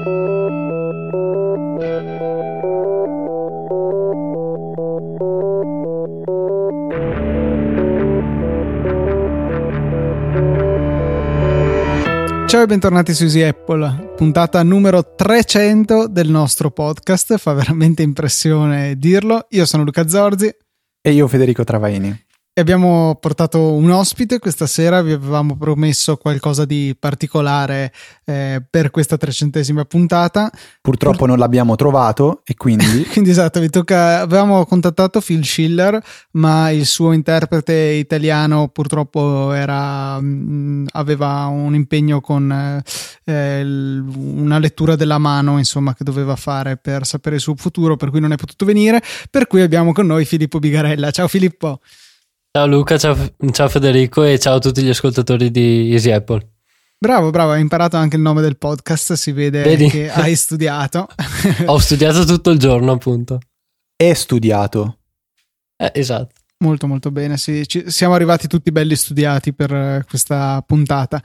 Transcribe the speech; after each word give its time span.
Ciao 0.00 0.08
e 12.62 12.66
bentornati 12.66 13.12
su 13.12 13.24
Easy 13.24 13.42
Apple, 13.42 14.14
puntata 14.16 14.62
numero 14.62 15.14
300 15.14 16.08
del 16.08 16.30
nostro 16.30 16.70
podcast, 16.70 17.36
fa 17.36 17.52
veramente 17.52 18.02
impressione 18.02 18.96
dirlo. 18.96 19.48
Io 19.50 19.66
sono 19.66 19.84
Luca 19.84 20.08
Zorzi. 20.08 20.50
E 21.02 21.12
io 21.12 21.28
Federico 21.28 21.62
Travaini 21.62 22.28
abbiamo 22.60 23.16
portato 23.20 23.72
un 23.72 23.90
ospite 23.90 24.38
questa 24.38 24.66
sera, 24.66 25.02
vi 25.02 25.12
avevamo 25.12 25.56
promesso 25.56 26.16
qualcosa 26.16 26.64
di 26.64 26.94
particolare 26.98 27.92
eh, 28.24 28.62
per 28.68 28.90
questa 28.90 29.16
trecentesima 29.16 29.84
puntata. 29.84 30.50
Purtroppo 30.80 31.18
Pur... 31.18 31.28
non 31.28 31.38
l'abbiamo 31.38 31.74
trovato 31.76 32.42
e 32.44 32.54
quindi... 32.54 33.04
quindi 33.10 33.30
esatto, 33.30 33.60
vi 33.60 33.70
tocca... 33.70 34.20
avevamo 34.20 34.64
contattato 34.66 35.20
Phil 35.20 35.44
Schiller, 35.44 36.00
ma 36.32 36.70
il 36.70 36.86
suo 36.86 37.12
interprete 37.12 37.74
italiano 37.74 38.68
purtroppo 38.68 39.52
era... 39.52 40.20
mh, 40.20 40.26
mm, 40.26 40.86
aveva 40.92 41.46
un 41.46 41.74
impegno 41.74 42.20
con 42.20 42.82
eh, 43.24 43.62
una 43.62 44.58
lettura 44.58 44.96
della 44.96 45.18
mano, 45.18 45.58
insomma, 45.58 45.94
che 45.94 46.04
doveva 46.04 46.36
fare 46.36 46.76
per 46.76 47.06
sapere 47.06 47.36
il 47.36 47.40
suo 47.40 47.54
futuro, 47.56 47.96
per 47.96 48.10
cui 48.10 48.20
non 48.20 48.32
è 48.32 48.36
potuto 48.36 48.64
venire, 48.64 49.02
per 49.30 49.46
cui 49.46 49.62
abbiamo 49.62 49.92
con 49.92 50.06
noi 50.06 50.24
Filippo 50.24 50.58
Bigarella. 50.58 51.10
Ciao 51.10 51.26
Filippo! 51.26 51.80
Ciao 52.52 52.66
Luca, 52.66 52.98
ciao, 52.98 53.16
ciao, 53.52 53.68
Federico 53.68 54.24
e 54.24 54.36
ciao 54.40 54.56
a 54.56 54.58
tutti 54.58 54.82
gli 54.82 54.88
ascoltatori 54.88 55.52
di 55.52 55.92
Easy 55.92 56.10
Apple. 56.10 56.54
Bravo, 56.98 57.30
bravo, 57.30 57.52
hai 57.52 57.60
imparato 57.60 57.96
anche 57.96 58.16
il 58.16 58.22
nome 58.22 58.40
del 58.40 58.58
podcast, 58.58 59.12
si 59.12 59.30
vede 59.30 59.62
Vedi? 59.62 59.88
che 59.88 60.10
hai 60.10 60.34
studiato. 60.34 61.06
Ho 61.66 61.78
studiato 61.78 62.24
tutto 62.24 62.50
il 62.50 62.58
giorno, 62.58 62.90
appunto. 62.90 63.38
E 63.94 64.16
studiato. 64.16 64.98
Eh, 65.76 65.92
esatto. 65.94 66.34
Molto 66.58 66.88
molto 66.88 67.12
bene, 67.12 67.36
sì. 67.36 67.64
Ci, 67.68 67.84
siamo 67.88 68.14
arrivati 68.14 68.48
tutti 68.48 68.72
belli 68.72 68.96
studiati 68.96 69.54
per 69.54 70.04
questa 70.08 70.60
puntata. 70.66 71.22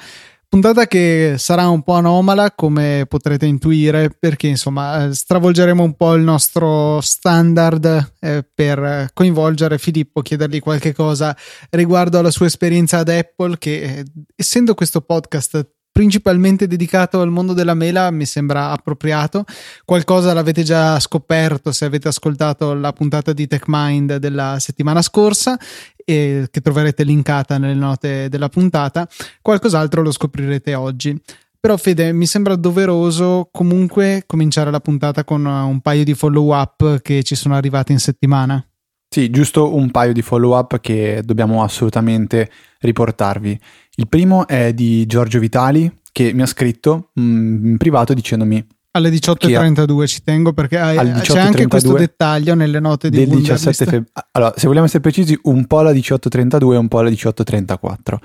Puntata 0.48 0.88
che 0.88 1.36
sarà 1.38 1.68
un 1.68 1.82
po' 1.84 1.94
anomala, 1.94 2.52
come 2.52 3.06
potrete 3.08 3.46
intuire, 3.46 4.10
perché 4.18 4.48
insomma 4.48 5.06
eh, 5.06 5.14
stravolgeremo 5.14 5.84
un 5.84 5.96
po' 5.96 6.14
il 6.14 6.24
nostro 6.24 7.02
standard 7.02 8.14
eh, 8.20 8.48
per 8.54 9.10
coinvolgere 9.14 9.78
Filippo, 9.78 10.22
chiedergli 10.22 10.60
qualche 10.60 10.94
cosa 10.94 11.36
riguardo 11.72 12.20
alla 12.20 12.32
sua 12.32 12.46
esperienza 12.46 13.00
ad 13.00 13.10
Apple, 13.10 13.58
che 13.58 13.82
eh, 13.82 14.06
essendo 14.36 14.76
questo 14.76 15.02
podcast 15.02 15.75
principalmente 15.96 16.68
dedicato 16.68 17.22
al 17.22 17.30
mondo 17.30 17.54
della 17.54 17.74
mela 17.74 18.12
mi 18.12 18.26
sembra 18.26 18.72
appropriato. 18.72 19.46
Qualcosa 19.86 20.34
l'avete 20.34 20.62
già 20.62 21.00
scoperto 21.00 21.72
se 21.72 21.86
avete 21.86 22.10
ascoltato 22.10 22.74
la 22.74 22.92
puntata 22.92 23.32
di 23.32 23.48
TechMind 23.48 24.18
della 24.18 24.58
settimana 24.60 25.02
scorsa 25.02 25.58
e 25.96 26.50
che 26.52 26.60
troverete 26.60 27.06
linkata 27.06 27.58
nelle 27.58 27.76
note 27.76 28.28
della 28.28 28.50
puntata. 28.50 29.08
Qualcos'altro 29.42 30.02
lo 30.02 30.12
scoprirete 30.12 30.76
oggi. 30.76 31.18
Però 31.62 31.78
Fede, 31.78 32.12
mi 32.12 32.26
sembra 32.26 32.58
doveroso 32.58 33.48
comunque 33.50 34.24
cominciare 34.28 34.72
la 34.72 34.82
puntata 34.82 35.24
con 35.24 35.46
un 35.46 35.80
paio 35.80 36.04
di 36.04 36.14
follow 36.14 36.54
up 36.54 37.00
che 37.00 37.24
ci 37.24 37.36
sono 37.36 37.56
arrivati 37.56 37.94
in 37.94 38.00
settimana. 38.00 38.62
Sì, 39.08 39.30
giusto 39.30 39.74
un 39.74 39.92
paio 39.92 40.12
di 40.12 40.22
follow 40.22 40.58
up 40.58 40.82
che 40.82 41.22
dobbiamo 41.24 41.64
assolutamente 41.64 42.52
riportarvi. 42.80 43.58
Il 43.96 44.08
primo 44.08 44.48
è 44.48 44.74
di 44.74 45.06
Giorgio 45.06 45.40
Vitali 45.40 45.92
che 46.12 46.34
mi 46.34 46.42
ha 46.42 46.46
scritto 46.46 47.10
mh, 47.14 47.22
mm, 47.22 47.68
in 47.68 47.78
privato 47.78 48.14
dicendomi 48.14 48.66
alle 48.96 49.10
18.32 49.10 50.08
ci 50.08 50.24
tengo 50.24 50.54
perché 50.54 50.80
hai, 50.80 51.20
c'è 51.20 51.38
anche 51.38 51.68
questo 51.68 51.92
dettaglio 51.94 52.56
nelle 52.56 52.80
note 52.80 53.10
di 53.10 53.18
del 53.18 53.28
17 53.28 53.84
febbraio. 53.84 54.30
Allora, 54.32 54.54
se 54.56 54.68
vogliamo 54.68 54.86
essere 54.86 55.02
precisi, 55.02 55.38
un 55.44 55.68
po' 55.68 55.80
alla 55.80 55.92
18.32 55.92 56.74
e 56.74 56.78
un 56.78 56.88
po' 56.88 57.00
alla 57.00 57.10
18.34. 57.10 58.16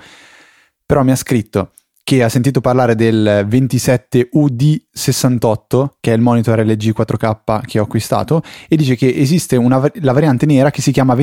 Però 0.85 1.03
mi 1.03 1.11
ha 1.11 1.17
scritto 1.17 1.71
che 2.03 2.23
ha 2.23 2.29
sentito 2.29 2.61
parlare 2.61 2.95
del 2.95 3.45
27UD68, 3.49 5.87
che 5.99 6.11
è 6.11 6.13
il 6.15 6.21
monitor 6.21 6.65
LG 6.65 6.93
4K 6.97 7.65
che 7.65 7.79
ho 7.79 7.83
acquistato, 7.83 8.41
e 8.67 8.75
dice 8.77 8.95
che 8.95 9.13
esiste 9.13 9.57
una, 9.57 9.91
la 9.95 10.13
variante 10.13 10.45
nera 10.45 10.71
che 10.71 10.81
si 10.81 10.93
chiama 10.93 11.15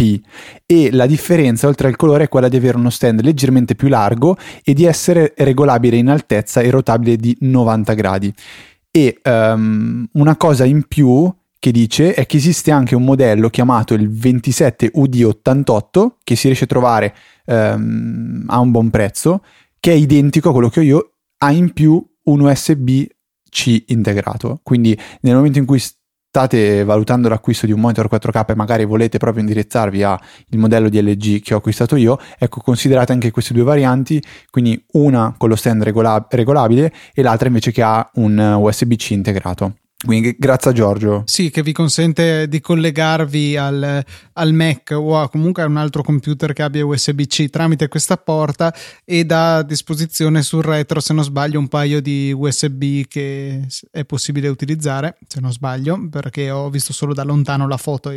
26UD68 0.00 0.20
e 0.66 0.90
la 0.92 1.06
differenza 1.06 1.68
oltre 1.68 1.88
al 1.88 1.96
colore 1.96 2.24
è 2.24 2.28
quella 2.28 2.48
di 2.48 2.56
avere 2.56 2.76
uno 2.76 2.90
stand 2.90 3.22
leggermente 3.22 3.74
più 3.74 3.88
largo 3.88 4.36
e 4.64 4.72
di 4.72 4.84
essere 4.84 5.34
regolabile 5.36 5.96
in 5.96 6.08
altezza 6.08 6.60
e 6.60 6.70
rotabile 6.70 7.16
di 7.16 7.36
90 7.40 7.94
gradi. 7.94 8.32
E 8.90 9.20
um, 9.24 10.06
una 10.12 10.36
cosa 10.36 10.64
in 10.64 10.84
più 10.88 11.32
che 11.58 11.72
dice 11.72 12.14
è 12.14 12.24
che 12.26 12.36
esiste 12.38 12.70
anche 12.70 12.94
un 12.94 13.04
modello 13.04 13.50
chiamato 13.50 13.92
il 13.94 14.08
27UD88 14.08 16.12
che 16.24 16.34
si 16.34 16.46
riesce 16.46 16.64
a 16.64 16.68
trovare 16.68 17.14
um, 17.46 18.44
a 18.46 18.58
un 18.58 18.70
buon 18.70 18.88
prezzo, 18.90 19.44
che 19.78 19.92
è 19.92 19.94
identico 19.94 20.48
a 20.48 20.52
quello 20.52 20.70
che 20.70 20.80
ho 20.80 20.82
io, 20.82 21.12
ha 21.38 21.52
in 21.52 21.72
più 21.72 22.04
un 22.24 22.40
USB-C 22.40 23.84
integrato. 23.88 24.60
Quindi 24.62 24.98
nel 25.20 25.34
momento 25.34 25.58
in 25.58 25.66
cui 25.66 25.82
state 26.30 26.84
valutando 26.84 27.28
l'acquisto 27.28 27.66
di 27.66 27.72
un 27.72 27.80
monitor 27.80 28.08
4K 28.08 28.50
e 28.50 28.54
magari 28.54 28.84
volete 28.84 29.18
proprio 29.18 29.42
indirizzarvi 29.42 30.04
al 30.04 30.20
modello 30.50 30.88
di 30.88 31.02
LG 31.02 31.42
che 31.42 31.54
ho 31.54 31.56
acquistato 31.56 31.96
io, 31.96 32.18
ecco 32.38 32.60
considerate 32.60 33.10
anche 33.10 33.32
queste 33.32 33.52
due 33.52 33.64
varianti, 33.64 34.22
quindi 34.48 34.80
una 34.92 35.34
con 35.36 35.48
lo 35.48 35.56
stand 35.56 35.82
regola- 35.82 36.24
regolabile 36.30 36.92
e 37.12 37.22
l'altra 37.22 37.48
invece 37.48 37.72
che 37.72 37.82
ha 37.82 38.08
un 38.14 38.38
USB-C 38.38 39.10
integrato. 39.10 39.79
Quindi 40.02 40.34
grazie 40.38 40.70
a 40.70 40.74
Giorgio. 40.74 41.24
Sì, 41.26 41.50
che 41.50 41.62
vi 41.62 41.72
consente 41.72 42.48
di 42.48 42.62
collegarvi 42.62 43.58
al, 43.58 44.02
al, 44.32 44.52
Mac 44.54 44.94
o 44.96 45.20
a 45.20 45.28
comunque 45.28 45.62
a 45.62 45.66
un 45.66 45.76
altro 45.76 46.02
computer 46.02 46.54
che 46.54 46.62
abbia 46.62 46.86
USB-C 46.86 47.50
tramite 47.50 47.86
questa 47.88 48.16
porta 48.16 48.74
e 49.04 49.24
dà 49.24 49.56
a 49.56 49.62
disposizione 49.62 50.40
sul 50.40 50.62
retro, 50.62 51.00
se 51.00 51.12
non 51.12 51.22
sbaglio, 51.22 51.58
un 51.58 51.68
paio 51.68 52.00
di 52.00 52.32
USB 52.34 53.02
che 53.08 53.66
è 53.90 54.04
possibile 54.06 54.48
utilizzare, 54.48 55.18
se 55.28 55.38
non 55.38 55.52
sbaglio, 55.52 56.08
perché 56.08 56.50
ho 56.50 56.70
visto 56.70 56.94
solo 56.94 57.12
da 57.12 57.22
lontano 57.22 57.68
la 57.68 57.76
foto, 57.76 58.10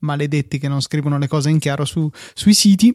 maledetti 0.00 0.58
che 0.58 0.68
non 0.68 0.82
scrivono 0.82 1.16
le 1.16 1.26
cose 1.26 1.48
in 1.48 1.58
chiaro 1.58 1.86
su, 1.86 2.06
sui 2.34 2.52
siti. 2.52 2.94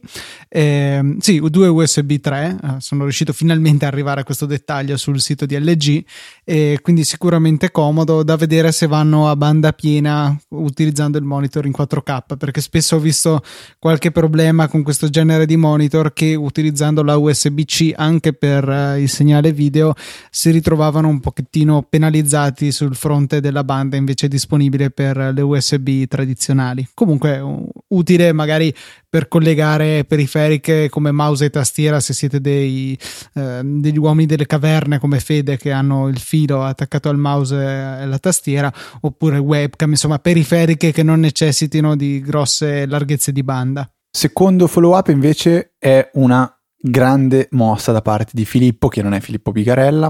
Eh, 0.50 1.16
sì, 1.18 1.42
due 1.50 1.68
USB 1.68 2.18
3, 2.18 2.58
eh, 2.62 2.76
sono 2.78 3.04
riuscito 3.04 3.34
finalmente 3.34 3.86
ad 3.86 3.94
arrivare 3.94 4.22
a 4.22 4.24
questo 4.24 4.46
dettaglio 4.46 4.98
sul 4.98 5.20
sito 5.20 5.48
di 5.48 5.60
LG, 5.60 6.04
e 6.44 6.78
quindi 6.84 7.04
sicuramente 7.04 7.72
comodo. 7.72 8.22
Da 8.22 8.34
vedere 8.36 8.72
se 8.72 8.88
vanno 8.88 9.30
a 9.30 9.36
banda 9.36 9.74
piena 9.74 10.36
utilizzando 10.50 11.18
il 11.18 11.24
monitor 11.24 11.66
in 11.66 11.74
4K 11.78 12.38
perché 12.38 12.62
spesso 12.62 12.96
ho 12.96 13.00
visto 13.00 13.42
qualche 13.80 14.12
problema 14.12 14.68
con 14.68 14.84
questo 14.84 15.10
genere 15.10 15.46
di 15.46 15.58
monitor 15.58 16.14
che 16.14 16.36
utilizzando 16.36 17.04
la 17.04 17.18
USB-C 17.18 17.94
anche 17.96 18.34
per 18.34 18.68
uh, 18.68 18.98
il 18.98 19.10
segnale 19.10 19.52
video 19.52 19.94
si 20.30 20.52
ritrovavano 20.52 21.08
un 21.08 21.20
pochettino 21.20 21.86
penalizzati 21.88 22.72
sul 22.72 22.96
fronte 22.96 23.42
della 23.42 23.64
banda 23.64 23.96
invece 23.96 24.28
disponibile 24.28 24.90
per 24.92 25.18
le 25.34 25.42
USB 25.42 26.06
tradizionali. 26.06 26.88
Comunque 26.94 27.42
utile 27.90 28.34
magari 28.34 28.74
per 29.08 29.28
collegare 29.28 30.06
periferiche 30.06 30.90
come 30.90 31.12
mouse 31.12 31.46
e 31.46 31.50
tastiera 31.50 32.00
se 32.00 32.14
siete 32.14 32.42
dei, 32.42 32.98
uh, 33.34 33.60
degli 33.62 33.98
uomini 33.98 34.26
delle 34.26 34.46
caverne 34.46 35.00
come 35.00 35.20
Fede 35.20 35.58
che 35.58 35.72
hanno 35.72 36.08
il 36.08 36.20
filo 36.20 36.64
attaccato 36.64 37.10
al 37.10 37.18
mouse 37.18 37.56
e 37.56 38.06
la 38.06 38.20
tastiera 38.20 38.74
oppure 39.02 39.38
webcam, 39.38 39.92
insomma 39.92 40.20
periferiche 40.20 40.92
che 40.92 41.04
non 41.04 41.20
necessitino 41.20 41.96
di 41.96 42.20
grosse 42.22 42.86
larghezze 42.86 43.32
di 43.32 43.44
banda. 43.44 43.90
Secondo 44.10 44.68
follow 44.68 44.98
up 44.98 45.10
invece 45.10 45.74
è 45.78 46.10
una 46.14 46.50
grande 46.78 47.48
mossa 47.52 47.92
da 47.92 48.02
parte 48.02 48.32
di 48.34 48.46
Filippo, 48.46 48.88
che 48.88 49.02
non 49.02 49.14
è 49.14 49.20
Filippo 49.20 49.52
Picarella, 49.52 50.10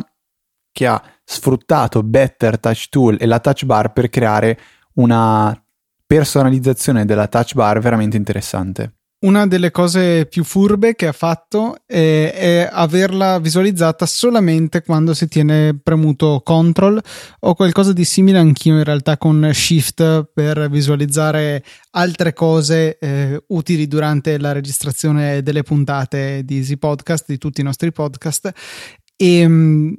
che 0.71 0.85
ha 0.85 1.01
sfruttato 1.23 2.03
Better 2.03 2.59
Touch 2.59 2.89
Tool 2.89 3.17
e 3.19 3.25
la 3.25 3.39
touch 3.39 3.65
bar 3.65 3.93
per 3.93 4.09
creare 4.09 4.59
una 4.95 5.57
personalizzazione 6.05 7.05
della 7.05 7.27
touch 7.27 7.53
bar 7.53 7.79
veramente 7.79 8.17
interessante. 8.17 8.93
Una 9.25 9.47
delle 9.47 9.71
cose 9.71 10.27
più 10.27 10.43
furbe 10.43 10.93
che 10.93 11.07
ha 11.07 11.11
fatto 11.11 11.77
è, 11.85 12.31
è, 12.31 12.69
averla 12.71 13.39
visualizzata 13.39 14.05
solamente 14.05 14.83
quando 14.83 15.15
si 15.15 15.27
tiene 15.27 15.79
premuto 15.81 16.41
control 16.43 17.01
o 17.39 17.55
qualcosa 17.55 17.91
di 17.91 18.03
simile 18.03 18.37
anch'io 18.37 18.77
in 18.77 18.83
realtà 18.83 19.17
con 19.17 19.49
shift 19.51 20.29
per 20.31 20.69
visualizzare 20.69 21.63
altre 21.91 22.33
cose 22.33 22.99
eh, 22.99 23.41
utili 23.47 23.87
durante 23.87 24.37
la 24.37 24.51
registrazione 24.51 25.41
delle 25.41 25.63
puntate 25.63 26.43
di 26.43 26.57
Easy 26.57 26.77
Podcast, 26.77 27.23
di 27.25 27.39
tutti 27.39 27.61
i 27.61 27.63
nostri 27.63 27.91
podcast. 27.91 28.51
E 29.15 29.97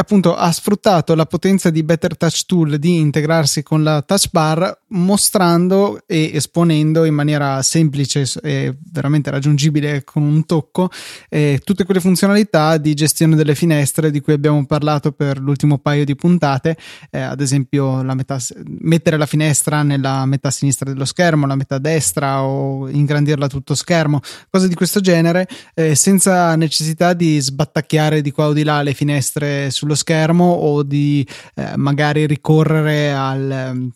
appunto 0.00 0.34
ha 0.34 0.50
sfruttato 0.52 1.14
la 1.14 1.26
potenza 1.26 1.70
di 1.70 1.82
Better 1.82 2.16
Touch 2.16 2.44
Tool 2.46 2.78
di 2.78 2.96
integrarsi 2.96 3.62
con 3.62 3.82
la 3.82 4.02
touch 4.02 4.28
bar 4.30 4.82
mostrando 4.88 6.02
e 6.06 6.30
esponendo 6.34 7.04
in 7.04 7.14
maniera 7.14 7.60
semplice 7.62 8.24
e 8.42 8.76
veramente 8.90 9.30
raggiungibile 9.30 10.04
con 10.04 10.22
un 10.22 10.46
tocco 10.46 10.90
eh, 11.28 11.60
tutte 11.64 11.84
quelle 11.84 12.00
funzionalità 12.00 12.76
di 12.76 12.94
gestione 12.94 13.36
delle 13.36 13.54
finestre 13.54 14.10
di 14.10 14.20
cui 14.20 14.32
abbiamo 14.32 14.64
parlato 14.66 15.12
per 15.12 15.38
l'ultimo 15.38 15.78
paio 15.78 16.04
di 16.04 16.14
puntate, 16.14 16.76
eh, 17.10 17.20
ad 17.20 17.40
esempio 17.40 18.02
la 18.02 18.14
metà, 18.14 18.38
mettere 18.80 19.16
la 19.16 19.26
finestra 19.26 19.82
nella 19.82 20.24
metà 20.26 20.50
sinistra 20.50 20.90
dello 20.90 21.04
schermo, 21.04 21.46
la 21.46 21.56
metà 21.56 21.78
destra 21.78 22.42
o 22.42 22.88
ingrandirla 22.88 23.48
tutto 23.48 23.74
schermo, 23.74 24.20
cose 24.50 24.68
di 24.68 24.74
questo 24.74 25.00
genere 25.00 25.46
eh, 25.74 25.94
senza 25.94 26.54
necessità 26.56 27.12
di 27.12 27.38
sbattacchiare 27.38 28.22
di 28.22 28.30
qua 28.30 28.46
o 28.46 28.52
di 28.52 28.64
là 28.64 28.82
le 28.82 28.94
finestre 28.94 29.70
sullo 29.88 29.94
schermo 29.94 30.44
o 30.44 30.82
di 30.82 31.26
eh, 31.54 31.76
magari 31.76 32.26
ricorrere 32.26 33.12
al 33.12 33.90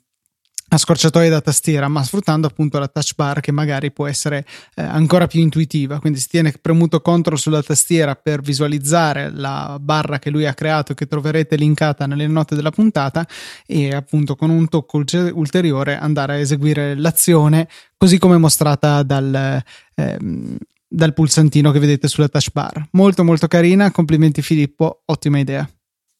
a 0.72 0.78
scorciatoie 0.78 1.28
da 1.28 1.42
tastiera, 1.42 1.86
ma 1.88 2.02
sfruttando 2.02 2.46
appunto 2.46 2.78
la 2.78 2.88
touch 2.88 3.10
bar 3.14 3.40
che 3.40 3.52
magari 3.52 3.92
può 3.92 4.06
essere 4.06 4.46
eh, 4.74 4.82
ancora 4.82 5.26
più 5.26 5.42
intuitiva. 5.42 6.00
Quindi 6.00 6.18
si 6.18 6.28
tiene 6.28 6.54
premuto 6.58 7.02
CTRL 7.02 7.36
sulla 7.36 7.62
tastiera 7.62 8.14
per 8.14 8.40
visualizzare 8.40 9.30
la 9.30 9.76
barra 9.78 10.18
che 10.18 10.30
lui 10.30 10.46
ha 10.46 10.54
creato, 10.54 10.94
che 10.94 11.06
troverete 11.06 11.56
linkata 11.56 12.06
nelle 12.06 12.26
note 12.26 12.54
della 12.54 12.70
puntata, 12.70 13.28
e 13.66 13.92
appunto 13.92 14.34
con 14.34 14.48
un 14.48 14.66
tocco 14.68 15.04
ulteriore 15.34 15.98
andare 15.98 16.32
a 16.32 16.38
eseguire 16.38 16.96
l'azione 16.96 17.68
così 17.98 18.16
come 18.16 18.38
mostrata 18.38 19.02
dal. 19.02 19.62
Ehm, 19.94 20.56
dal 20.92 21.14
pulsantino 21.14 21.70
che 21.70 21.78
vedete 21.78 22.06
sulla 22.06 22.28
touch 22.28 22.50
bar. 22.52 22.88
Molto 22.92 23.24
molto 23.24 23.48
carina, 23.48 23.90
complimenti 23.90 24.42
Filippo, 24.42 25.02
ottima 25.06 25.38
idea. 25.38 25.66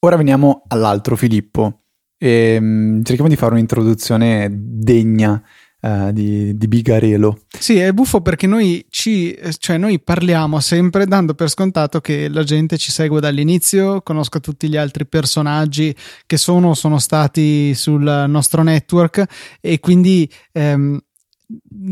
Ora 0.03 0.17
veniamo 0.17 0.63
all'altro 0.67 1.15
Filippo, 1.15 1.83
e 2.17 2.57
um, 2.59 3.03
cerchiamo 3.03 3.29
di 3.29 3.37
fare 3.37 3.53
un'introduzione 3.53 4.49
degna 4.51 5.41
uh, 5.79 6.11
di, 6.11 6.57
di 6.57 6.67
Bigarelo. 6.67 7.43
Sì, 7.47 7.77
è 7.77 7.89
buffo 7.93 8.19
perché 8.19 8.45
noi 8.45 8.85
ci, 8.89 9.33
cioè 9.59 9.77
noi 9.77 10.01
parliamo 10.01 10.59
sempre 10.59 11.05
dando 11.05 11.35
per 11.35 11.49
scontato 11.49 12.01
che 12.01 12.27
la 12.27 12.43
gente 12.43 12.77
ci 12.77 12.91
segue 12.91 13.21
dall'inizio, 13.21 14.01
conosca 14.01 14.41
tutti 14.41 14.67
gli 14.67 14.75
altri 14.75 15.07
personaggi 15.07 15.95
che 16.25 16.35
sono 16.35 16.71
o 16.71 16.73
sono 16.73 16.99
stati 16.99 17.73
sul 17.73 18.25
nostro 18.27 18.61
network 18.61 19.23
e 19.61 19.79
quindi 19.79 20.29
um, 20.51 20.99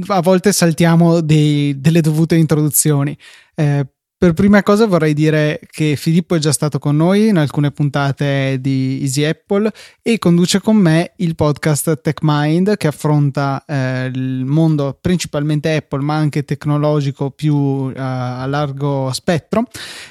a 0.07 0.21
volte 0.21 0.51
saltiamo 0.51 1.21
dei, 1.21 1.79
delle 1.79 2.01
dovute 2.01 2.35
introduzioni. 2.35 3.17
Eh, 3.55 3.87
per 4.21 4.33
prima 4.33 4.61
cosa 4.61 4.85
vorrei 4.85 5.15
dire 5.15 5.59
che 5.71 5.95
Filippo 5.95 6.35
è 6.35 6.37
già 6.37 6.51
stato 6.51 6.77
con 6.77 6.95
noi 6.95 7.29
in 7.29 7.37
alcune 7.37 7.71
puntate 7.71 8.59
di 8.61 8.99
Easy 9.01 9.23
Apple 9.23 9.71
e 10.03 10.19
conduce 10.19 10.61
con 10.61 10.75
me 10.75 11.13
il 11.15 11.33
podcast 11.33 12.01
TechMind 12.01 12.77
che 12.77 12.85
affronta 12.85 13.65
eh, 13.65 14.11
il 14.13 14.45
mondo 14.45 14.95
principalmente 15.01 15.75
Apple 15.75 16.03
ma 16.03 16.17
anche 16.17 16.45
tecnologico 16.45 17.31
più 17.31 17.89
eh, 17.89 17.99
a 17.99 18.45
largo 18.45 19.11
spettro. 19.11 19.63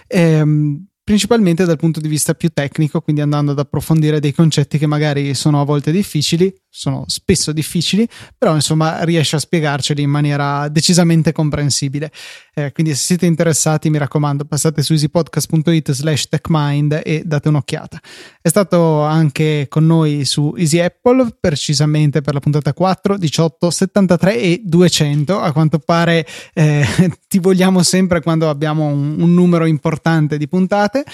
Ehm, 0.08 0.86
principalmente 1.04 1.64
dal 1.64 1.76
punto 1.76 2.00
di 2.00 2.08
vista 2.08 2.34
più 2.34 2.50
tecnico, 2.52 3.00
quindi 3.00 3.22
andando 3.22 3.52
ad 3.52 3.60
approfondire 3.60 4.18
dei 4.18 4.32
concetti 4.32 4.76
che 4.76 4.86
magari 4.86 5.34
sono 5.34 5.60
a 5.60 5.64
volte 5.64 5.92
difficili, 5.92 6.52
sono 6.72 7.04
spesso 7.08 7.50
difficili, 7.52 8.08
però 8.38 8.54
insomma 8.54 9.02
riesce 9.02 9.36
a 9.36 9.40
spiegarceli 9.40 10.02
in 10.02 10.10
maniera 10.10 10.68
decisamente 10.68 11.32
comprensibile. 11.32 12.12
Eh, 12.54 12.70
quindi 12.72 12.94
se 12.94 13.04
siete 13.04 13.26
interessati, 13.26 13.90
mi 13.90 13.98
raccomando, 13.98 14.44
passate 14.44 14.82
su 14.82 14.92
easypodcast.it 14.92 15.90
slash 15.90 16.28
techmind 16.28 17.00
e 17.04 17.22
date 17.24 17.48
un'occhiata. 17.48 18.00
È 18.40 18.48
stato 18.48 19.02
anche 19.02 19.66
con 19.68 19.84
noi 19.84 20.24
su 20.24 20.54
Easy 20.56 20.78
Apple, 20.78 21.36
precisamente 21.40 22.20
per 22.20 22.34
la 22.34 22.40
puntata 22.40 22.72
4, 22.72 23.18
18, 23.18 23.70
73 23.70 24.38
e 24.38 24.62
200. 24.64 25.40
A 25.40 25.52
quanto 25.52 25.80
pare 25.80 26.24
eh, 26.54 26.86
ti 27.28 27.40
vogliamo 27.40 27.82
sempre 27.82 28.22
quando 28.22 28.48
abbiamo 28.48 28.86
un, 28.86 29.20
un 29.20 29.34
numero 29.34 29.66
importante 29.66 30.38
di 30.38 30.46
puntate 30.46 31.04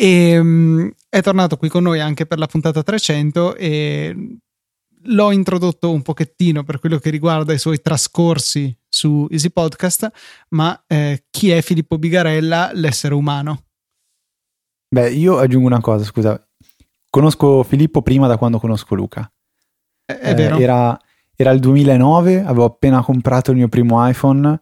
e 0.00 0.38
um, 0.38 0.90
è 1.10 1.20
tornato 1.20 1.56
qui 1.56 1.68
con 1.68 1.82
noi 1.82 2.00
anche 2.00 2.24
per 2.24 2.38
la 2.38 2.46
puntata 2.46 2.82
300 2.82 3.54
e 3.56 4.38
l'ho 5.04 5.30
introdotto 5.30 5.90
un 5.90 6.02
pochettino 6.02 6.62
per 6.62 6.78
quello 6.78 6.98
che 6.98 7.10
riguarda 7.10 7.52
i 7.52 7.58
suoi 7.58 7.80
trascorsi 7.80 8.76
su 8.88 9.26
Easy 9.30 9.50
Podcast, 9.50 10.10
ma 10.50 10.82
eh, 10.86 11.24
chi 11.30 11.50
è 11.50 11.62
Filippo 11.62 11.98
Bigarella, 11.98 12.70
l'essere 12.74 13.14
umano? 13.14 13.64
Beh, 14.88 15.10
io 15.10 15.38
aggiungo 15.38 15.66
una 15.66 15.80
cosa, 15.80 16.04
scusa. 16.04 16.44
Conosco 17.08 17.62
Filippo 17.62 18.02
prima 18.02 18.26
da 18.26 18.36
quando 18.36 18.58
conosco 18.58 18.94
Luca. 18.94 19.30
È, 20.04 20.12
è 20.12 20.30
eh, 20.30 20.34
vero. 20.34 20.58
Era, 20.58 21.00
era, 21.36 21.50
il 21.52 21.60
2009, 21.60 22.40
avevo 22.40 22.64
appena 22.64 23.02
comprato 23.02 23.52
il 23.52 23.56
mio 23.56 23.68
primo 23.68 24.06
iPhone, 24.06 24.60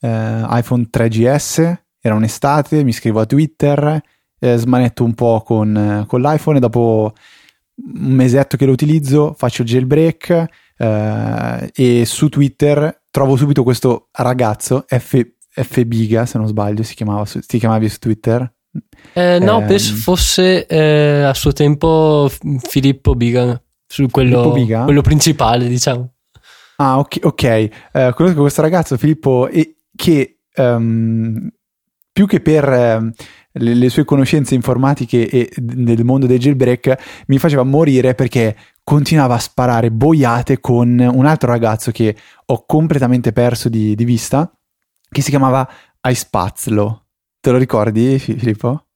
eh, 0.00 0.46
iPhone 0.48 0.88
3GS, 0.92 1.76
era 2.00 2.14
un'estate, 2.14 2.82
mi 2.82 2.92
scrivo 2.92 3.20
a 3.20 3.26
Twitter, 3.26 4.02
eh, 4.38 4.56
smanetto 4.56 5.04
un 5.04 5.14
po' 5.14 5.42
con, 5.42 6.04
con 6.06 6.20
l'iPhone 6.20 6.56
e 6.56 6.60
dopo 6.60 7.14
un 7.84 8.12
mesetto 8.12 8.56
che 8.56 8.66
lo 8.66 8.72
utilizzo, 8.72 9.34
faccio 9.36 9.62
il 9.62 9.68
jailbreak 9.68 10.46
eh, 10.76 11.70
e 11.72 12.04
su 12.04 12.28
Twitter 12.28 13.02
trovo 13.10 13.36
subito 13.36 13.62
questo 13.62 14.08
ragazzo, 14.12 14.84
F, 14.86 15.20
F 15.48 15.84
Biga 15.84 16.26
se 16.26 16.38
non 16.38 16.46
sbaglio, 16.46 16.82
si, 16.82 16.94
chiamava, 16.94 17.24
si 17.24 17.58
chiamavi 17.58 17.88
su 17.88 17.98
Twitter? 17.98 18.52
Eh, 19.12 19.38
no, 19.40 19.62
eh, 19.62 19.64
penso 19.64 19.94
fosse 19.94 20.66
eh, 20.66 21.22
a 21.22 21.34
suo 21.34 21.52
tempo 21.52 22.30
Filippo 22.60 23.14
Biga, 23.14 23.60
su 23.86 24.06
quello, 24.08 24.42
Filippo 24.42 24.54
Biga? 24.54 24.84
quello 24.84 25.00
principale, 25.00 25.68
diciamo. 25.68 26.12
Ah, 26.76 26.98
ok, 26.98 27.18
ok. 27.22 27.68
Uh, 27.92 28.12
conosco 28.14 28.40
questo 28.40 28.62
ragazzo, 28.62 28.96
Filippo, 28.96 29.48
e, 29.48 29.78
che 29.96 30.38
um, 30.56 31.50
più 32.12 32.26
che 32.26 32.40
per 32.40 32.68
uh, 32.68 33.10
le, 33.58 33.74
le, 33.74 33.88
sue 33.88 34.04
conoscenze 34.04 34.54
informatiche 34.54 35.28
e 35.28 35.50
nel 35.60 36.04
mondo 36.04 36.26
del 36.26 36.38
jailbreak 36.38 37.24
mi 37.26 37.38
faceva 37.38 37.62
morire 37.62 38.14
perché 38.14 38.56
continuava 38.82 39.34
a 39.34 39.38
sparare 39.38 39.90
boiate 39.90 40.60
con 40.60 40.98
un 40.98 41.26
altro 41.26 41.50
ragazzo 41.50 41.90
che 41.90 42.16
ho 42.46 42.64
completamente 42.66 43.32
perso 43.32 43.68
di, 43.68 43.94
di 43.94 44.04
vista, 44.04 44.50
che 45.10 45.20
si 45.20 45.30
chiamava 45.30 45.68
Aispazlo. 46.00 47.06
Te 47.40 47.50
lo 47.50 47.58
ricordi, 47.58 48.18
Filippo? 48.18 48.86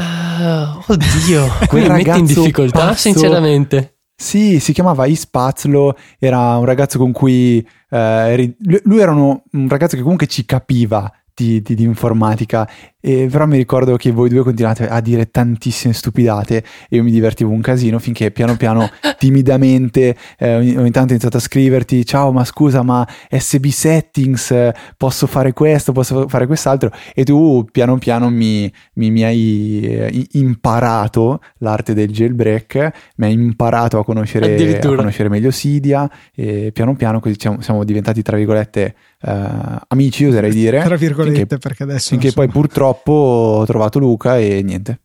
Uh, 0.00 0.92
oddio, 0.92 1.46
quel 1.66 1.90
mi 1.90 2.02
metti 2.02 2.18
in 2.18 2.24
difficoltà, 2.26 2.86
pazzo, 2.86 3.10
sinceramente. 3.10 3.98
Sì, 4.20 4.58
si 4.58 4.72
chiamava 4.72 5.06
Ispazlo, 5.06 5.96
era 6.18 6.56
un 6.56 6.64
ragazzo 6.64 6.98
con 6.98 7.12
cui... 7.12 7.66
Eh, 7.88 8.56
lui 8.82 8.98
era 8.98 9.12
uno, 9.12 9.44
un 9.52 9.68
ragazzo 9.68 9.94
che 9.94 10.02
comunque 10.02 10.26
ci 10.26 10.44
capiva 10.44 11.10
di, 11.38 11.62
di, 11.62 11.76
di, 11.76 11.84
informatica, 11.84 12.68
e 13.00 13.28
però 13.30 13.46
mi 13.46 13.56
ricordo 13.56 13.94
che 13.94 14.10
voi 14.10 14.28
due 14.28 14.42
continuate 14.42 14.88
a 14.88 15.00
dire 15.00 15.30
tantissime 15.30 15.94
stupidate 15.94 16.64
e 16.88 16.96
io 16.96 17.04
mi 17.04 17.12
divertivo 17.12 17.50
un 17.50 17.60
casino 17.60 18.00
finché 18.00 18.32
piano 18.32 18.56
piano, 18.56 18.90
timidamente, 19.18 20.16
eh, 20.36 20.56
ogni, 20.56 20.76
ogni, 20.76 20.90
tanto 20.90 21.10
ho 21.10 21.12
iniziato 21.12 21.36
a 21.36 21.40
scriverti, 21.40 22.04
ciao 22.04 22.32
ma 22.32 22.44
scusa 22.44 22.82
ma 22.82 23.06
SB 23.30 23.66
settings, 23.66 24.50
eh, 24.50 24.74
posso 24.96 25.28
fare 25.28 25.52
questo, 25.52 25.92
posso 25.92 26.26
fare 26.26 26.46
quest'altro? 26.46 26.90
E 27.14 27.22
tu 27.22 27.64
piano 27.70 27.96
piano 27.98 28.30
mi, 28.30 28.70
mi, 28.94 29.10
mi 29.12 29.22
hai 29.22 29.80
eh, 29.84 30.26
imparato 30.32 31.40
l'arte 31.58 31.94
del 31.94 32.10
jailbreak, 32.10 32.90
mi 33.16 33.26
hai 33.26 33.32
imparato 33.32 34.00
a 34.00 34.04
conoscere, 34.04 34.76
a 34.76 34.94
conoscere 34.96 35.28
meglio 35.28 35.50
Cydia 35.50 36.10
e 36.34 36.72
piano 36.72 36.96
piano 36.96 37.20
così 37.20 37.36
siamo, 37.38 37.60
siamo 37.60 37.84
diventati 37.84 38.22
tra 38.22 38.36
virgolette 38.36 38.94
uh, 39.22 39.76
amici, 39.88 40.26
oserei 40.26 40.52
dire. 40.52 40.82
Tra 40.82 40.96
virgolette, 40.96 41.36
finché, 41.38 41.58
perché 41.58 41.82
adesso. 41.82 42.08
Finché 42.10 42.32
poi 42.32 42.48
purtroppo 42.48 43.12
ho 43.12 43.64
trovato 43.66 43.98
Luca 43.98 44.38
e 44.38 44.62
niente. 44.62 45.00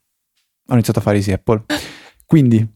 Ho 0.68 0.74
iniziato 0.74 1.00
a 1.00 1.02
fare 1.02 1.18
Easy 1.18 1.32
Apple. 1.32 1.64
Quindi, 2.26 2.68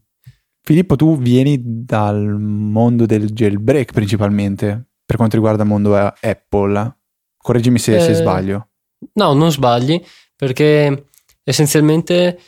Filippo, 0.62 0.96
tu 0.96 1.18
vieni 1.18 1.60
dal 1.64 2.38
mondo 2.40 3.06
del 3.06 3.32
jailbreak 3.32 3.92
principalmente, 3.92 4.90
per 5.06 5.16
quanto 5.16 5.36
riguarda 5.36 5.64
il 5.64 5.70
mondo 5.70 5.96
Apple. 5.96 6.98
Correggimi 7.38 7.80
se, 7.80 7.96
eh, 7.96 8.02
se 8.02 8.14
sbaglio. 8.14 8.70
No, 9.14 9.34
non 9.34 9.52
sbagli, 9.52 10.02
perché 10.36 11.06
essenzialmente 11.44 12.40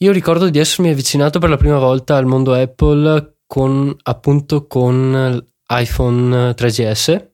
io 0.00 0.12
ricordo 0.12 0.48
di 0.48 0.58
essermi 0.58 0.90
avvicinato 0.90 1.38
per 1.38 1.48
la 1.48 1.56
prima 1.56 1.78
volta 1.78 2.16
al 2.16 2.26
mondo 2.26 2.52
Apple 2.52 3.38
con 3.46 3.96
appunto 4.02 4.66
con 4.66 5.44
iPhone 5.68 6.54
3GS 6.54 7.30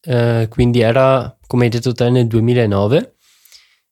eh, 0.00 0.46
quindi 0.48 0.80
era, 0.80 1.36
come 1.46 1.64
hai 1.64 1.70
detto 1.70 1.92
te, 1.92 2.10
nel 2.10 2.26
2009. 2.26 3.14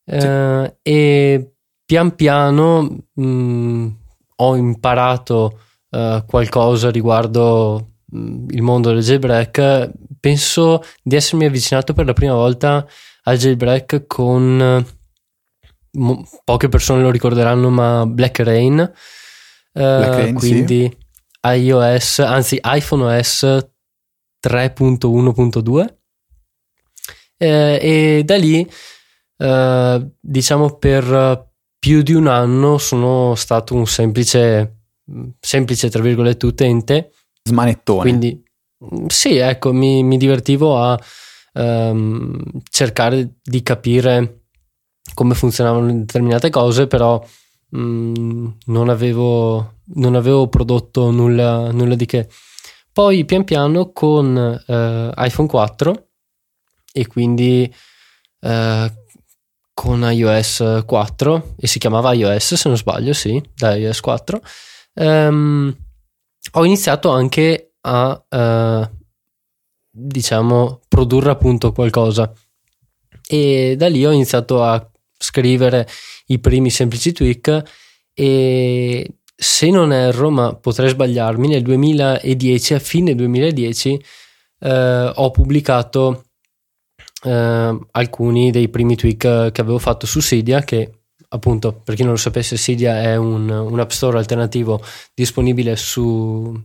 Eh, 0.04 0.20
sì. 0.20 0.90
E 0.90 1.50
pian 1.84 2.14
piano 2.14 3.04
mh, 3.14 3.24
mm, 3.24 3.88
ho 4.36 4.56
imparato 4.56 5.60
uh, 5.90 6.24
qualcosa 6.26 6.90
riguardo 6.90 7.92
mh, 8.06 8.18
mm, 8.18 8.48
il 8.50 8.62
mondo 8.62 8.92
del 8.92 9.02
jailbreak. 9.02 9.90
Penso 10.20 10.82
di 11.02 11.16
essermi 11.16 11.46
avvicinato 11.46 11.92
per 11.92 12.06
la 12.06 12.12
prima 12.12 12.34
volta 12.34 12.86
al 13.24 13.36
jailbreak 13.36 14.06
con 14.06 14.84
mo- 15.92 16.28
poche 16.44 16.68
persone 16.68 17.02
lo 17.02 17.10
ricorderanno, 17.10 17.70
ma 17.70 18.06
Black 18.06 18.40
Rain. 18.40 18.78
Eh, 18.78 18.90
Black 19.72 20.14
Rain, 20.14 20.34
quindi 20.34 20.90
sì. 20.90 21.48
iOS, 21.48 22.18
anzi 22.20 22.60
iPhone 22.62 23.04
OS 23.04 23.68
3.1.2. 24.46 25.94
Eh, 27.38 27.78
e 27.80 28.22
da 28.24 28.36
lì, 28.36 28.68
eh, 29.36 30.10
diciamo, 30.20 30.76
per 30.76 31.50
più 31.78 32.02
di 32.02 32.14
un 32.14 32.26
anno 32.28 32.78
sono 32.78 33.34
stato 33.34 33.74
un 33.74 33.86
semplice, 33.86 34.82
semplice 35.40 35.90
tra 35.90 36.02
virgolette, 36.02 36.46
utente. 36.46 37.12
Smanettone. 37.42 38.00
Quindi, 38.00 38.42
sì, 39.08 39.36
ecco, 39.36 39.72
mi, 39.72 40.02
mi 40.02 40.16
divertivo 40.16 40.78
a 40.78 40.98
um, 41.54 42.40
cercare 42.70 43.36
di 43.42 43.62
capire 43.62 44.42
come 45.14 45.34
funzionavano 45.34 45.92
determinate 45.92 46.50
cose, 46.50 46.86
però 46.86 47.22
mh, 47.70 48.48
non, 48.66 48.88
avevo, 48.88 49.80
non 49.94 50.14
avevo 50.14 50.48
prodotto 50.48 51.10
nulla, 51.10 51.70
nulla 51.70 51.94
di 51.94 52.06
che. 52.06 52.28
Poi 52.96 53.26
pian 53.26 53.44
piano 53.44 53.92
con 53.92 54.34
uh, 54.34 55.22
iPhone 55.22 55.48
4 55.48 56.08
e 56.94 57.06
quindi 57.06 57.70
uh, 58.40 58.90
con 59.74 60.00
iOS 60.10 60.82
4 60.86 61.56
e 61.60 61.66
si 61.66 61.78
chiamava 61.78 62.14
iOS 62.14 62.54
se 62.54 62.68
non 62.68 62.78
sbaglio, 62.78 63.12
sì, 63.12 63.38
da 63.54 63.74
iOS 63.74 64.00
4, 64.00 64.40
um, 64.94 65.76
ho 66.52 66.64
iniziato 66.64 67.10
anche 67.10 67.74
a 67.82 68.24
uh, 68.30 68.90
diciamo 69.90 70.80
produrre 70.88 71.28
appunto 71.28 71.72
qualcosa. 71.72 72.32
E 73.28 73.74
da 73.76 73.88
lì 73.88 74.06
ho 74.06 74.10
iniziato 74.10 74.62
a 74.62 74.90
scrivere 75.18 75.86
i 76.28 76.38
primi 76.38 76.70
semplici 76.70 77.12
tweak 77.12 77.62
e 78.14 79.16
se 79.38 79.70
non 79.70 79.92
erro, 79.92 80.30
ma 80.30 80.54
potrei 80.54 80.88
sbagliarmi, 80.88 81.48
nel 81.48 81.62
2010, 81.62 82.74
a 82.74 82.78
fine 82.78 83.14
2010, 83.14 84.02
eh, 84.60 85.12
ho 85.14 85.30
pubblicato 85.30 86.24
eh, 87.22 87.78
alcuni 87.90 88.50
dei 88.50 88.68
primi 88.70 88.96
tweak 88.96 89.52
che 89.52 89.60
avevo 89.60 89.78
fatto 89.78 90.06
su 90.06 90.20
Cydia, 90.20 90.62
che 90.62 90.90
appunto, 91.28 91.74
per 91.74 91.94
chi 91.94 92.02
non 92.02 92.12
lo 92.12 92.18
sapesse, 92.18 92.56
Cydia 92.56 93.02
è 93.02 93.16
un, 93.16 93.48
un 93.50 93.78
app 93.78 93.90
store 93.90 94.16
alternativo 94.16 94.82
disponibile 95.12 95.76
su, 95.76 96.58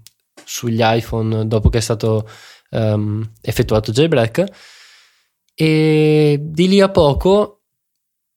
sugli 0.44 0.82
iPhone 0.82 1.48
dopo 1.48 1.68
che 1.70 1.80
è 1.80 1.82
stato 1.82 2.28
um, 2.72 3.30
effettuato 3.42 3.92
jailbreak. 3.92 4.46
E 5.54 6.40
di 6.42 6.68
lì 6.70 6.80
a 6.80 6.90
poco 6.90 7.61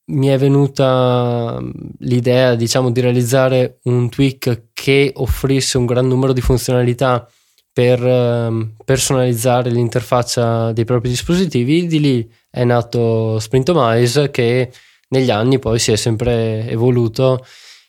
mi 0.06 0.26
è 0.26 0.38
venuta 0.38 1.58
l'idea, 2.00 2.54
diciamo, 2.54 2.90
di 2.90 3.00
realizzare 3.00 3.78
un 3.84 4.08
tweak 4.10 4.68
che 4.72 5.12
offrisse 5.14 5.78
un 5.78 5.86
gran 5.86 6.06
numero 6.06 6.32
di 6.32 6.40
funzionalità 6.40 7.28
per 7.72 8.02
um, 8.02 8.74
personalizzare 8.84 9.70
l'interfaccia 9.70 10.72
dei 10.72 10.84
propri 10.84 11.08
dispositivi. 11.08 11.86
Di 11.86 12.00
lì 12.00 12.32
è 12.50 12.64
nato 12.64 13.38
Sprintomize 13.38 14.30
che 14.30 14.70
negli 15.08 15.30
anni 15.30 15.58
poi 15.58 15.78
si 15.78 15.90
è 15.92 15.96
sempre 15.96 16.68
evoluto 16.68 17.44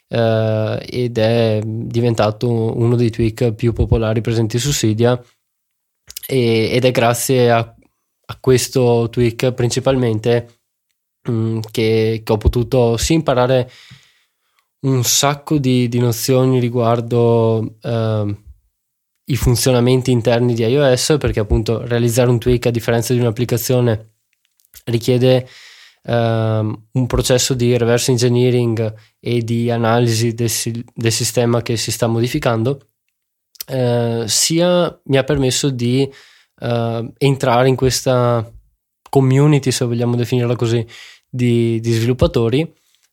uh, 0.10 0.78
ed 0.84 1.18
è 1.18 1.62
diventato 1.64 2.50
uno 2.78 2.96
dei 2.96 3.10
tweak 3.10 3.54
più 3.54 3.74
popolari 3.74 4.22
presenti 4.22 4.58
su 4.58 4.72
Cydia 4.72 5.22
e, 6.28 6.70
ed 6.72 6.86
è 6.86 6.92
grazie 6.92 7.52
a, 7.52 7.58
a 7.58 8.38
questo 8.40 9.08
tweak 9.12 9.52
principalmente 9.52 10.65
Mm, 11.30 11.60
che, 11.72 12.22
che, 12.24 12.32
ho 12.32 12.38
potuto 12.38 12.98
sì 12.98 13.14
imparare 13.14 13.72
un 14.82 15.04
sacco 15.04 15.58
di, 15.58 15.88
di 15.88 15.98
nozioni 15.98 16.60
riguardo 16.60 17.78
uh, 17.82 18.38
i 19.26 19.36
funzionamenti 19.36 20.12
interni 20.12 20.54
di 20.54 20.64
iOS 20.64 21.16
perché 21.20 21.40
appunto 21.40 21.84
realizzare 21.86 22.30
un 22.30 22.38
tweak 22.38 22.68
a 22.68 22.70
differenza 22.70 23.14
di 23.14 23.20
un'applicazione 23.20 24.18
richiede 24.86 25.48
uh, 26.04 26.12
un 26.12 27.06
processo 27.08 27.56
di 27.56 27.76
reverse 27.76 28.12
engineering 28.12 28.94
e 29.20 29.42
di 29.44 29.72
analisi 29.72 30.36
del, 30.36 30.52
del 30.94 31.12
sistema 31.12 31.64
che 31.64 31.76
si 31.76 31.92
sta 31.92 32.06
modificando 32.06 32.90
uh, 33.74 34.28
sia 34.28 35.02
mi 35.06 35.18
ha 35.18 35.24
permesso 35.24 35.72
di 35.72 36.08
eh, 36.58 37.12
entrare 37.18 37.68
in 37.68 37.76
questa 37.76 38.50
community 39.10 39.72
se 39.72 39.86
vogliamo 39.86 40.16
definirla 40.16 40.56
così 40.56 40.86
di, 41.36 41.80
di 41.80 41.92
sviluppatori, 41.92 42.62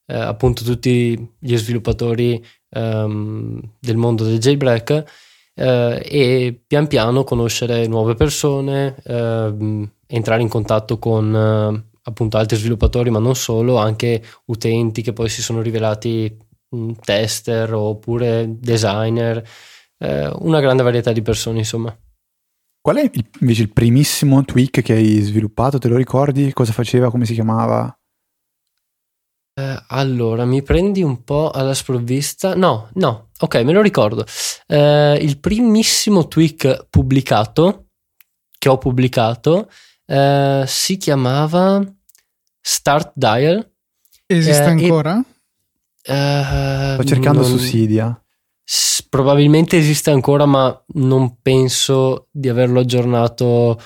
eh, 0.07 0.17
appunto 0.17 0.65
tutti 0.65 1.35
gli 1.39 1.57
sviluppatori 1.57 2.45
um, 2.71 3.61
del 3.79 3.97
mondo 3.97 4.25
del 4.25 4.39
jailbreak 4.39 5.05
eh, 5.55 6.03
e 6.05 6.63
pian 6.67 6.87
piano 6.87 7.25
conoscere 7.25 7.87
nuove 7.87 8.15
persone, 8.15 8.97
eh, 9.05 9.89
entrare 10.07 10.43
in 10.43 10.49
contatto 10.49 10.99
con 10.99 11.35
eh, 11.35 11.91
appunto 12.05 12.37
altri 12.37 12.57
sviluppatori, 12.57 13.11
ma 13.11 13.19
non 13.19 13.35
solo, 13.35 13.77
anche 13.77 14.23
utenti 14.47 15.03
che 15.03 15.13
poi 15.13 15.29
si 15.29 15.43
sono 15.43 15.61
rivelati 15.61 16.35
mh, 16.71 16.93
tester 17.05 17.75
oppure 17.75 18.57
designer, 18.59 19.43
eh, 19.99 20.31
una 20.39 20.61
grande 20.61 20.83
varietà 20.83 21.13
di 21.13 21.23
persone 21.23 21.59
insomma. 21.59 21.97
Qual 22.81 22.97
è 22.97 23.09
invece 23.39 23.63
il 23.63 23.73
primissimo 23.73 24.45
tweak 24.45 24.83
che 24.83 24.95
hai 24.95 25.21
sviluppato? 25.21 25.79
Te 25.79 25.87
lo 25.87 25.97
ricordi? 25.97 26.53
Cosa 26.53 26.73
faceva? 26.73 27.11
Come 27.11 27.27
si 27.27 27.35
chiamava? 27.35 27.97
Eh, 29.55 29.85
allora, 29.89 30.45
mi 30.47 30.63
prendi 30.63 31.03
un 31.03 31.25
po' 31.25 31.51
alla 31.51 31.75
sprovvista. 31.75 32.55
No, 32.55 32.89
no, 32.95 33.31
ok, 33.39 33.57
me 33.57 33.73
lo 33.73 33.83
ricordo. 33.83 34.25
Eh, 34.67 35.19
il 35.21 35.39
primissimo 35.39 36.27
tweak 36.27 36.87
pubblicato, 36.89 37.89
che 38.59 38.69
ho 38.69 38.79
pubblicato, 38.79 39.69
eh, 40.07 40.65
si 40.67 40.97
chiamava 40.97 41.85
Start 42.61 43.13
Dial. 43.15 43.71
Esiste 44.27 44.63
eh, 44.63 44.67
ancora? 44.67 45.23
E, 46.03 46.15
eh, 46.15 46.95
Sto 46.95 47.05
cercando 47.05 47.41
non, 47.43 47.51
su 47.51 47.59
Cydia. 47.59 48.19
S- 48.65 49.07
probabilmente 49.07 49.77
esiste 49.77 50.11
ancora, 50.11 50.47
ma 50.47 50.83
non 50.95 51.41
penso 51.43 52.29
di 52.31 52.49
averlo 52.49 52.81
aggiornato 52.81 53.79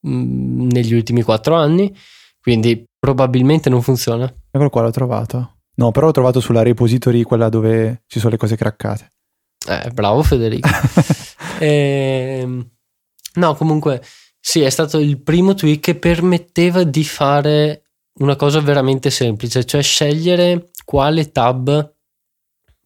mh, 0.00 0.10
mm, 0.10 0.68
negli 0.70 0.94
ultimi 0.94 1.20
quattro 1.20 1.54
anni. 1.54 1.94
Quindi 2.40 2.84
probabilmente 3.02 3.68
non 3.68 3.82
funziona. 3.82 4.32
Eccolo 4.48 4.70
qua, 4.70 4.82
l'ho 4.82 4.92
trovato. 4.92 5.56
No, 5.74 5.90
però 5.90 6.06
l'ho 6.06 6.12
trovato 6.12 6.38
sulla 6.38 6.62
repository, 6.62 7.24
quella 7.24 7.48
dove 7.48 8.04
ci 8.06 8.20
sono 8.20 8.30
le 8.30 8.36
cose 8.36 8.54
craccate. 8.54 9.10
Eh, 9.66 9.90
bravo 9.90 10.22
Federico. 10.22 10.68
e, 11.58 12.38
ehm, 12.42 12.70
no, 13.34 13.54
comunque, 13.56 14.00
sì, 14.38 14.60
è 14.60 14.70
stato 14.70 15.00
il 15.00 15.20
primo 15.20 15.54
tweak 15.54 15.80
che 15.80 15.94
permetteva 15.96 16.84
di 16.84 17.02
fare 17.02 17.82
una 18.20 18.36
cosa 18.36 18.60
veramente 18.60 19.10
semplice, 19.10 19.64
cioè 19.64 19.82
scegliere 19.82 20.70
quale 20.84 21.32
tab 21.32 21.94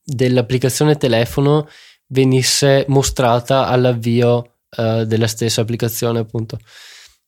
dell'applicazione 0.02 0.96
telefono 0.96 1.68
venisse 2.06 2.86
mostrata 2.88 3.66
all'avvio 3.66 4.60
uh, 4.78 5.04
della 5.04 5.26
stessa 5.26 5.60
applicazione, 5.60 6.20
appunto. 6.20 6.58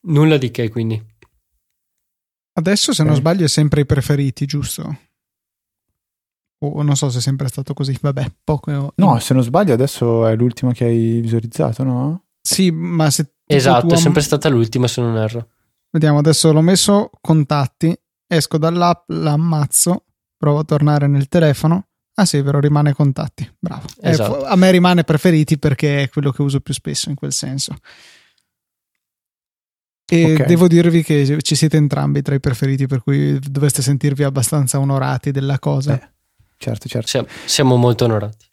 Nulla 0.05 0.39
di 0.39 0.51
che, 0.51 0.71
quindi. 0.71 1.17
Adesso, 2.59 2.93
se 2.93 3.05
non 3.05 3.15
sbaglio, 3.15 3.45
è 3.45 3.49
sempre 3.49 3.83
i 3.83 3.87
preferiti, 3.87 4.45
giusto? 4.45 4.99
O 6.61 6.83
non 6.83 6.97
so 6.97 7.09
se 7.09 7.19
è 7.19 7.21
sempre 7.21 7.47
stato 7.47 7.73
così. 7.73 7.97
Vabbè, 8.01 8.33
poco. 8.43 8.93
No, 8.97 9.19
se 9.21 9.33
non 9.33 9.45
sbaglio, 9.45 9.75
adesso 9.75 10.27
è 10.27 10.35
l'ultima 10.35 10.73
che 10.73 10.85
hai 10.85 11.21
visualizzato, 11.21 11.85
no? 11.85 12.25
Sì, 12.41 12.73
ma 12.73 13.11
se. 13.11 13.35
Esatto, 13.47 13.95
è 13.95 13.97
sempre 13.97 14.23
stata 14.23 14.49
l'ultima, 14.49 14.89
se 14.89 15.01
non 15.01 15.17
erro. 15.17 15.51
Vediamo, 15.91 16.19
adesso 16.19 16.53
l'ho 16.53 16.61
messo 16.61 17.11
contatti. 17.21 17.97
Esco 18.27 18.59
dall'app, 18.59 19.09
l'ammazzo, 19.11 20.07
provo 20.37 20.59
a 20.59 20.65
tornare 20.65 21.07
nel 21.07 21.29
telefono. 21.29 21.87
Ah 22.15 22.25
sì, 22.25 22.43
però 22.43 22.59
rimane 22.59 22.93
contatti. 22.93 23.49
Bravo. 23.57 23.87
Eh, 24.01 24.11
esatto. 24.11 24.45
Eh, 24.45 24.49
a 24.49 24.57
me 24.57 24.73
rimane 24.73 25.05
preferiti 25.05 25.59
perché 25.59 26.03
è 26.03 26.09
quello 26.09 26.33
che 26.33 26.43
uso 26.43 26.59
più 26.59 26.75
spesso 26.75 27.09
in 27.09 27.15
quel 27.15 27.33
senso. 27.33 27.77
E 30.11 30.33
okay. 30.33 30.47
devo 30.47 30.69
dirvi 30.69 31.03
che 31.03 31.39
ci 31.43 31.55
siete 31.55 31.77
entrambi 31.77 32.23
tra 32.23 32.35
i 32.35 32.41
preferiti, 32.41 32.87
per 32.87 33.03
cui 33.03 33.39
dovreste 33.39 33.83
sentirvi 33.83 34.25
abbastanza 34.25 34.79
onorati 34.79 35.31
della 35.31 35.59
cosa. 35.59 36.01
Eh, 36.01 36.09
certo, 36.57 36.89
certo. 36.89 37.09
Siamo, 37.09 37.27
siamo 37.45 37.77
molto 37.77 38.05
onorati. 38.07 38.47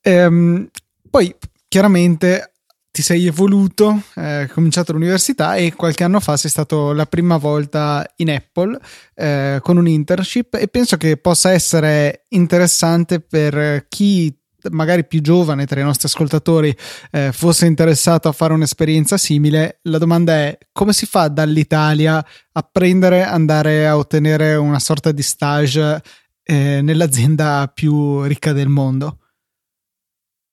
Ehm, 0.00 0.68
poi, 1.08 1.32
chiaramente, 1.68 2.52
ti 2.90 3.02
sei 3.02 3.26
evoluto, 3.26 4.02
eh, 4.16 4.20
hai 4.20 4.48
cominciato 4.48 4.92
l'università 4.92 5.54
e 5.54 5.72
qualche 5.74 6.04
anno 6.04 6.20
fa 6.20 6.36
sei 6.36 6.50
stato 6.50 6.92
la 6.92 7.06
prima 7.06 7.38
volta 7.38 8.04
in 8.16 8.30
Apple 8.30 8.78
eh, 9.14 9.60
con 9.62 9.78
un 9.78 9.88
internship 9.88 10.54
e 10.54 10.68
penso 10.68 10.98
che 10.98 11.16
possa 11.16 11.52
essere 11.52 12.26
interessante 12.28 13.20
per 13.20 13.86
chi 13.88 14.36
magari 14.70 15.06
più 15.06 15.20
giovane 15.20 15.66
tra 15.66 15.80
i 15.80 15.84
nostri 15.84 16.06
ascoltatori 16.06 16.74
eh, 17.10 17.30
fosse 17.32 17.66
interessato 17.66 18.28
a 18.28 18.32
fare 18.32 18.52
un'esperienza 18.52 19.16
simile, 19.16 19.80
la 19.82 19.98
domanda 19.98 20.34
è 20.34 20.58
come 20.72 20.92
si 20.92 21.06
fa 21.06 21.28
dall'Italia 21.28 22.24
a 22.52 22.68
prendere, 22.70 23.24
andare 23.24 23.86
a 23.86 23.96
ottenere 23.96 24.54
una 24.54 24.78
sorta 24.78 25.12
di 25.12 25.22
stage 25.22 26.02
eh, 26.42 26.80
nell'azienda 26.82 27.70
più 27.72 28.22
ricca 28.22 28.52
del 28.52 28.68
mondo? 28.68 29.18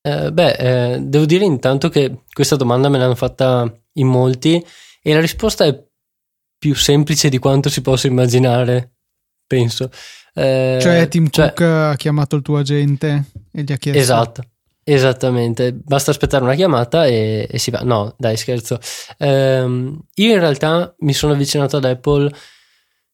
Eh, 0.02 0.32
beh, 0.32 0.52
eh, 0.94 1.00
devo 1.02 1.26
dire 1.26 1.44
intanto 1.46 1.90
che 1.90 2.24
questa 2.32 2.56
domanda 2.56 2.90
me 2.90 2.98
l'hanno 2.98 3.16
fatta 3.16 3.72
in 3.94 4.08
molti 4.08 4.64
e 5.02 5.14
la 5.14 5.20
risposta 5.20 5.66
è 5.66 5.88
più 6.58 6.76
semplice 6.76 7.30
di 7.30 7.38
quanto 7.38 7.70
si 7.70 7.82
possa 7.82 8.08
immaginare, 8.08 8.96
penso. 9.48 9.90
Eh, 10.34 10.78
cioè 10.82 11.08
Tim 11.08 11.30
cioè, 11.30 11.54
Cook 11.54 11.62
ha 11.62 11.96
chiamato 11.96 12.36
il 12.36 12.42
tuo 12.42 12.58
agente 12.58 13.26
e 13.52 13.64
gli 13.64 13.72
ha 13.72 13.78
chiesto... 13.78 14.00
Esatto, 14.00 14.44
esattamente. 14.84 15.74
Basta 15.74 16.12
aspettare 16.12 16.44
una 16.44 16.56
chiamata 16.56 17.06
e, 17.06 17.48
e 17.50 17.58
si 17.58 17.72
va. 17.72 17.82
No, 17.82 18.14
dai, 18.18 18.38
scherzo. 18.38 18.80
Um, 19.18 20.00
io 20.16 20.34
in 20.34 20.40
realtà 20.40 20.94
mi 21.00 21.14
sono 21.14 21.34
avvicinato 21.34 21.78
ad 21.78 21.86
Apple 21.86 22.32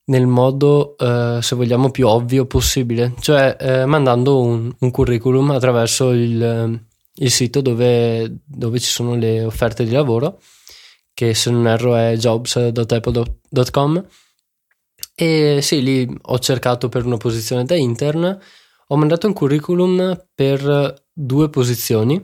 nel 0.06 0.28
modo, 0.28 0.96
uh, 1.00 1.42
se 1.42 1.56
vogliamo, 1.56 1.90
più 1.90 2.08
ovvio 2.08 2.46
possibile, 2.46 3.14
cioè 3.20 3.58
uh, 3.60 3.88
mandando 3.88 4.40
un, 4.40 4.72
un, 4.78 4.92
curriculum 4.92 5.50
attraverso 5.50 6.12
il, 6.12 6.80
il 7.16 7.32
sito 7.32 7.62
dove, 7.62 8.42
dove, 8.46 8.80
ci 8.80 8.92
sono 8.92 9.16
le 9.16 9.44
offerte 9.44 9.84
di 9.84 9.92
lavoro, 9.92 10.40
che 11.12 11.34
se 11.34 11.50
non 11.50 11.66
erro 11.68 11.96
è 11.96 12.16
jobs.apple.com 12.18 14.06
e 15.16 15.60
sì, 15.62 15.82
lì 15.82 16.18
ho 16.24 16.40
cercato 16.40 16.90
per 16.90 17.06
una 17.06 17.16
posizione 17.16 17.64
da 17.64 17.76
intern, 17.76 18.38
ho 18.88 18.98
mandato 18.98 19.28
un 19.28 19.34
curriculum 19.34 20.28
per 20.36 21.04
due 21.12 21.50
posizioni, 21.50 22.16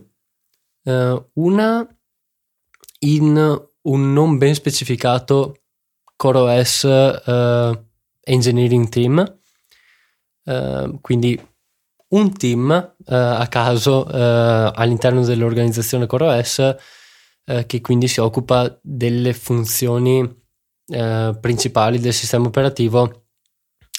uh, 0.84 1.30
una 1.36 1.88
in 3.00 3.70
un 3.84 4.14
non 4.14 4.38
ben 4.38 4.54
specificato 4.54 5.62
CoreOS 6.18 6.84
uh, 6.84 7.86
Engineering 8.24 8.90
Team, 8.90 9.40
uh, 10.44 11.00
quindi 11.00 11.42
un 12.10 12.34
team 12.34 12.96
a 13.06 13.48
caso 13.48 14.04
all'interno 14.06 15.24
dell'organizzazione 15.24 16.08
CoreOS 16.08 16.76
che 17.66 17.80
quindi 17.80 18.10
si 18.10 18.20
occupa 18.20 18.78
delle 18.82 19.32
funzioni 19.34 20.41
eh, 20.88 21.38
principali 21.40 22.00
del 22.00 22.14
sistema 22.14 22.48
operativo, 22.48 23.26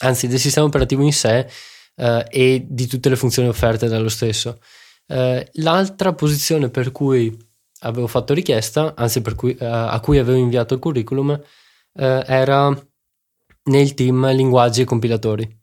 anzi 0.03 0.27
del 0.27 0.39
sistema 0.39 0.67
operativo 0.67 1.03
in 1.03 1.13
sé 1.13 1.49
eh, 1.97 2.27
e 2.29 2.67
di 2.69 2.87
tutte 2.87 3.09
le 3.09 3.17
funzioni 3.17 3.49
offerte 3.49 3.89
dallo 3.89 4.09
stesso. 4.09 4.61
Eh, 5.07 5.49
l'altra 5.55 6.13
posizione 6.15 6.71
per 6.71 6.93
cui 6.93 7.37
avevo 7.81 8.07
fatto 8.07 8.35
richiesta, 8.35 8.95
anzi 8.97 9.23
cui, 9.35 9.55
eh, 9.55 9.65
a 9.65 9.99
cui 10.01 10.19
avevo 10.19 10.39
inviato 10.39 10.75
il 10.75 10.81
curriculum, 10.81 11.31
eh, 11.95 12.25
era 12.27 12.75
nel 13.65 13.95
team 13.95 14.33
linguaggi 14.33 14.83
e 14.83 14.85
compilatori. 14.85 15.61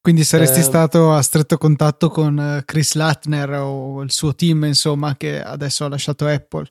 Quindi 0.00 0.22
saresti 0.22 0.60
eh, 0.60 0.62
stato 0.62 1.12
a 1.12 1.20
stretto 1.20 1.58
contatto 1.58 2.10
con 2.10 2.62
Chris 2.64 2.94
Latner 2.94 3.50
o 3.54 4.02
il 4.02 4.12
suo 4.12 4.36
team, 4.36 4.64
insomma, 4.64 5.16
che 5.16 5.42
adesso 5.42 5.84
ha 5.84 5.88
lasciato 5.88 6.26
Apple. 6.26 6.70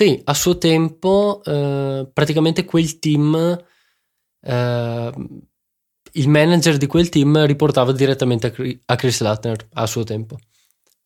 Sì, 0.00 0.18
a 0.24 0.32
suo 0.32 0.56
tempo 0.56 1.42
eh, 1.44 2.08
praticamente 2.10 2.64
quel 2.64 2.98
team, 2.98 3.64
eh, 4.40 5.12
il 6.12 6.28
manager 6.30 6.78
di 6.78 6.86
quel 6.86 7.10
team 7.10 7.44
riportava 7.44 7.92
direttamente 7.92 8.46
a, 8.86 8.96
Chris 8.96 9.20
Latner 9.20 9.68
a 9.74 9.84
suo 9.84 10.02
tempo. 10.02 10.38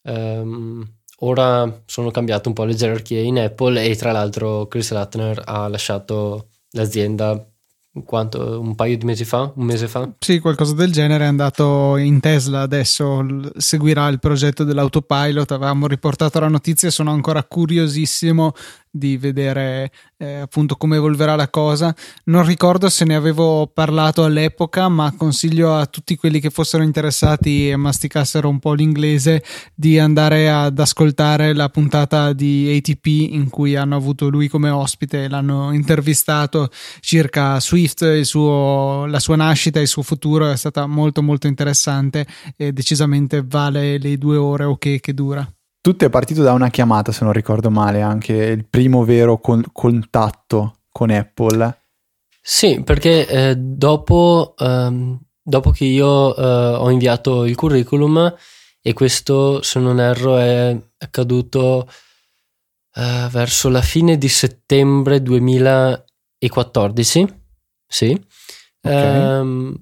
Um, 0.03 0.89
ora 1.19 1.83
sono 1.87 2.13
cambiate 2.13 2.47
un 2.47 2.55
po' 2.55 2.63
le 2.63 2.77
gerarchie 2.77 3.21
in 3.21 3.41
Apple 3.41 3.83
e 3.83 3.97
tra 3.97 4.13
l'altro 4.13 4.69
Chris 4.69 4.93
Latner 4.93 5.43
ha 5.45 5.67
lasciato 5.67 6.51
l'azienda 6.71 7.45
quanto, 8.03 8.61
un 8.61 8.75
paio 8.75 8.99
di 8.99 9.05
mesi 9.05 9.25
fa, 9.25 9.53
un 9.55 9.65
mese 9.65 9.87
fa? 9.87 10.11
Sì, 10.19 10.41
qualcosa 10.41 10.75
del 10.75 10.91
genere. 10.91 11.25
È 11.25 11.29
andato 11.29 11.97
in 11.97 12.19
Tesla. 12.21 12.63
Adesso, 12.63 13.53
seguirà 13.57 14.09
il 14.09 14.19
progetto 14.19 14.65
dell'autopilot, 14.65 15.53
avevamo 15.53 15.87
riportato 15.87 16.41
la 16.41 16.49
notizia. 16.49 16.91
Sono 16.91 17.13
ancora 17.13 17.45
curiosissimo 17.45 18.53
di 18.95 19.17
vedere 19.17 19.91
eh, 20.19 20.37
appunto 20.37 20.77
come 20.77 20.97
evolverà 20.97 21.35
la 21.35 21.49
cosa. 21.49 21.95
Non 22.27 22.47
ricordo 22.47 22.89
se 22.89 23.05
ne 23.05 23.17
avevo 23.17 23.67
parlato 23.67 24.23
all'epoca, 24.23 24.89
ma 24.89 25.13
consiglio 25.17 25.75
a 25.75 25.87
tutti 25.87 26.15
quelli 26.15 26.39
che 26.39 26.51
fossero 26.51 26.85
interessati 26.85 27.69
e 27.69 27.77
masticassero 27.77 28.49
un 28.49 28.61
po' 28.61 28.73
l'inglese 28.73 29.43
di 29.75 29.99
andare 29.99 30.49
ad 30.49 30.79
ascoltare 30.79 31.55
la 31.55 31.69
puntata 31.69 32.33
di 32.33 32.73
ATP 32.79 33.07
in 33.07 33.51
cui 33.51 33.75
hanno 33.75 33.97
avuto 33.97 34.29
lui 34.29 34.47
come 34.49 34.71
ospite 34.71 35.25
e 35.25 35.29
l'hanno 35.29 35.73
intervistato 35.73 36.71
circa 37.01 37.59
Swift, 37.59 38.21
suo, 38.21 39.07
la 39.07 39.19
sua 39.19 39.35
nascita 39.35 39.81
e 39.81 39.83
il 39.83 39.89
suo 39.89 40.03
futuro. 40.03 40.49
È 40.49 40.57
stata 40.57 40.87
molto 40.87 41.21
molto 41.21 41.49
interessante 41.49 42.27
e 42.57 42.73
decisamente 42.73 43.43
vale 43.45 43.99
le 43.99 44.17
due 44.19 44.37
ore 44.37 44.65
ok 44.65 45.01
che 45.01 45.15
dura. 45.15 45.49
Tutto 45.85 46.07
è 46.07 46.09
partito 46.09 46.43
da 46.43 46.55
una 46.55 46.71
chiamata, 46.71 47.13
se 47.13 47.25
non 47.25 47.35
ricordo 47.35 47.71
male, 47.71 48.01
anche 48.01 48.33
il 48.33 48.65
primo 48.65 49.05
vero 49.05 49.39
con- 49.39 49.67
contatto 49.71 50.85
con 50.89 51.11
Apple. 51.11 51.83
Sì, 52.41 52.83
perché 52.83 53.29
eh, 53.29 53.55
dopo, 53.55 54.55
ehm, 54.57 55.21
dopo, 55.43 55.73
che 55.73 55.85
io 55.85 56.35
eh, 56.35 56.77
ho 56.77 56.89
inviato 56.89 57.45
il 57.45 57.55
curriculum 57.55 58.35
e 58.81 58.95
questo, 58.95 59.61
se 59.61 59.79
non 59.79 60.01
erro, 60.01 60.39
è 60.39 60.75
accaduto 60.97 61.87
eh, 62.95 63.29
verso 63.31 63.69
la 63.69 63.83
fine 63.83 64.17
di 64.17 64.31
settembre 64.31 65.21
2014, 65.21 67.27
sì. 67.87 68.19
Okay. 68.81 69.39
Ehm, 69.39 69.79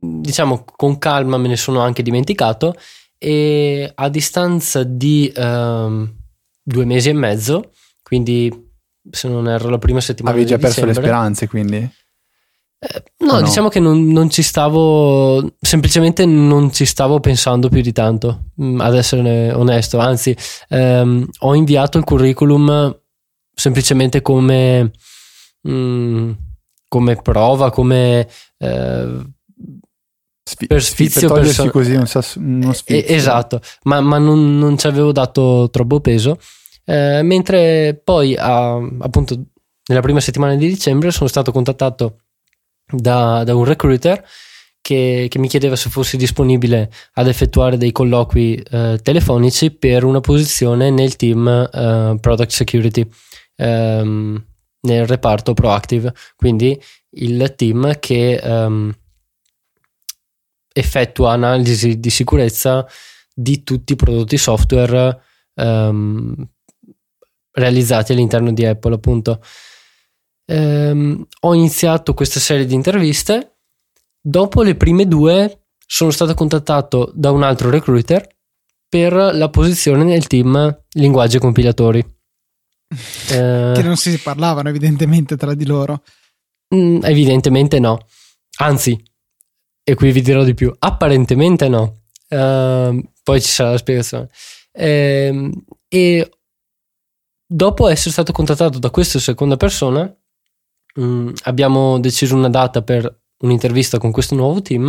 diciamo 0.00 0.64
con 0.64 0.96
calma 0.98 1.38
me 1.38 1.48
ne 1.48 1.56
sono 1.56 1.80
anche 1.80 2.04
dimenticato 2.04 2.76
e 3.18 3.90
a 3.94 4.08
distanza 4.08 4.84
di 4.84 5.32
um, 5.36 6.10
due 6.62 6.84
mesi 6.84 7.08
e 7.08 7.12
mezzo, 7.12 7.72
quindi 8.02 8.66
se 9.10 9.28
non 9.28 9.48
erro 9.48 9.68
la 9.68 9.78
prima 9.78 10.00
settimana 10.00 10.36
avevi 10.36 10.50
già 10.50 10.58
perso 10.58 10.84
le 10.84 10.94
speranze 10.94 11.48
quindi? 11.48 11.76
Eh, 12.80 13.02
no, 13.24 13.32
no, 13.32 13.42
diciamo 13.42 13.68
che 13.68 13.80
non, 13.80 14.06
non, 14.06 14.30
ci 14.30 14.42
stavo, 14.42 15.54
semplicemente 15.60 16.24
non 16.24 16.72
ci 16.72 16.84
stavo 16.84 17.18
pensando 17.18 17.68
più 17.68 17.80
di 17.80 17.92
tanto, 17.92 18.50
mm, 18.62 18.80
ad 18.80 18.94
essere 18.94 19.52
onesto, 19.52 19.98
anzi 19.98 20.36
ehm, 20.68 21.28
ho 21.40 21.54
inviato 21.56 21.98
il 21.98 22.04
curriculum 22.04 22.96
semplicemente 23.52 24.22
come, 24.22 24.92
mm, 25.68 26.30
come 26.86 27.16
prova, 27.16 27.70
come... 27.70 28.28
Eh, 28.58 29.36
Sfi- 30.48 30.66
per 30.66 30.82
sfizio 30.82 31.30
per 31.30 31.42
perso- 31.42 31.70
così 31.70 31.92
un 31.92 32.06
sas- 32.06 32.36
uno 32.36 32.72
sfizio. 32.72 33.14
esatto 33.14 33.60
ma, 33.82 34.00
ma 34.00 34.16
non, 34.16 34.58
non, 34.58 34.78
ci 34.78 34.86
avevo 34.86 35.12
dato 35.12 35.68
troppo 35.70 36.00
peso. 36.00 36.38
Eh, 36.84 37.20
mentre 37.22 38.00
poi 38.02 38.34
a, 38.34 38.76
appunto 38.76 39.36
nella 39.88 40.00
prima 40.00 40.20
settimana 40.20 40.54
di 40.54 40.66
dicembre 40.66 41.10
sono 41.10 41.28
stato 41.28 41.52
contattato 41.52 42.20
da, 42.90 43.44
da 43.44 43.54
un 43.54 43.64
recruiter 43.64 44.24
che, 44.80 45.26
che, 45.28 45.38
mi 45.38 45.48
chiedeva 45.48 45.76
se 45.76 45.90
fossi 45.90 46.16
disponibile 46.16 46.90
ad 47.14 47.28
effettuare 47.28 47.76
dei 47.76 47.92
colloqui 47.92 48.54
eh, 48.54 48.98
telefonici 49.02 49.70
per 49.70 50.04
una 50.04 50.20
posizione 50.20 50.88
nel 50.90 51.16
team 51.16 51.46
eh, 51.46 52.16
Product 52.18 52.50
Security 52.50 53.06
ehm, 53.56 54.42
nel 54.80 55.06
reparto 55.06 55.52
Proactive. 55.52 56.14
Quindi 56.36 56.80
il 57.10 57.54
team 57.56 57.98
che 57.98 58.40
um, 58.42 58.94
effettua 60.72 61.32
analisi 61.32 61.98
di 61.98 62.10
sicurezza 62.10 62.86
di 63.34 63.62
tutti 63.62 63.92
i 63.92 63.96
prodotti 63.96 64.36
software 64.36 65.20
um, 65.54 66.34
realizzati 67.52 68.12
all'interno 68.12 68.52
di 68.52 68.64
Apple, 68.64 68.94
appunto. 68.94 69.40
Um, 70.46 71.26
ho 71.40 71.54
iniziato 71.54 72.14
questa 72.14 72.40
serie 72.40 72.66
di 72.66 72.74
interviste. 72.74 73.58
Dopo 74.20 74.62
le 74.62 74.76
prime 74.76 75.06
due 75.06 75.66
sono 75.86 76.10
stato 76.10 76.34
contattato 76.34 77.10
da 77.14 77.30
un 77.30 77.42
altro 77.42 77.70
recruiter 77.70 78.26
per 78.88 79.12
la 79.12 79.48
posizione 79.50 80.04
nel 80.04 80.26
team 80.26 80.84
linguaggi 80.92 81.36
e 81.36 81.40
compilatori. 81.40 82.16
che 83.28 83.82
non 83.82 83.96
si 83.96 84.18
parlavano 84.18 84.68
evidentemente 84.68 85.36
tra 85.36 85.54
di 85.54 85.66
loro. 85.66 86.02
Mm, 86.74 87.00
evidentemente 87.02 87.78
no. 87.78 88.06
Anzi, 88.58 89.00
e 89.88 89.94
qui 89.94 90.12
vi 90.12 90.20
dirò 90.20 90.44
di 90.44 90.52
più. 90.52 90.70
Apparentemente 90.78 91.66
no. 91.66 92.02
Uh, 92.28 93.02
poi 93.22 93.40
ci 93.40 93.48
sarà 93.48 93.70
la 93.70 93.78
spiegazione. 93.78 94.28
Uh, 94.72 95.50
e 95.88 96.30
dopo 97.46 97.88
essere 97.88 98.10
stato 98.10 98.32
contattato 98.32 98.78
da 98.78 98.90
questa 98.90 99.18
seconda 99.18 99.56
persona, 99.56 100.14
um, 100.96 101.32
abbiamo 101.44 101.98
deciso 102.00 102.36
una 102.36 102.50
data 102.50 102.82
per 102.82 103.20
un'intervista 103.38 103.96
con 103.96 104.12
questo 104.12 104.34
nuovo 104.34 104.60
team. 104.60 104.88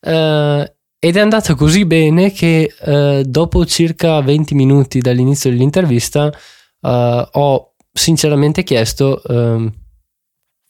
Uh, 0.00 0.64
ed 1.00 1.16
è 1.16 1.20
andata 1.20 1.54
così 1.54 1.86
bene 1.86 2.30
che 2.30 2.70
uh, 2.80 3.22
dopo 3.22 3.64
circa 3.64 4.20
20 4.20 4.54
minuti 4.54 5.00
dall'inizio 5.00 5.48
dell'intervista 5.48 6.26
uh, 6.26 7.28
ho 7.32 7.74
sinceramente 7.90 8.62
chiesto 8.62 9.22
uh, 9.24 9.72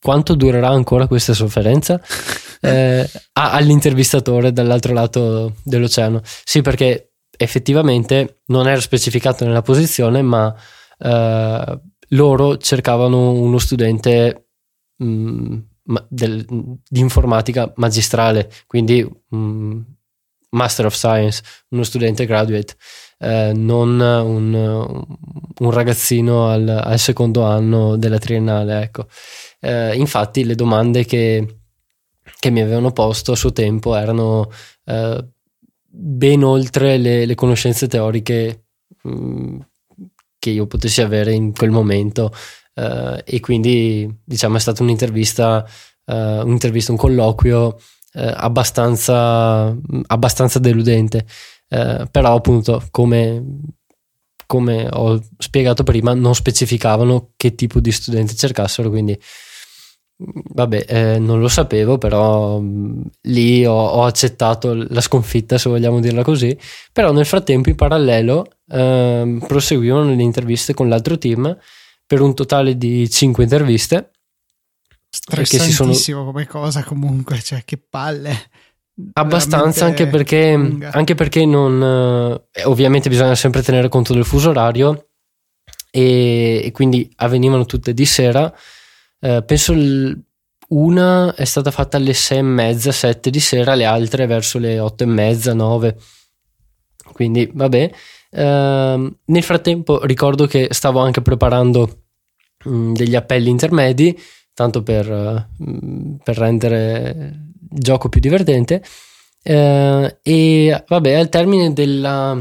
quanto 0.00 0.34
durerà 0.34 0.68
ancora 0.68 1.06
questa 1.06 1.34
sofferenza 1.34 2.00
eh, 2.60 3.08
all'intervistatore 3.32 4.52
dall'altro 4.52 4.92
lato 4.92 5.54
dell'oceano. 5.62 6.20
Sì, 6.22 6.62
perché 6.62 7.12
effettivamente 7.36 8.40
non 8.46 8.68
era 8.68 8.80
specificato 8.80 9.44
nella 9.44 9.62
posizione, 9.62 10.22
ma 10.22 10.54
loro 12.08 12.56
cercavano 12.56 13.32
uno 13.32 13.58
studente 13.58 14.48
mh, 14.96 15.06
mm, 15.06 15.56
del, 16.08 16.44
di 16.46 17.00
informatica 17.00 17.72
magistrale, 17.76 18.50
quindi 18.66 19.02
mh, 19.02 19.36
mm, 19.36 19.80
Master 20.50 20.86
of 20.86 20.94
Science, 20.94 21.42
uno 21.70 21.82
studente 21.82 22.24
graduate, 22.24 22.74
eh, 23.18 23.52
non 23.54 24.00
un, 24.00 25.04
un 25.58 25.70
ragazzino 25.70 26.48
al, 26.48 26.68
al, 26.68 26.98
secondo 26.98 27.44
anno 27.44 27.96
della 27.96 28.18
triennale. 28.18 28.80
Ecco. 28.82 29.06
Eh, 29.60 29.96
infatti 29.96 30.44
le 30.44 30.54
domande 30.54 31.04
che, 31.04 31.60
che, 32.38 32.50
mi 32.50 32.60
avevano 32.60 32.92
posto 32.92 33.32
a 33.32 33.36
suo 33.36 33.52
tempo 33.52 33.96
erano 33.96 34.50
eh, 34.84 35.26
ben 35.90 36.44
oltre 36.44 36.96
le, 36.96 37.26
le 37.26 37.34
conoscenze 37.34 37.88
teoriche 37.88 38.66
mh, 39.02 39.10
mm, 39.10 39.60
che 40.38 40.50
io 40.50 40.66
potessi 40.66 41.02
avere 41.02 41.32
in 41.32 41.52
quel 41.52 41.70
momento. 41.70 42.32
Uh, 42.74 43.18
e 43.24 43.40
quindi 43.40 44.08
diciamo 44.24 44.56
è 44.56 44.60
stata 44.60 44.84
un'intervista, 44.84 45.66
uh, 46.04 46.12
un'intervista 46.12 46.92
un 46.92 46.98
colloquio 46.98 47.66
uh, 47.66 47.74
abbastanza, 48.12 49.76
abbastanza 50.06 50.60
deludente, 50.60 51.26
però 51.68 52.34
appunto 52.34 52.82
come, 52.90 53.44
come 54.46 54.88
ho 54.90 55.20
spiegato 55.36 55.82
prima 55.82 56.14
non 56.14 56.34
specificavano 56.34 57.32
che 57.36 57.54
tipo 57.54 57.78
di 57.80 57.92
studenti 57.92 58.36
cercassero, 58.36 58.88
quindi 58.88 59.20
Vabbè, 60.20 60.84
eh, 60.88 61.18
non 61.20 61.38
lo 61.38 61.46
sapevo, 61.46 61.96
però 61.96 62.58
mh, 62.58 63.02
lì 63.22 63.64
ho, 63.64 63.72
ho, 63.72 64.04
accettato 64.04 64.74
la 64.74 65.00
sconfitta, 65.00 65.58
se 65.58 65.68
vogliamo 65.68 66.00
dirla 66.00 66.24
così. 66.24 66.58
Però 66.92 67.12
nel 67.12 67.24
frattempo, 67.24 67.68
in 67.68 67.76
parallelo, 67.76 68.48
eh, 68.68 69.38
proseguivano 69.46 70.12
le 70.12 70.22
interviste 70.22 70.74
con 70.74 70.88
l'altro 70.88 71.18
team 71.18 71.56
per 72.04 72.20
un 72.20 72.34
totale 72.34 72.76
di 72.76 73.08
5 73.08 73.44
interviste. 73.44 74.10
Stressantissimo 75.08 75.92
sono... 75.92 76.24
come 76.24 76.46
cosa, 76.48 76.82
comunque, 76.82 77.40
cioè 77.40 77.62
che 77.64 77.78
palle. 77.78 78.50
Abbastanza, 79.12 79.84
anche 79.84 80.08
perché, 80.08 80.52
anche 80.90 81.14
perché 81.14 81.46
non. 81.46 82.42
Eh, 82.50 82.64
ovviamente 82.64 83.08
bisogna 83.08 83.36
sempre 83.36 83.62
tenere 83.62 83.88
conto 83.88 84.12
del 84.14 84.24
fuso 84.24 84.50
orario, 84.50 85.10
e, 85.92 86.60
e 86.64 86.72
quindi 86.72 87.08
avvenivano 87.16 87.64
tutte 87.66 87.94
di 87.94 88.04
sera 88.04 88.52
eh, 89.20 89.42
penso 89.44 89.72
l- 89.74 90.22
una 90.68 91.34
è 91.34 91.44
stata 91.44 91.70
fatta 91.70 91.96
alle 91.96 92.12
sei 92.12 92.38
e 92.38 92.42
mezza, 92.42 92.92
sette 92.92 93.30
di 93.30 93.40
sera, 93.40 93.74
le 93.74 93.84
altre 93.84 94.26
verso 94.26 94.58
le 94.58 94.78
otto 94.78 95.04
e 95.04 95.06
mezza, 95.06 95.54
nove. 95.54 95.96
Quindi 97.12 97.50
vabbè. 97.52 97.90
Uh, 98.30 99.10
nel 99.24 99.42
frattempo 99.42 100.04
ricordo 100.04 100.46
che 100.46 100.68
stavo 100.70 101.00
anche 101.00 101.22
preparando 101.22 102.02
mh, 102.64 102.70
mm, 102.70 102.92
degli 102.94 103.16
appelli 103.16 103.48
intermedi, 103.48 104.18
tanto 104.52 104.82
per, 104.82 105.10
uh, 105.10 106.18
per 106.22 106.36
rendere 106.36 107.14
il 107.70 107.78
gioco 107.80 108.10
più 108.10 108.20
divertente. 108.20 108.82
Uh, 109.42 110.08
e 110.22 110.84
vabbè, 110.86 111.14
al 111.14 111.30
termine 111.30 111.72
della, 111.72 112.38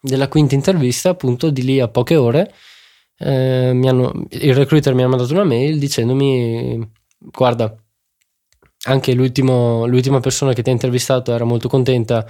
della 0.00 0.28
quinta 0.28 0.54
intervista, 0.54 1.10
appunto 1.10 1.50
di 1.50 1.62
lì 1.62 1.80
a 1.80 1.88
poche 1.88 2.16
ore, 2.16 2.52
eh, 3.18 3.68
hanno, 3.68 4.26
il 4.28 4.54
recruiter 4.54 4.94
mi 4.94 5.02
ha 5.02 5.08
mandato 5.08 5.32
una 5.32 5.44
mail 5.44 5.78
dicendomi 5.78 6.88
guarda 7.18 7.74
anche 8.84 9.12
l'ultima 9.12 10.20
persona 10.20 10.52
che 10.52 10.62
ti 10.62 10.70
ha 10.70 10.72
intervistato 10.72 11.32
era 11.32 11.44
molto 11.44 11.68
contenta 11.68 12.24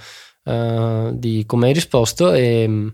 uh, 0.45 1.11
di 1.15 1.43
come 1.45 1.67
hai 1.67 1.73
risposto 1.73 2.33
e, 2.33 2.93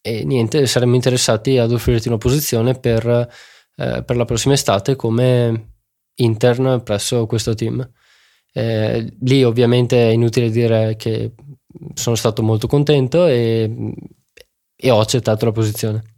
e, 0.00 0.24
niente 0.24 0.66
saremmo 0.66 0.94
interessati 0.94 1.58
ad 1.58 1.72
offrirti 1.72 2.08
una 2.08 2.18
posizione 2.18 2.74
per, 2.78 3.04
uh, 3.06 4.04
per 4.04 4.16
la 4.16 4.24
prossima 4.24 4.54
estate 4.54 4.94
come 4.94 5.74
intern 6.14 6.82
presso 6.84 7.26
questo 7.26 7.54
team. 7.54 7.86
Eh, 8.52 9.16
lì 9.20 9.44
ovviamente 9.44 10.08
è 10.08 10.12
inutile 10.12 10.48
dire 10.48 10.96
che 10.96 11.34
sono 11.92 12.16
stato 12.16 12.42
molto 12.42 12.66
contento 12.66 13.26
e, 13.26 13.70
e 14.74 14.90
ho 14.90 15.00
accettato 15.00 15.44
la 15.44 15.52
posizione 15.52 16.15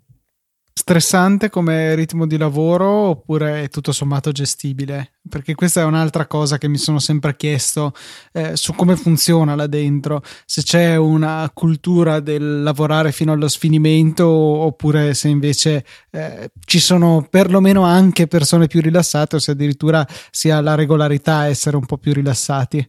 stressante 0.78 1.50
come 1.50 1.96
ritmo 1.96 2.24
di 2.24 2.36
lavoro 2.36 2.86
oppure 2.88 3.64
è 3.64 3.68
tutto 3.68 3.90
sommato 3.90 4.30
gestibile? 4.30 5.14
Perché 5.28 5.56
questa 5.56 5.80
è 5.80 5.84
un'altra 5.84 6.28
cosa 6.28 6.56
che 6.56 6.68
mi 6.68 6.78
sono 6.78 7.00
sempre 7.00 7.34
chiesto 7.34 7.92
eh, 8.32 8.56
su 8.56 8.72
come 8.74 8.94
funziona 8.94 9.56
là 9.56 9.66
dentro, 9.66 10.22
se 10.46 10.62
c'è 10.62 10.94
una 10.94 11.50
cultura 11.52 12.20
del 12.20 12.62
lavorare 12.62 13.10
fino 13.10 13.32
allo 13.32 13.48
sfinimento 13.48 14.28
oppure 14.28 15.14
se 15.14 15.26
invece 15.26 15.84
eh, 16.12 16.52
ci 16.64 16.78
sono 16.78 17.26
perlomeno 17.28 17.82
anche 17.82 18.28
persone 18.28 18.68
più 18.68 18.80
rilassate 18.80 19.34
o 19.34 19.38
se 19.40 19.50
addirittura 19.50 20.06
sia 20.30 20.60
la 20.60 20.76
regolarità 20.76 21.46
essere 21.46 21.74
un 21.76 21.86
po' 21.86 21.98
più 21.98 22.12
rilassati. 22.12 22.88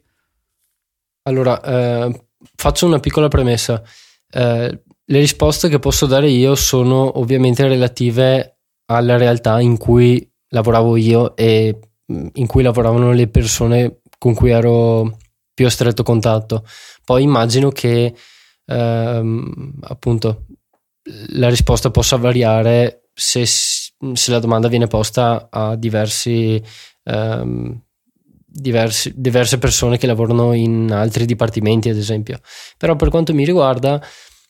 Allora, 1.23 1.59
eh, 1.63 2.27
faccio 2.55 2.85
una 2.85 2.99
piccola 2.99 3.29
premessa. 3.29 3.81
Eh, 4.29 4.83
le 5.11 5.19
risposte 5.19 5.69
che 5.69 5.79
posso 5.79 6.05
dare 6.05 6.29
io 6.29 6.55
sono 6.55 7.19
ovviamente 7.19 7.67
relative 7.67 8.59
alla 8.85 9.17
realtà 9.17 9.59
in 9.59 9.77
cui 9.77 10.27
lavoravo 10.49 10.95
io 10.95 11.35
e 11.35 11.79
mm, 12.11 12.27
in 12.33 12.47
cui 12.47 12.63
lavoravano 12.63 13.11
le 13.11 13.27
persone 13.27 14.01
con 14.17 14.33
cui 14.33 14.51
ero 14.51 15.17
più 15.53 15.65
a 15.65 15.69
stretto 15.69 16.03
contatto. 16.03 16.63
Poi 17.03 17.23
immagino 17.23 17.69
che 17.69 18.13
ehm, 18.65 19.79
appunto 19.81 20.45
la 21.33 21.49
risposta 21.49 21.89
possa 21.89 22.17
variare 22.17 23.09
se, 23.13 23.45
se, 23.45 24.31
la 24.31 24.39
domanda 24.39 24.67
viene 24.67 24.87
posta 24.87 25.47
a 25.49 25.75
diversi, 25.75 26.61
ehm, 27.03 27.81
diversi, 28.45 29.11
diverse 29.15 29.57
persone 29.57 29.97
che 29.97 30.07
lavorano 30.07 30.53
in 30.53 30.91
altri 30.91 31.25
dipartimenti, 31.25 31.89
ad 31.89 31.97
esempio. 31.97 32.39
Però 32.77 32.95
per 32.95 33.09
quanto 33.09 33.33
mi 33.33 33.43
riguarda, 33.43 34.01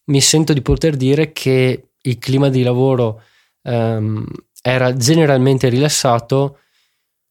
mi 0.10 0.22
sento 0.22 0.54
di 0.54 0.62
poter 0.62 0.96
dire 0.96 1.32
che 1.32 1.92
il 2.02 2.18
clima 2.18 2.50
di 2.50 2.64
lavoro 2.64 3.22
um, 3.64 4.26
era 4.62 4.96
generalmente 4.96 5.70
rilassato, 5.70 6.60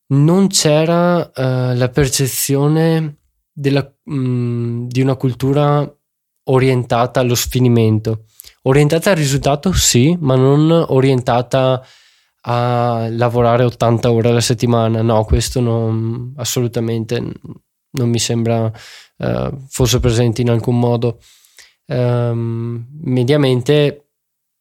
non 0.08 0.46
c'era 0.48 1.18
uh, 1.20 1.76
la 1.76 1.88
percezione 1.92 3.16
della, 3.52 3.92
um, 4.04 4.86
di 4.88 5.00
una 5.00 5.16
cultura 5.16 5.92
orientata 6.44 7.20
allo 7.20 7.34
sfinimento. 7.34 8.24
Orientata 8.62 9.10
al 9.10 9.16
risultato, 9.16 9.72
sì, 9.72 10.16
ma 10.20 10.36
non 10.36 10.70
orientata 10.88 11.84
a 12.42 13.08
lavorare 13.10 13.64
80 13.64 14.10
ore 14.10 14.28
alla 14.28 14.40
settimana. 14.40 15.02
No, 15.02 15.24
questo 15.24 15.60
non, 15.60 16.32
assolutamente 16.36 17.20
non 17.90 18.08
mi 18.08 18.18
sembra 18.18 18.70
uh, 19.16 19.66
fosse 19.68 19.98
presente 19.98 20.42
in 20.42 20.50
alcun 20.50 20.78
modo 20.78 21.18
um, 21.88 22.86
mediamente 23.02 24.08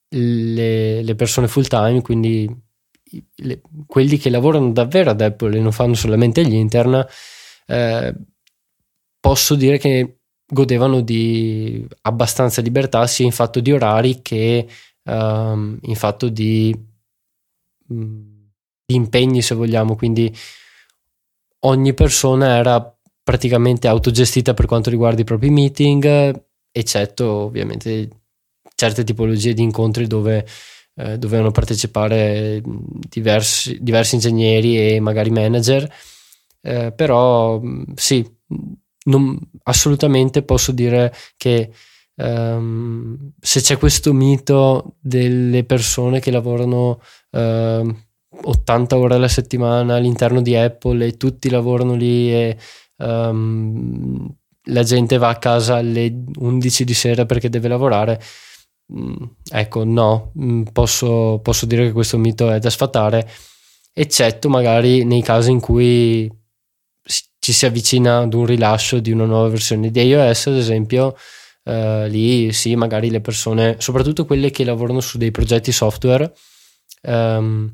le, 0.10 1.02
le, 1.02 1.16
persone 1.16 1.48
full 1.48 1.68
time, 1.68 2.02
quindi 2.02 2.50
le, 3.36 3.62
quelli 3.86 4.18
che 4.18 4.30
lavorano 4.30 4.72
davvero 4.72 5.12
ad 5.12 5.22
Apple 5.22 5.58
e 5.58 5.62
non 5.62 5.72
fanno 5.72 5.94
solamente 5.94 6.46
gli 6.46 6.54
intern, 6.54 7.06
eh, 7.66 8.16
posso 9.20 9.56
dire 9.56 9.78
che 9.78 10.20
godevano 10.50 11.02
di 11.02 11.86
abbastanza 12.04 12.62
libertà 12.62 13.06
sia 13.08 13.26
in 13.26 13.32
fatto 13.32 13.60
di 13.60 13.72
orari 13.72 14.22
che 14.22 14.66
um, 15.04 15.78
in 15.82 15.96
fatto 15.96 16.30
di, 16.30 16.74
mm, 17.94 18.22
di 18.86 18.96
impegni 18.96 19.42
se 19.42 19.56
vogliamo. 19.56 19.96
Quindi 19.96 20.34
ogni 21.62 21.94
persona 21.94 22.56
era 22.56 22.98
praticamente 23.24 23.90
autogestita 23.90 24.54
per 24.54 24.68
quanto 24.68 24.90
riguarda 24.90 25.20
i 25.20 25.26
propri 25.26 25.50
meeting 25.50 26.46
eccetto 26.78 27.26
ovviamente 27.26 28.10
certe 28.76 29.04
tipologie 29.04 29.54
di 29.54 29.64
incontri 29.64 30.06
dove 30.06 30.46
eh, 30.96 31.18
dovevano 31.18 31.52
partecipare 31.52 32.62
diversi, 32.64 33.78
diversi, 33.82 34.16
ingegneri 34.16 34.94
e 34.94 35.00
magari 35.00 35.30
manager, 35.30 35.92
eh, 36.62 36.92
però 36.92 37.62
sì, 37.96 38.26
non, 39.06 39.40
assolutamente 39.64 40.44
posso 40.44 40.72
dire 40.72 41.14
che 41.38 41.72
um, 42.16 43.32
se 43.40 43.62
c'è 43.62 43.78
questo 43.78 44.14
mito 44.14 44.96
delle 45.00 45.64
persone 45.64 46.20
che 46.20 46.32
lavorano 46.32 47.02
uh, 47.32 47.96
80 48.44 48.98
ore 48.98 49.16
alla 49.16 49.28
settimana 49.28 49.96
all'interno 49.96 50.42
di 50.42 50.56
Apple 50.56 51.06
e 51.06 51.18
tutti 51.18 51.50
lavorano 51.50 51.94
lì 51.94 52.32
e 52.32 52.58
um, 52.98 54.36
la 54.68 54.84
gente 54.84 55.18
va 55.18 55.30
a 55.30 55.38
casa 55.38 55.78
alle 55.78 56.24
11 56.36 56.84
di 56.84 56.94
sera 56.94 57.26
perché 57.26 57.50
deve 57.50 57.68
lavorare. 57.68 58.22
Mm, 58.94 59.24
ecco, 59.52 59.84
no, 59.84 60.32
mm, 60.40 60.64
posso, 60.74 61.40
posso 61.42 61.66
dire 61.66 61.86
che 61.88 61.92
questo 61.92 62.18
mito 62.18 62.52
è 62.52 62.60
da 62.60 62.70
sfatare, 62.70 63.30
eccetto 63.94 64.50
magari 64.50 65.04
nei 65.04 65.22
casi 65.22 65.52
in 65.52 65.60
cui 65.60 66.32
ci 67.40 67.54
si 67.54 67.66
avvicina 67.66 68.20
ad 68.20 68.34
un 68.34 68.46
rilascio 68.46 69.00
di 69.00 69.12
una 69.12 69.26
nuova 69.26 69.50
versione 69.50 69.90
di 69.92 70.02
iOS, 70.02 70.48
ad 70.48 70.56
esempio, 70.56 71.16
eh, 71.64 72.08
lì 72.10 72.52
sì, 72.54 72.76
magari 72.76 73.10
le 73.10 73.22
persone, 73.22 73.76
soprattutto 73.80 74.26
quelle 74.26 74.52
che 74.52 74.64
lavorano 74.64 75.00
su 75.00 75.18
dei 75.18 75.32
progetti 75.32 75.72
software, 75.72 76.34
ehm, 77.02 77.74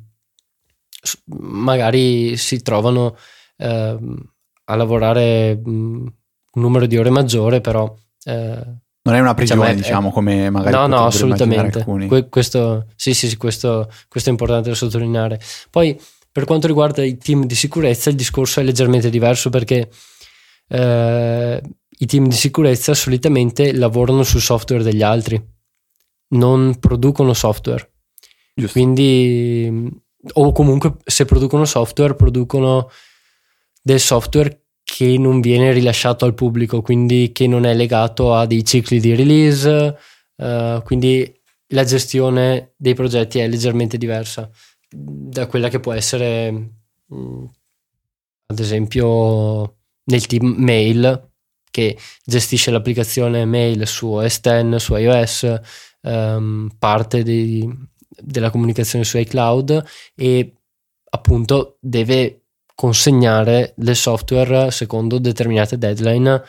magari 1.25 2.37
si 2.37 2.61
trovano 2.61 3.17
ehm, 3.57 4.31
a 4.65 4.75
lavorare 4.75 5.55
mh, 5.55 5.69
mm, 5.71 6.07
un 6.53 6.61
numero 6.61 6.85
di 6.85 6.97
ore 6.97 7.09
maggiore, 7.09 7.61
però... 7.61 7.93
Eh, 8.23 8.81
non 9.05 9.15
è 9.15 9.19
una 9.19 9.33
prigione, 9.33 9.61
diciamo, 9.61 9.79
è, 9.79 9.81
diciamo 9.81 10.11
come 10.11 10.49
magari... 10.49 10.75
No, 10.75 10.87
no, 10.87 11.05
assolutamente. 11.05 11.83
Que- 11.83 12.29
questo, 12.29 12.87
sì, 12.95 13.13
sì, 13.13 13.27
sì 13.27 13.35
questo, 13.35 13.91
questo, 14.07 14.29
è 14.29 14.31
importante 14.31 14.69
da 14.69 14.75
sottolineare. 14.75 15.41
Poi, 15.69 15.99
per 16.31 16.45
quanto 16.45 16.67
riguarda 16.67 17.03
i 17.03 17.17
team 17.17 17.45
di 17.45 17.55
sicurezza, 17.55 18.09
il 18.09 18.15
discorso 18.15 18.61
è 18.61 18.63
leggermente 18.63 19.09
diverso 19.09 19.49
perché 19.49 19.89
eh, 20.69 21.61
i 21.89 22.05
team 22.05 22.27
di 22.27 22.35
sicurezza 22.35 22.93
solitamente 22.93 23.73
lavorano 23.73 24.23
sul 24.23 24.41
software 24.41 24.83
degli 24.83 25.01
altri, 25.01 25.41
non 26.29 26.79
producono 26.79 27.33
software. 27.33 27.91
Giusto. 28.55 28.71
Quindi, 28.71 29.91
o 30.33 30.51
comunque 30.53 30.95
se 31.03 31.25
producono 31.25 31.65
software, 31.65 32.15
producono 32.15 32.89
del 33.81 33.99
software 33.99 34.62
che 34.95 35.17
non 35.17 35.41
viene 35.41 35.71
rilasciato 35.71 36.23
al 36.23 36.35
pubblico, 36.35 36.83
quindi 36.83 37.31
che 37.31 37.47
non 37.47 37.65
è 37.65 37.73
legato 37.73 38.35
a 38.35 38.45
dei 38.45 38.63
cicli 38.63 38.99
di 38.99 39.15
release, 39.15 39.97
uh, 40.35 40.83
quindi 40.83 41.33
la 41.69 41.83
gestione 41.83 42.73
dei 42.77 42.93
progetti 42.93 43.39
è 43.39 43.47
leggermente 43.47 43.97
diversa 43.97 44.47
da 44.87 45.47
quella 45.47 45.69
che 45.69 45.79
può 45.79 45.93
essere, 45.93 46.51
mm, 47.11 47.43
ad 48.45 48.59
esempio, 48.59 49.77
nel 50.03 50.27
team 50.27 50.45
mail 50.59 51.31
che 51.71 51.97
gestisce 52.23 52.69
l'applicazione 52.69 53.45
mail 53.45 53.87
su 53.87 54.11
OS 54.11 54.41
X, 54.41 54.75
su 54.75 54.95
iOS, 54.95 55.59
um, 56.01 56.69
parte 56.77 57.23
di, 57.23 57.67
della 58.07 58.51
comunicazione 58.51 59.05
su 59.05 59.17
iCloud 59.17 59.83
e 60.13 60.53
appunto 61.09 61.77
deve 61.79 62.42
consegnare 62.75 63.73
del 63.75 63.95
software 63.95 64.71
secondo 64.71 65.19
determinate 65.19 65.77
deadline 65.77 66.41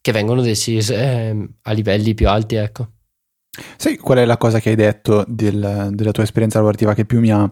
che 0.00 0.12
vengono 0.12 0.42
decise 0.42 0.94
eh, 0.96 1.48
a 1.62 1.72
livelli 1.72 2.14
più 2.14 2.28
alti, 2.28 2.56
ecco. 2.56 2.88
Sai 3.76 3.96
qual 3.96 4.18
è 4.18 4.24
la 4.24 4.38
cosa 4.38 4.58
che 4.60 4.70
hai 4.70 4.76
detto 4.76 5.24
del, 5.28 5.90
della 5.92 6.10
tua 6.10 6.22
esperienza 6.22 6.58
lavorativa 6.58 6.94
che 6.94 7.04
più 7.04 7.20
mi 7.20 7.30
ha, 7.30 7.48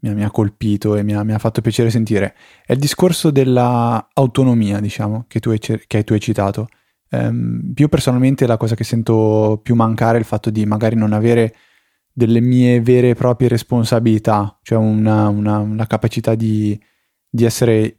mi 0.00 0.08
ha, 0.08 0.14
mi 0.14 0.22
ha 0.22 0.30
colpito 0.30 0.94
e 0.94 1.02
mi 1.02 1.14
ha, 1.14 1.24
mi 1.24 1.32
ha, 1.32 1.38
fatto 1.38 1.60
piacere 1.60 1.90
sentire? 1.90 2.34
È 2.64 2.72
il 2.72 2.78
discorso 2.78 3.30
dell'autonomia, 3.30 4.78
diciamo, 4.78 5.24
che 5.26 5.40
tu 5.40 5.50
hai, 5.50 5.58
che 5.58 6.04
tu 6.04 6.12
hai 6.12 6.20
citato. 6.20 6.68
Um, 7.10 7.72
più 7.72 7.88
personalmente 7.88 8.46
la 8.46 8.58
cosa 8.58 8.74
che 8.74 8.84
sento 8.84 9.58
più 9.62 9.74
mancare 9.74 10.18
è 10.18 10.20
il 10.20 10.26
fatto 10.26 10.50
di 10.50 10.66
magari 10.66 10.94
non 10.94 11.14
avere 11.14 11.54
delle 12.12 12.40
mie 12.40 12.82
vere 12.82 13.10
e 13.10 13.14
proprie 13.14 13.48
responsabilità, 13.48 14.58
cioè 14.62 14.76
una, 14.76 15.28
una, 15.28 15.58
una 15.58 15.86
capacità 15.86 16.34
di, 16.34 16.78
di 17.28 17.44
essere 17.44 17.98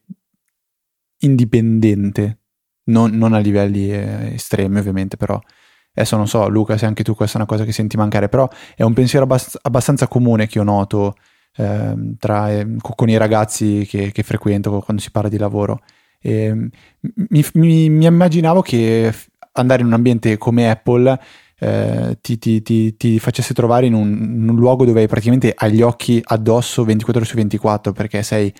indipendente, 1.19 2.39
non, 2.85 3.11
non 3.11 3.33
a 3.33 3.39
livelli 3.39 3.91
eh, 3.91 4.33
estremi 4.33 4.79
ovviamente, 4.79 5.17
però 5.17 5.39
adesso 5.93 6.15
non 6.15 6.27
so 6.27 6.47
Luca 6.47 6.77
se 6.77 6.85
anche 6.85 7.03
tu 7.03 7.15
questa 7.15 7.37
è 7.37 7.41
una 7.41 7.49
cosa 7.49 7.65
che 7.65 7.71
senti 7.71 7.97
mancare, 7.97 8.29
però 8.29 8.47
è 8.75 8.83
un 8.83 8.93
pensiero 8.93 9.25
abbast- 9.25 9.59
abbastanza 9.61 10.07
comune 10.07 10.47
che 10.47 10.57
io 10.57 10.63
noto 10.63 11.15
eh, 11.55 12.15
tra, 12.17 12.51
eh, 12.51 12.75
con 12.79 13.09
i 13.09 13.17
ragazzi 13.17 13.85
che, 13.87 14.11
che, 14.11 14.23
frequento 14.23 14.79
quando 14.81 15.01
si 15.01 15.11
parla 15.11 15.29
di 15.29 15.37
lavoro. 15.37 15.81
E, 16.21 16.53
mi, 16.53 17.45
mi, 17.53 17.89
mi, 17.89 18.05
immaginavo 18.05 18.61
che 18.61 19.13
andare 19.53 19.81
in 19.81 19.87
un 19.87 19.93
ambiente 19.93 20.37
come 20.37 20.69
Apple 20.69 21.19
eh, 21.59 22.17
ti, 22.21 22.37
ti, 22.37 22.61
ti, 22.61 22.95
ti, 22.95 23.19
facesse 23.19 23.53
trovare 23.53 23.85
in 23.85 23.93
un, 23.93 24.07
in 24.07 24.49
un 24.49 24.55
luogo 24.55 24.85
dove 24.85 25.01
hai 25.01 25.07
praticamente 25.07 25.53
agli 25.55 25.81
occhi 25.81 26.21
addosso 26.23 26.83
24 26.85 27.21
ore 27.21 27.29
su 27.29 27.35
24 27.35 27.91
perché 27.91 28.23
sei 28.23 28.53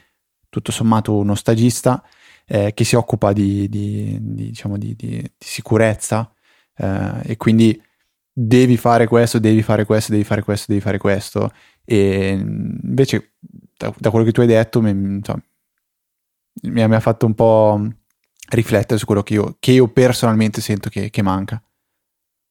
tutto 0.49 0.71
sommato 0.71 1.15
uno 1.15 1.35
stagista 1.35 2.03
eh, 2.45 2.73
che 2.73 2.83
si 2.83 2.95
occupa 2.95 3.31
di, 3.31 3.69
di, 3.69 4.17
di, 4.19 4.45
diciamo 4.47 4.77
di 4.77 5.31
sicurezza 5.37 6.31
eh, 6.75 7.21
e 7.23 7.37
quindi 7.37 7.79
devi 8.31 8.77
fare 8.77 9.07
questo, 9.07 9.39
devi 9.39 9.61
fare 9.61 9.85
questo, 9.85 10.11
devi 10.11 10.23
fare 10.23 10.41
questo, 10.43 10.65
devi 10.69 10.81
fare 10.81 10.97
questo. 10.97 11.51
E 11.83 12.31
invece, 12.31 13.33
da, 13.75 13.93
da 13.97 14.09
quello 14.09 14.25
che 14.25 14.31
tu 14.31 14.41
hai 14.41 14.47
detto, 14.47 14.81
mi, 14.81 14.91
insomma, 14.91 15.41
mi, 16.63 16.81
ha 16.81 16.99
fatto 16.99 17.25
un 17.25 17.33
po' 17.33 17.87
riflettere 18.49 18.99
su 18.99 19.05
quello 19.05 19.23
che 19.23 19.33
io, 19.33 19.57
che 19.59 19.71
io 19.73 19.87
personalmente 19.89 20.61
sento 20.61 20.89
che, 20.89 21.09
che 21.09 21.21
manca. 21.21 21.61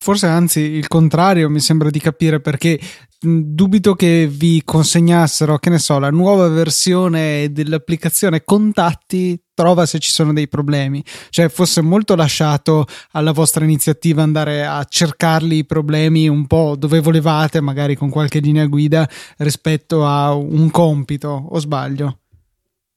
Forse 0.00 0.26
anzi 0.26 0.60
il 0.60 0.86
contrario, 0.86 1.50
mi 1.50 1.60
sembra 1.60 1.90
di 1.90 1.98
capire 1.98 2.40
perché 2.40 2.78
dubito 3.20 3.96
che 3.96 4.28
vi 4.30 4.62
consegnassero, 4.64 5.58
che 5.58 5.70
ne 5.70 5.78
so, 5.78 5.98
la 5.98 6.10
nuova 6.10 6.46
versione 6.48 7.50
dell'applicazione 7.50 8.44
contatti, 8.44 9.40
trova 9.54 9.86
se 9.86 9.98
ci 9.98 10.12
sono 10.12 10.32
dei 10.32 10.46
problemi. 10.46 11.02
Cioè 11.30 11.48
fosse 11.48 11.80
molto 11.80 12.14
lasciato 12.14 12.86
alla 13.12 13.32
vostra 13.32 13.64
iniziativa 13.64 14.22
andare 14.22 14.64
a 14.64 14.84
cercarli 14.84 15.56
i 15.56 15.66
problemi 15.66 16.28
un 16.28 16.46
po' 16.46 16.76
dove 16.78 17.00
volevate, 17.00 17.60
magari 17.60 17.96
con 17.96 18.08
qualche 18.08 18.38
linea 18.38 18.66
guida 18.66 19.08
rispetto 19.38 20.06
a 20.06 20.32
un 20.32 20.70
compito, 20.70 21.48
o 21.50 21.58
sbaglio? 21.58 22.20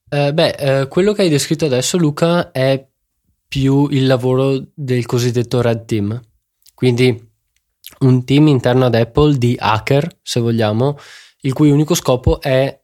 Eh, 0.07 0.33
beh, 0.33 0.49
eh, 0.49 0.87
quello 0.87 1.13
che 1.13 1.23
hai 1.23 1.29
descritto 1.29 1.65
adesso, 1.65 1.97
Luca, 1.97 2.51
è 2.51 2.85
più 3.47 3.87
il 3.89 4.05
lavoro 4.05 4.67
del 4.75 5.05
cosiddetto 5.07 5.61
Red 5.61 5.85
Team 5.85 6.29
quindi 6.81 7.15
un 7.99 8.25
team 8.25 8.47
interno 8.47 8.85
ad 8.85 8.95
Apple 8.95 9.37
di 9.37 9.55
hacker, 9.55 10.17
se 10.23 10.39
vogliamo, 10.39 10.97
il 11.41 11.53
cui 11.53 11.69
unico 11.69 11.93
scopo 11.93 12.41
è 12.41 12.75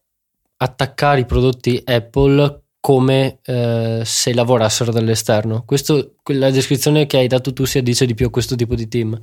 attaccare 0.57 1.21
i 1.21 1.25
prodotti 1.25 1.81
Apple 1.83 2.65
come 2.79 3.39
eh, 3.41 4.03
se 4.05 4.35
lavorassero 4.35 4.91
dall'esterno. 4.91 5.63
Questo, 5.65 6.17
la 6.25 6.51
descrizione 6.51 7.07
che 7.07 7.17
hai 7.17 7.25
dato 7.25 7.53
tu 7.53 7.65
si 7.65 7.79
addice 7.79 8.05
di 8.05 8.13
più 8.13 8.27
a 8.27 8.29
questo 8.29 8.53
tipo 8.53 8.75
di 8.75 8.87
team. 8.87 9.19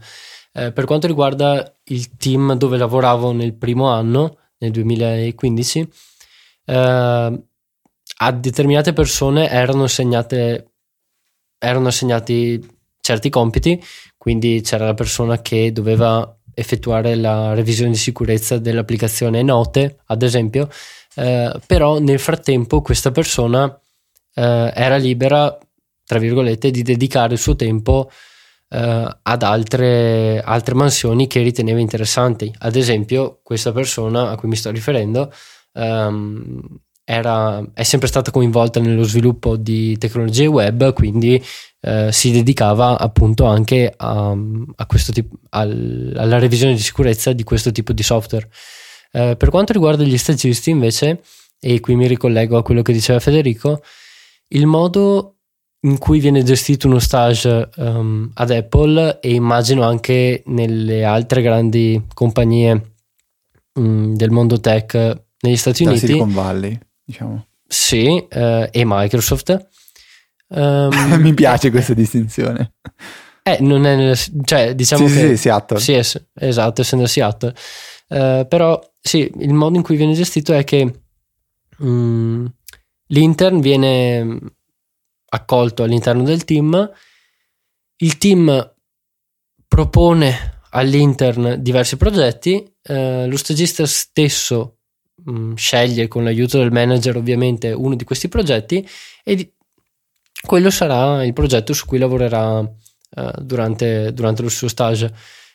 Eh, 0.53 0.73
per 0.73 0.87
quanto 0.87 1.07
riguarda 1.07 1.79
il 1.85 2.17
team 2.17 2.55
dove 2.55 2.77
lavoravo 2.77 3.31
nel 3.31 3.55
primo 3.55 3.87
anno, 3.91 4.39
nel 4.59 4.73
2015, 4.73 5.89
eh, 6.65 7.43
a 8.17 8.33
determinate 8.33 8.93
persone 8.93 9.49
erano 9.49 9.85
assegnati 9.85 10.73
certi 13.05 13.29
compiti, 13.29 13.79
quindi 14.25 14.63
c'era 14.63 14.87
la 14.87 14.95
persona 14.95 15.43
che 15.43 15.71
doveva 15.71 16.35
effettuare 16.55 17.15
la 17.15 17.53
revisione 17.53 17.91
di 17.91 17.99
sicurezza 17.99 18.57
dell'applicazione 18.57 19.43
Note, 19.43 19.99
ad 20.07 20.23
esempio, 20.23 20.71
eh, 21.17 21.53
però 21.67 21.99
nel 21.99 22.19
frattempo 22.19 22.81
questa 22.81 23.11
persona 23.11 23.67
eh, 24.35 24.73
era 24.75 24.97
libera, 24.97 25.59
tra 26.07 26.19
virgolette, 26.19 26.71
di 26.71 26.81
dedicare 26.81 27.35
il 27.35 27.39
suo 27.39 27.55
tempo 27.55 28.11
eh, 28.71 29.19
ad 29.21 29.43
altre, 29.43 30.41
altre 30.41 30.75
mansioni 30.75 31.27
che 31.27 31.43
riteneva 31.43 31.81
interessanti. 31.81 32.51
Ad 32.61 32.77
esempio, 32.77 33.41
questa 33.43 33.73
persona 33.73 34.31
a 34.31 34.37
cui 34.37 34.49
mi 34.49 34.57
sto 34.57 34.71
riferendo 34.71 35.31
ehm, 35.75 36.63
era, 37.05 37.63
è 37.75 37.83
sempre 37.83 38.09
stata 38.09 38.31
coinvolta 38.31 38.81
nello 38.81 39.03
sviluppo 39.03 39.57
di 39.57 39.97
tecnologie 39.99 40.47
web, 40.47 40.93
quindi 40.95 41.43
eh, 41.81 42.11
si 42.11 42.31
dedicava 42.31 42.99
appunto 42.99 43.45
anche 43.45 43.93
a, 43.95 44.35
a 44.77 44.87
questo 44.87 45.13
tipo, 45.13 45.37
al, 45.51 46.15
alla 46.17 46.39
revisione 46.39 46.75
di 46.75 46.81
sicurezza 46.81 47.33
di 47.33 47.45
questo 47.45 47.71
tipo 47.73 47.93
di 47.93 48.03
software. 48.03 48.49
Eh, 49.13 49.37
per 49.37 49.51
quanto 49.51 49.73
riguarda 49.73 50.03
gli 50.03 50.17
stagisti 50.17 50.71
invece, 50.71 51.23
e 51.61 51.81
qui 51.81 51.95
mi 51.95 52.07
ricollego 52.07 52.57
a 52.57 52.63
quello 52.63 52.83
che 52.83 52.93
diceva 52.93 53.21
Federico, 53.21 53.83
il 54.49 54.67
modo 54.67 55.37
in 55.85 55.99
cui 55.99 56.19
viene 56.19 56.43
gestito 56.43 56.87
uno 56.87 56.99
stage 56.99 57.69
um, 57.77 58.31
ad 58.35 58.51
Apple 58.51 59.21
e 59.21 59.35
immagino 59.35 59.83
anche 59.83 60.43
nelle 60.47 61.05
altre 61.05 61.43
grandi 61.43 62.03
compagnie 62.15 62.95
um, 63.75 64.15
del 64.15 64.31
mondo 64.31 64.59
tech 64.61 64.95
negli 65.41 65.57
Stati 65.57 65.85
da 65.85 65.91
Uniti. 65.91 66.07
Silicon 66.07 66.33
Valley, 66.33 66.79
diciamo. 67.05 67.47
Sì, 67.67 68.27
eh, 68.29 68.69
e 68.73 68.83
Microsoft 68.85 69.73
Um, 70.49 70.91
Mi 71.21 71.35
piace 71.35 71.71
questa 71.71 71.95
distinzione. 71.95 72.75
Eh, 73.43 73.59
non 73.61 73.85
è 73.85 74.15
cioè, 74.45 74.75
diciamo 74.75 75.09
sì, 75.09 75.15
che 75.15 75.29
sì, 75.29 75.37
Seattle. 75.37 75.81
Sì, 75.81 75.93
es, 75.95 76.27
esatto, 76.35 76.81
essendo 76.81 77.07
Seattle. 77.07 77.55
Uh, 78.09 78.47
però 78.47 78.81
sì, 79.01 79.31
il 79.39 79.53
modo 79.53 79.77
in 79.77 79.83
cui 79.83 79.97
viene 79.97 80.13
gestito 80.13 80.53
è 80.53 80.65
che 80.65 81.03
um, 81.79 82.51
l'intern 83.09 83.61
viene 83.61 84.39
accolto 85.29 85.83
all'interno 85.83 86.23
del 86.23 86.45
team 86.45 86.93
il 87.97 88.19
team 88.19 88.75
propone 89.67 90.61
all'intern 90.71 91.57
diversi 91.61 91.97
progetti, 91.97 92.77
eh, 92.83 93.27
lo 93.27 93.37
stagista 93.37 93.87
stesso 93.87 94.74
mm, 95.31 95.55
sceglie 95.55 96.09
con 96.09 96.25
l'aiuto 96.25 96.59
del 96.59 96.73
manager 96.73 97.17
ovviamente 97.17 97.73
uno 97.73 97.95
di 97.95 98.05
questi 98.05 98.29
progetti 98.29 98.87
e 99.23 99.35
di- 99.35 99.53
quello 100.45 100.71
sarà 100.71 101.25
il 101.25 101.33
progetto 101.33 101.73
su 101.73 101.87
cui 101.87 101.99
lavorerà 101.99 102.61
eh, 103.17 103.33
durante, 103.41 104.13
durante, 104.13 104.43
lo 104.43 104.49
suo 104.49 104.69
stage. 104.69 105.13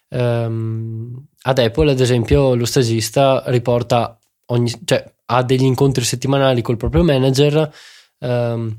Um, 0.10 1.28
ad 1.44 1.60
Apple, 1.60 1.92
ad 1.92 2.00
esempio, 2.00 2.56
lo 2.56 2.66
stagista 2.66 3.44
riporta 3.48 4.18
ogni, 4.48 4.72
cioè, 4.86 5.14
ha 5.26 5.44
degli 5.44 5.64
incontri 5.64 6.04
settimanali 6.04 6.62
col 6.62 6.78
proprio 6.78 7.04
manager 7.04 7.72
um, 8.20 8.76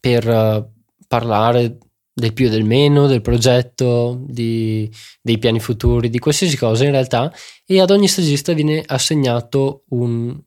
per 0.00 0.26
uh, 0.28 0.68
parlare 1.06 1.78
del 2.12 2.32
più 2.32 2.46
e 2.46 2.50
del 2.50 2.64
meno, 2.64 3.06
del 3.06 3.22
progetto, 3.22 4.22
di, 4.26 4.90
dei 5.22 5.38
piani 5.38 5.60
futuri, 5.60 6.10
di 6.10 6.18
qualsiasi 6.18 6.56
cosa 6.56 6.84
in 6.84 6.90
realtà, 6.90 7.32
e 7.64 7.80
ad 7.80 7.90
ogni 7.90 8.08
stagista 8.08 8.52
viene 8.52 8.82
assegnato 8.86 9.84
un, 9.90 10.38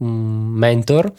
un 0.00 0.46
mentor 0.48 1.12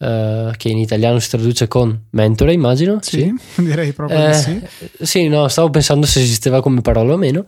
Uh, 0.00 0.52
che 0.56 0.68
in 0.68 0.78
italiano 0.78 1.18
si 1.18 1.28
traduce 1.28 1.66
con 1.66 2.04
mentore, 2.10 2.52
immagino. 2.52 2.98
Sì, 3.02 3.34
sì. 3.56 3.62
direi 3.66 3.92
proprio 3.92 4.28
eh, 4.28 4.32
sì. 4.32 4.62
Sì, 5.00 5.26
no, 5.26 5.48
stavo 5.48 5.70
pensando 5.70 6.06
se 6.06 6.20
esisteva 6.20 6.62
come 6.62 6.82
parola 6.82 7.14
o 7.14 7.16
meno. 7.16 7.46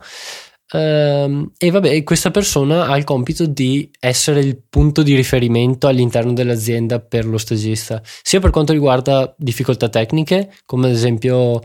Uh, 0.73 1.51
e 1.57 1.69
vabbè, 1.69 2.01
questa 2.03 2.31
persona 2.31 2.85
ha 2.85 2.97
il 2.97 3.03
compito 3.03 3.45
di 3.45 3.91
essere 3.99 4.39
il 4.39 4.61
punto 4.69 5.03
di 5.03 5.15
riferimento 5.15 5.87
all'interno 5.87 6.31
dell'azienda 6.31 7.01
per 7.01 7.25
lo 7.25 7.37
stagista, 7.37 8.01
sia 8.03 8.39
per 8.39 8.51
quanto 8.51 8.71
riguarda 8.71 9.35
difficoltà 9.37 9.89
tecniche, 9.89 10.53
come 10.65 10.87
ad 10.87 10.93
esempio 10.93 11.61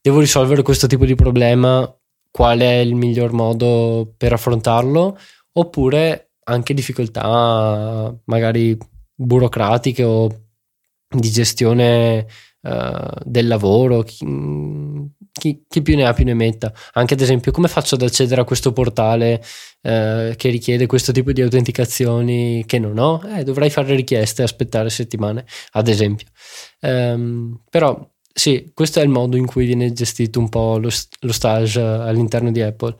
devo 0.00 0.18
risolvere 0.18 0.62
questo 0.62 0.88
tipo 0.88 1.04
di 1.04 1.14
problema, 1.14 1.88
qual 2.30 2.58
è 2.58 2.74
il 2.78 2.96
miglior 2.96 3.32
modo 3.32 4.12
per 4.16 4.32
affrontarlo, 4.32 5.16
oppure 5.52 6.32
anche 6.44 6.74
difficoltà 6.74 8.12
magari 8.24 8.76
burocratiche 9.14 10.02
o 10.02 10.28
di 11.08 11.30
gestione 11.30 12.26
uh, 12.62 13.20
del 13.24 13.46
lavoro, 13.46 14.04
chi, 15.38 15.64
chi, 15.68 15.82
più 15.82 15.96
ne 15.96 16.06
ha 16.06 16.12
più 16.12 16.24
ne 16.24 16.34
metta. 16.34 16.72
Anche 16.92 17.14
ad 17.14 17.20
esempio, 17.20 17.52
come 17.52 17.68
faccio 17.68 17.94
ad 17.94 18.02
accedere 18.02 18.40
a 18.40 18.44
questo 18.44 18.72
portale 18.72 19.42
uh, 19.82 20.34
che 20.36 20.48
richiede 20.48 20.86
questo 20.86 21.12
tipo 21.12 21.32
di 21.32 21.42
autenticazioni 21.42 22.64
che 22.66 22.78
non 22.78 22.98
ho? 22.98 23.22
Eh, 23.34 23.44
dovrei 23.44 23.70
fare 23.70 23.94
richieste 23.94 24.42
e 24.42 24.44
aspettare 24.44 24.90
settimane, 24.90 25.44
ad 25.72 25.88
esempio. 25.88 26.26
Um, 26.80 27.60
però 27.68 28.08
sì, 28.32 28.70
questo 28.74 29.00
è 29.00 29.02
il 29.02 29.08
modo 29.08 29.36
in 29.36 29.46
cui 29.46 29.66
viene 29.66 29.92
gestito 29.92 30.38
un 30.38 30.48
po' 30.48 30.78
lo, 30.78 30.90
lo 31.20 31.32
stage 31.32 31.80
all'interno 31.80 32.50
di 32.50 32.62
Apple. 32.62 32.96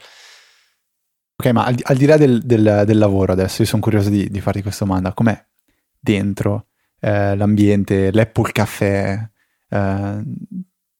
Ok, 1.38 1.50
ma 1.52 1.64
al, 1.64 1.76
al 1.82 1.96
di 1.96 2.06
là 2.06 2.16
del, 2.16 2.40
del, 2.42 2.84
del, 2.86 2.98
lavoro 2.98 3.32
adesso, 3.32 3.62
io 3.62 3.68
sono 3.68 3.82
curioso 3.82 4.08
di, 4.08 4.28
di 4.30 4.40
farti 4.40 4.62
questa 4.62 4.84
domanda. 4.84 5.12
Com'è 5.12 5.38
dentro 5.98 6.68
eh, 7.00 7.34
l'ambiente, 7.36 8.12
l'Apple 8.12 8.52
Caffè. 8.52 9.30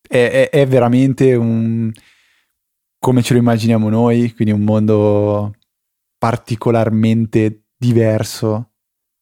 Eh, 0.08 0.30
è, 0.30 0.50
è, 0.50 0.66
veramente 0.66 1.34
un 1.34 1.92
come 2.98 3.22
ce 3.22 3.34
lo 3.34 3.38
immaginiamo 3.38 3.88
noi, 3.88 4.32
quindi 4.34 4.52
un 4.52 4.62
mondo 4.62 5.54
particolarmente 6.18 7.66
diverso 7.76 8.72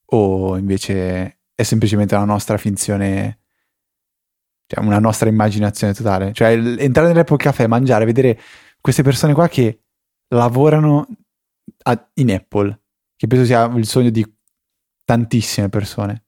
o 0.07 0.57
invece 0.57 1.41
è 1.55 1.63
semplicemente 1.63 2.15
una 2.15 2.25
nostra 2.25 2.57
finzione, 2.57 3.41
cioè 4.67 4.85
una 4.85 4.99
nostra 4.99 5.29
immaginazione 5.29 5.93
totale. 5.93 6.33
Cioè 6.33 6.53
entrare 6.53 7.09
nell'Apple 7.09 7.37
Caffè, 7.37 7.67
mangiare, 7.67 8.05
vedere 8.05 8.41
queste 8.81 9.03
persone 9.03 9.35
qua 9.35 9.49
che 9.49 9.83
lavorano 10.29 11.07
a, 11.83 12.11
in 12.15 12.33
Apple, 12.33 12.81
che 13.17 13.27
penso 13.27 13.45
sia 13.45 13.65
il 13.65 13.87
sogno 13.87 14.11
di 14.11 14.25
tantissime 15.05 15.69
persone. 15.69 16.25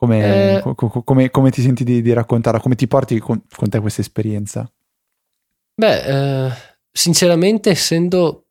Come, 0.00 0.56
eh, 0.56 0.60
co- 0.62 0.74
co- 0.74 1.02
come, 1.02 1.28
come 1.28 1.50
ti 1.50 1.60
senti 1.60 1.84
di, 1.84 2.00
di, 2.00 2.12
raccontarla? 2.14 2.58
Come 2.58 2.74
ti 2.74 2.86
porti 2.86 3.18
con, 3.18 3.42
con 3.54 3.68
te 3.68 3.80
questa 3.80 4.00
esperienza? 4.00 4.70
Beh, 5.74 6.46
eh, 6.46 6.50
sinceramente, 6.90 7.68
essendo 7.68 8.46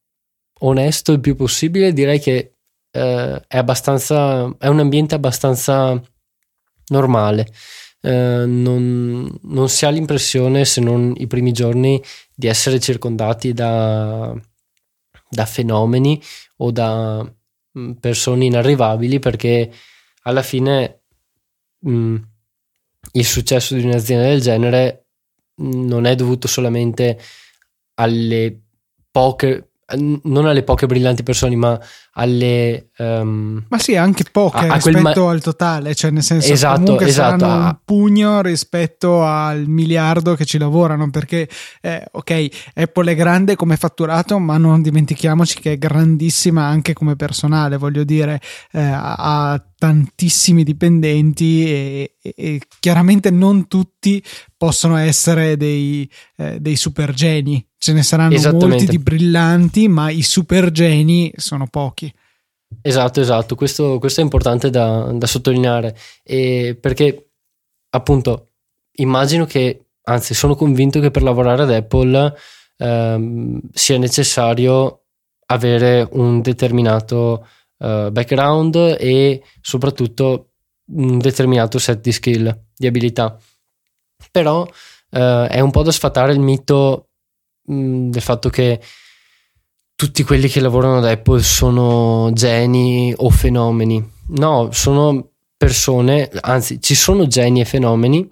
onesto 0.59 1.11
il 1.11 1.19
più 1.19 1.35
possibile, 1.35 1.91
direi 1.91 2.19
che 2.19 2.53
eh, 2.91 3.41
è 3.47 3.57
abbastanza. 3.57 4.55
è 4.59 4.67
un 4.67 4.79
ambiente 4.79 5.15
abbastanza 5.15 5.99
normale. 6.89 7.47
Eh, 8.01 8.45
non, 8.45 9.27
non, 9.41 9.69
si 9.69 9.87
ha 9.87 9.89
l'impressione, 9.89 10.65
se 10.65 10.81
non 10.81 11.15
i 11.17 11.25
primi 11.25 11.51
giorni, 11.51 11.99
di 12.35 12.45
essere 12.45 12.79
circondati 12.79 13.53
da, 13.53 14.39
da 15.27 15.45
fenomeni 15.47 16.21
o 16.57 16.69
da 16.71 17.27
Mm, 17.77 17.91
persone 17.93 18.45
inarrivabili 18.45 19.19
perché 19.19 19.71
alla 20.23 20.41
fine 20.41 20.98
mh, 21.79 21.91
mm, 21.91 22.15
il 23.13 23.25
successo 23.25 23.75
di 23.75 23.83
un'azienda 23.83 24.27
del 24.27 24.41
genere 24.41 25.07
non 25.61 26.05
è 26.05 26.15
dovuto 26.15 26.47
solamente 26.47 27.19
alle 27.95 28.61
poche 29.11 29.69
non 29.95 30.45
alle 30.45 30.63
poche 30.63 30.85
brillanti 30.85 31.23
persone, 31.23 31.55
ma 31.55 31.79
alle. 32.19 32.89
Um, 32.97 33.63
ma 33.69 33.79
sì, 33.79 33.95
anche 33.95 34.25
poche 34.29 34.67
a, 34.67 34.73
a 34.73 34.75
rispetto 34.75 35.25
ma- 35.25 35.31
al 35.31 35.41
totale, 35.41 35.95
cioè 35.95 36.11
nel 36.11 36.21
senso 36.21 36.51
esatto, 36.51 36.81
comunque 36.81 37.07
esatto, 37.07 37.39
saranno 37.39 37.65
un 37.65 37.77
pugno 37.85 38.41
rispetto 38.41 39.23
al 39.23 39.67
miliardo 39.67 40.35
che 40.35 40.45
ci 40.45 40.57
lavorano. 40.57 41.09
Perché, 41.09 41.47
eh, 41.81 42.05
ok, 42.11 42.71
Apple 42.75 43.11
è 43.13 43.15
grande 43.15 43.55
come 43.55 43.77
fatturato, 43.77 44.37
ma 44.37 44.57
non 44.57 44.81
dimentichiamoci 44.81 45.59
che 45.59 45.73
è 45.73 45.77
grandissima 45.77 46.65
anche 46.65 46.93
come 46.93 47.15
personale. 47.15 47.77
Voglio 47.77 48.03
dire, 48.03 48.41
eh, 48.71 48.81
ha 48.81 49.63
tantissimi 49.77 50.63
dipendenti 50.63 51.65
e, 51.65 52.15
e, 52.21 52.33
e, 52.35 52.61
chiaramente 52.81 53.31
non 53.31 53.67
tutti 53.67 54.21
possono 54.57 54.97
essere 54.97 55.55
dei, 55.55 56.09
eh, 56.35 56.59
dei 56.59 56.75
super 56.75 57.13
geni 57.13 57.65
ce 57.79 57.93
ne 57.93 58.03
saranno 58.03 58.37
molti 58.51 58.85
di 58.85 58.99
brillanti, 58.99 59.87
ma 59.87 60.09
i 60.09 60.21
super 60.21 60.69
geni 60.69 61.31
sono 61.37 61.65
pochi. 61.65 62.08
Esatto, 62.81 63.19
esatto, 63.19 63.55
questo, 63.55 63.99
questo 63.99 64.21
è 64.21 64.23
importante 64.23 64.69
da, 64.69 65.11
da 65.11 65.27
sottolineare 65.27 65.97
e 66.23 66.77
perché 66.79 67.31
appunto 67.89 68.51
immagino 68.93 69.45
che, 69.45 69.87
anzi 70.03 70.33
sono 70.33 70.55
convinto 70.55 70.99
che 70.99 71.11
per 71.11 71.23
lavorare 71.23 71.63
ad 71.63 71.71
Apple 71.71 72.35
ehm, 72.77 73.59
sia 73.73 73.97
necessario 73.97 75.03
avere 75.47 76.07
un 76.11 76.41
determinato 76.41 77.47
uh, 77.77 78.11
background 78.11 78.97
e 78.99 79.43
soprattutto 79.61 80.51
un 80.91 81.17
determinato 81.17 81.79
set 81.79 82.01
di 82.01 82.11
skill, 82.11 82.65
di 82.75 82.87
abilità. 82.87 83.37
Però 84.31 84.61
uh, 84.61 85.17
è 85.47 85.59
un 85.59 85.71
po' 85.71 85.81
da 85.81 85.91
sfatare 85.91 86.33
il 86.33 86.39
mito 86.39 87.09
Mm, 87.71 88.09
del 88.09 88.21
fatto 88.21 88.49
che 88.49 88.81
tutti 89.99 90.23
quelli 90.23 90.47
che 90.47 90.61
lavorano 90.61 90.99
ad 90.99 91.05
Apple 91.05 91.41
sono 91.41 92.31
geni 92.31 93.13
o 93.17 93.29
fenomeni. 93.29 94.01
No, 94.27 94.69
sono 94.71 95.31
persone, 95.57 96.29
anzi 96.39 96.81
ci 96.81 96.95
sono 96.95 97.27
geni 97.27 97.59
e 97.59 97.65
fenomeni 97.65 98.25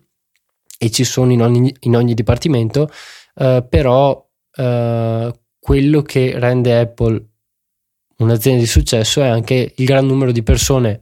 e 0.78 0.90
ci 0.90 1.04
sono 1.04 1.34
in 1.34 1.42
ogni, 1.42 1.76
in 1.82 1.98
ogni 1.98 2.14
dipartimento, 2.14 2.90
uh, 3.36 3.68
però 3.68 4.12
uh, 4.56 5.32
quello 5.60 6.02
che 6.04 6.40
rende 6.40 6.80
Apple 6.80 7.26
un'azienda 8.20 8.62
di 8.62 8.68
successo 8.68 9.22
è 9.22 9.28
anche 9.28 9.74
il 9.76 9.86
gran 9.86 10.06
numero 10.06 10.32
di 10.32 10.44
persone 10.44 11.02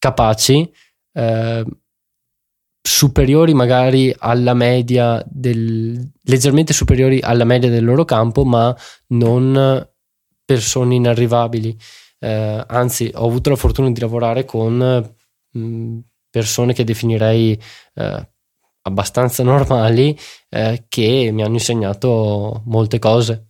capaci, 0.00 0.68
uh, 1.12 1.62
superiori 2.86 3.52
magari 3.52 4.14
alla 4.16 4.54
media 4.54 5.20
del, 5.26 6.08
leggermente 6.22 6.72
superiori 6.72 7.18
alla 7.20 7.42
media 7.42 7.68
del 7.68 7.84
loro 7.84 8.04
campo 8.04 8.44
ma 8.44 8.74
non 9.08 9.84
persone 10.44 10.94
inarrivabili. 10.94 11.76
Eh, 12.20 12.64
anzi 12.64 13.10
ho 13.12 13.26
avuto 13.26 13.50
la 13.50 13.56
fortuna 13.56 13.90
di 13.90 13.98
lavorare 13.98 14.44
con 14.44 14.76
mh, 15.50 15.58
mm, 15.58 15.98
persone 16.30 16.72
che 16.74 16.84
definirei 16.84 17.60
eh, 17.94 18.30
abbastanza 18.82 19.42
normali 19.42 20.16
eh, 20.48 20.84
che 20.88 21.30
mi 21.32 21.42
hanno 21.42 21.54
insegnato 21.54 22.62
molte 22.66 23.00
cose. 23.00 23.48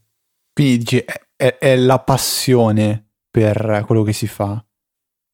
Quindi 0.50 1.04
è, 1.36 1.58
è 1.58 1.76
la 1.76 1.98
passione 1.98 3.10
per 3.30 3.84
quello 3.86 4.02
che 4.02 4.14
si 4.14 4.26
fa 4.26 4.65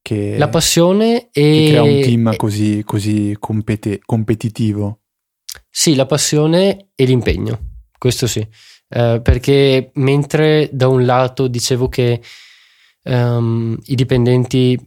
che, 0.03 0.37
la 0.37 0.49
passione 0.49 1.29
e 1.31 1.65
crea 1.69 1.81
un 1.81 2.01
team 2.01 2.35
così, 2.35 2.83
così 2.85 3.35
competi- 3.39 3.99
competitivo. 4.05 4.99
Sì, 5.67 5.95
la 5.95 6.05
passione 6.05 6.89
e 6.93 7.05
l'impegno, 7.05 7.77
questo 7.97 8.27
sì, 8.27 8.47
eh, 8.89 9.19
perché 9.23 9.89
mentre 9.95 10.69
da 10.71 10.87
un 10.87 11.05
lato 11.05 11.47
dicevo 11.47 11.89
che 11.89 12.21
um, 13.05 13.75
i 13.85 13.95
dipendenti 13.95 14.79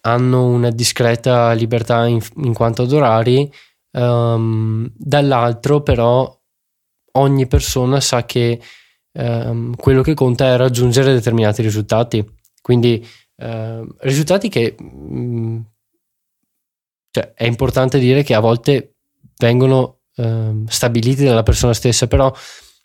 hanno 0.00 0.46
una 0.46 0.70
discreta 0.70 1.52
libertà 1.52 2.06
in, 2.08 2.20
in 2.38 2.52
quanto 2.52 2.82
ad 2.82 2.92
orari, 2.92 3.48
Um, 3.92 4.88
dall'altro, 4.96 5.82
però, 5.82 6.32
ogni 7.14 7.48
persona 7.48 7.98
sa 7.98 8.24
che 8.24 8.60
um, 9.14 9.74
quello 9.74 10.02
che 10.02 10.14
conta 10.14 10.46
è 10.46 10.56
raggiungere 10.56 11.12
determinati 11.12 11.60
risultati. 11.60 12.24
Quindi, 12.62 13.04
uh, 13.40 13.94
risultati 14.00 14.48
che 14.48 14.76
um, 14.78 15.64
cioè, 17.10 17.32
è 17.34 17.44
importante 17.44 17.98
dire 17.98 18.22
che 18.22 18.34
a 18.34 18.40
volte 18.40 18.94
vengono 19.36 20.02
uh, 20.16 20.64
stabiliti 20.68 21.24
dalla 21.24 21.42
persona 21.42 21.74
stessa, 21.74 22.06
però 22.06 22.32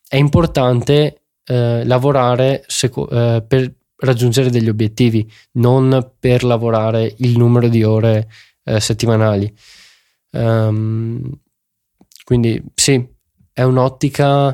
è 0.08 0.16
importante 0.16 1.22
uh, 1.48 1.84
lavorare 1.84 2.64
seco- 2.68 3.10
eh, 3.10 3.44
per 3.46 3.74
raggiungere 3.98 4.50
degli 4.50 4.70
obiettivi, 4.70 5.30
non 5.54 6.14
per 6.20 6.44
lavorare 6.44 7.14
il 7.18 7.38
numero 7.38 7.68
di 7.68 7.84
ore 7.84 8.30
eh, 8.64 8.80
settimanali. 8.80 9.54
Um, 10.32 11.32
quindi 12.24 12.62
sì, 12.74 13.08
è 13.54 13.64
un'ottica, 13.64 14.48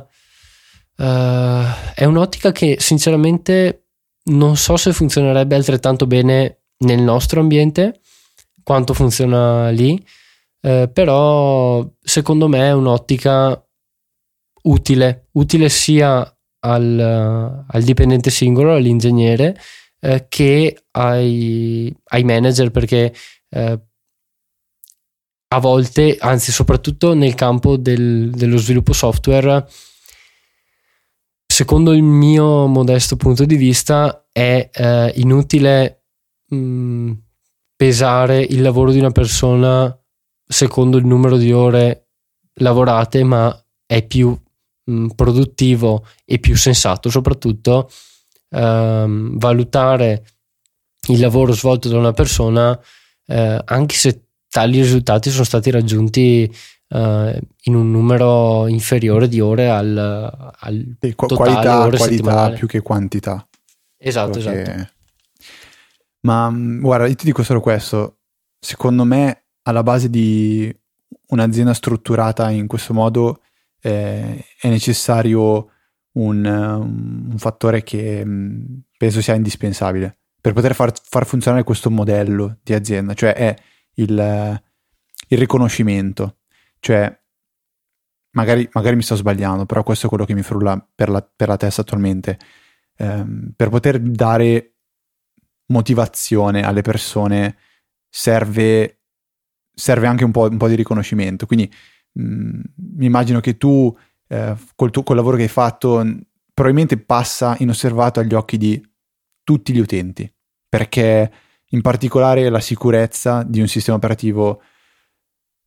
uh, 0.98 1.66
è 1.96 2.06
un'ottica 2.06 2.52
che 2.52 2.78
sinceramente 2.80 3.81
non 4.24 4.56
so 4.56 4.78
se 4.78 4.94
funzionerebbe 4.94 5.56
altrettanto 5.56 6.08
bene 6.08 6.62
nel 6.80 7.02
nostro 7.02 7.40
ambiente 7.40 8.02
quanto 8.64 8.94
funziona 8.94 9.70
lì, 9.70 9.94
uh, 10.62 10.92
però 10.92 11.88
secondo 12.00 12.48
me 12.48 12.60
è 12.68 12.72
un'ottica 12.72 13.62
utile, 14.64 15.28
utile 15.32 15.70
sia 15.70 16.36
al, 16.64 17.66
al 17.68 17.84
dipendente 17.84 18.30
singolo, 18.30 18.74
all'ingegnere, 18.74 19.58
eh, 20.00 20.26
che 20.28 20.86
ai, 20.92 21.96
ai, 22.06 22.24
manager, 22.24 22.72
perché 22.72 23.14
eh, 23.50 23.80
a 25.54 25.60
volte, 25.60 26.18
anzi 26.20 26.52
soprattutto 26.52 27.14
nel 27.14 27.36
campo 27.36 27.78
del, 27.78 28.30
dello 28.32 28.58
sviluppo 28.58 28.94
software, 28.94 29.68
secondo 31.62 31.94
il 31.94 32.02
mio 32.02 32.66
modesto 32.66 33.16
punto 33.18 33.46
di 33.46 33.56
vista, 33.56 34.26
è 34.32 34.68
eh, 34.74 35.14
inutile 35.18 36.06
mh, 36.48 36.56
mm, 36.56 37.12
pesare 37.76 38.42
il 38.42 38.64
lavoro 38.64 38.92
di 38.92 38.98
una 38.98 39.12
persona 39.12 39.96
secondo 40.44 40.98
il 40.98 41.06
numero 41.06 41.38
di 41.38 41.52
ore 41.52 42.08
lavorate, 42.56 43.24
ma 43.24 43.56
è 43.86 44.04
più 44.08 44.30
mh, 44.30 44.92
mm, 44.92 45.08
produttivo 45.10 46.04
e 46.26 46.40
più 46.40 46.58
sensato. 46.58 47.12
Soprattutto 47.12 47.92
ehm, 48.50 49.38
valutare 49.38 50.26
il 51.10 51.20
lavoro 51.20 51.54
svolto 51.54 51.90
da 51.90 51.98
una 52.00 52.14
persona 52.14 52.80
eh, 53.28 53.62
anche 53.64 53.96
se 53.96 54.24
tali 54.50 54.82
risultati 54.82 55.30
sono 55.30 55.44
stati 55.44 55.70
raggiunti 55.70 56.52
in 56.94 57.76
un 57.76 57.90
numero 57.90 58.68
inferiore 58.68 59.30
di 59.30 59.40
ore 59.40 59.70
al, 59.70 60.52
al 60.60 60.98
sì, 61.00 61.16
qu- 61.16 61.34
qualità, 61.34 61.86
ore 61.86 61.98
qualità 61.98 62.52
più 62.52 62.68
che 62.68 62.82
quantità. 62.82 63.48
Esatto, 63.98 64.40
esatto. 64.40 64.72
Che... 64.72 64.90
Ma 66.22 66.50
mm, 66.50 66.82
guarda, 66.82 67.08
io 67.08 67.16
ti 67.16 67.26
dico 67.26 67.44
solo 67.44 67.62
questo, 67.62 68.18
secondo 68.60 69.04
me 69.06 69.46
alla 69.64 69.84
base 69.84 70.10
di 70.10 70.76
un'azienda 71.28 71.74
strutturata 71.74 72.50
in 72.50 72.68
questo 72.68 72.94
modo 72.94 73.42
eh, 73.82 74.46
è 74.60 74.68
necessario 74.68 75.70
un, 76.14 76.46
un, 76.46 77.38
fattore 77.38 77.84
che 77.84 78.24
mm, 78.26 78.80
penso 78.98 79.22
sia 79.22 79.34
indispensabile 79.34 80.18
per 80.42 80.54
poter 80.54 80.76
far, 80.76 80.92
far 81.02 81.26
funzionare 81.26 81.64
questo 81.64 81.90
modello 81.90 82.58
di 82.64 82.74
azienda, 82.74 83.14
cioè 83.14 83.34
è 83.34 83.56
il, 83.96 84.62
il 85.28 85.38
riconoscimento. 85.38 86.38
Cioè, 86.82 87.16
magari, 88.32 88.68
magari, 88.74 88.96
mi 88.96 89.04
sto 89.04 89.16
sbagliando, 89.16 89.66
però 89.66 89.84
questo 89.84 90.08
è 90.08 90.10
quello 90.10 90.26
che 90.26 90.34
mi 90.34 90.42
frulla 90.42 90.84
per 90.94 91.10
la, 91.10 91.22
per 91.22 91.48
la 91.48 91.58
testa 91.58 91.82
attualmente. 91.82 92.40
Um, 92.98 93.54
per 93.56 93.70
poter 93.70 94.00
dare 94.00 94.78
motivazione 95.68 96.64
alle 96.64 96.82
persone 96.82 97.56
serve, 98.10 99.02
serve 99.74 100.08
anche 100.08 100.24
un 100.24 100.32
po', 100.32 100.50
un 100.50 100.58
po', 100.58 100.68
di 100.68 100.76
riconoscimento. 100.76 101.46
Quindi 101.46 101.72
mm, 102.20 102.62
mi 102.98 103.06
immagino 103.06 103.40
che 103.40 103.58
tu, 103.58 103.96
eh, 104.28 104.56
col, 104.76 104.90
tuo, 104.90 105.04
col 105.04 105.16
lavoro 105.16 105.38
che 105.38 105.44
hai 105.44 105.50
fatto, 105.50 106.04
probabilmente 106.52 106.98
passa 106.98 107.56
inosservato 107.60 108.20
agli 108.20 108.34
occhi 108.34 108.58
di 108.58 108.84
tutti 109.44 109.72
gli 109.72 109.80
utenti, 109.80 110.32
perché 110.68 111.32
in 111.70 111.82
particolare 111.82 112.50
la 112.50 112.60
sicurezza 112.60 113.44
di 113.44 113.62
un 113.62 113.68
sistema 113.68 113.98
operativo 113.98 114.62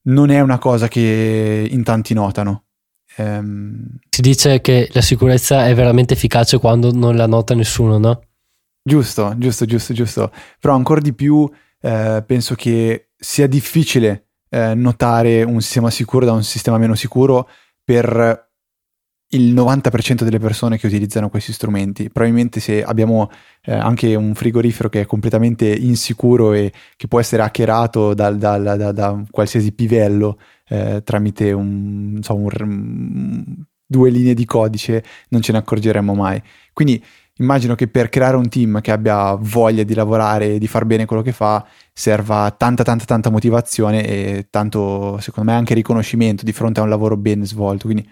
non 0.04 0.30
è 0.30 0.40
una 0.40 0.58
cosa 0.58 0.88
che 0.88 1.68
in 1.70 1.82
tanti 1.82 2.14
notano. 2.14 2.64
Ehm... 3.16 3.98
Si 4.08 4.20
dice 4.20 4.60
che 4.60 4.88
la 4.92 5.02
sicurezza 5.02 5.66
è 5.66 5.74
veramente 5.74 6.14
efficace 6.14 6.58
quando 6.58 6.92
non 6.92 7.16
la 7.16 7.26
nota 7.26 7.54
nessuno, 7.54 7.98
no? 7.98 8.22
Giusto, 8.82 9.34
giusto, 9.38 9.64
giusto, 9.64 9.94
giusto. 9.94 10.32
Però 10.60 10.74
ancora 10.74 11.00
di 11.00 11.14
più 11.14 11.48
eh, 11.80 12.22
penso 12.26 12.54
che 12.54 13.10
sia 13.16 13.46
difficile 13.46 14.28
eh, 14.50 14.74
notare 14.74 15.42
un 15.42 15.60
sistema 15.60 15.90
sicuro 15.90 16.26
da 16.26 16.32
un 16.32 16.44
sistema 16.44 16.78
meno 16.78 16.94
sicuro 16.94 17.48
per 17.82 18.43
il 19.30 19.52
90% 19.52 20.22
delle 20.22 20.38
persone 20.38 20.78
che 20.78 20.86
utilizzano 20.86 21.28
questi 21.28 21.52
strumenti. 21.52 22.10
Probabilmente 22.10 22.60
se 22.60 22.82
abbiamo 22.82 23.30
eh, 23.62 23.72
anche 23.72 24.14
un 24.14 24.34
frigorifero 24.34 24.88
che 24.88 25.02
è 25.02 25.06
completamente 25.06 25.66
insicuro 25.66 26.52
e 26.52 26.72
che 26.96 27.08
può 27.08 27.20
essere 27.20 27.42
hackerato 27.42 28.14
da, 28.14 28.30
da, 28.30 28.58
da, 28.58 28.92
da 28.92 29.22
qualsiasi 29.30 29.72
pivello 29.72 30.38
eh, 30.68 31.02
tramite 31.04 31.52
un, 31.52 32.18
so, 32.22 32.34
un, 32.34 33.64
due 33.86 34.10
linee 34.10 34.34
di 34.34 34.44
codice, 34.44 35.04
non 35.28 35.40
ce 35.40 35.52
ne 35.52 35.58
accorgeremmo 35.58 36.14
mai. 36.14 36.40
Quindi 36.72 37.02
immagino 37.38 37.74
che 37.74 37.88
per 37.88 38.08
creare 38.10 38.36
un 38.36 38.48
team 38.48 38.80
che 38.80 38.92
abbia 38.92 39.34
voglia 39.34 39.82
di 39.82 39.94
lavorare 39.94 40.54
e 40.54 40.58
di 40.58 40.68
far 40.68 40.84
bene 40.84 41.04
quello 41.04 41.22
che 41.22 41.32
fa, 41.32 41.66
serva 41.92 42.54
tanta 42.56 42.82
tanta 42.84 43.04
tanta 43.04 43.30
motivazione 43.30 44.06
e 44.06 44.46
tanto, 44.50 45.18
secondo 45.20 45.50
me, 45.50 45.56
anche 45.56 45.74
riconoscimento 45.74 46.44
di 46.44 46.52
fronte 46.52 46.80
a 46.80 46.82
un 46.84 46.88
lavoro 46.88 47.16
ben 47.16 47.44
svolto. 47.44 47.86
Quindi 47.86 48.08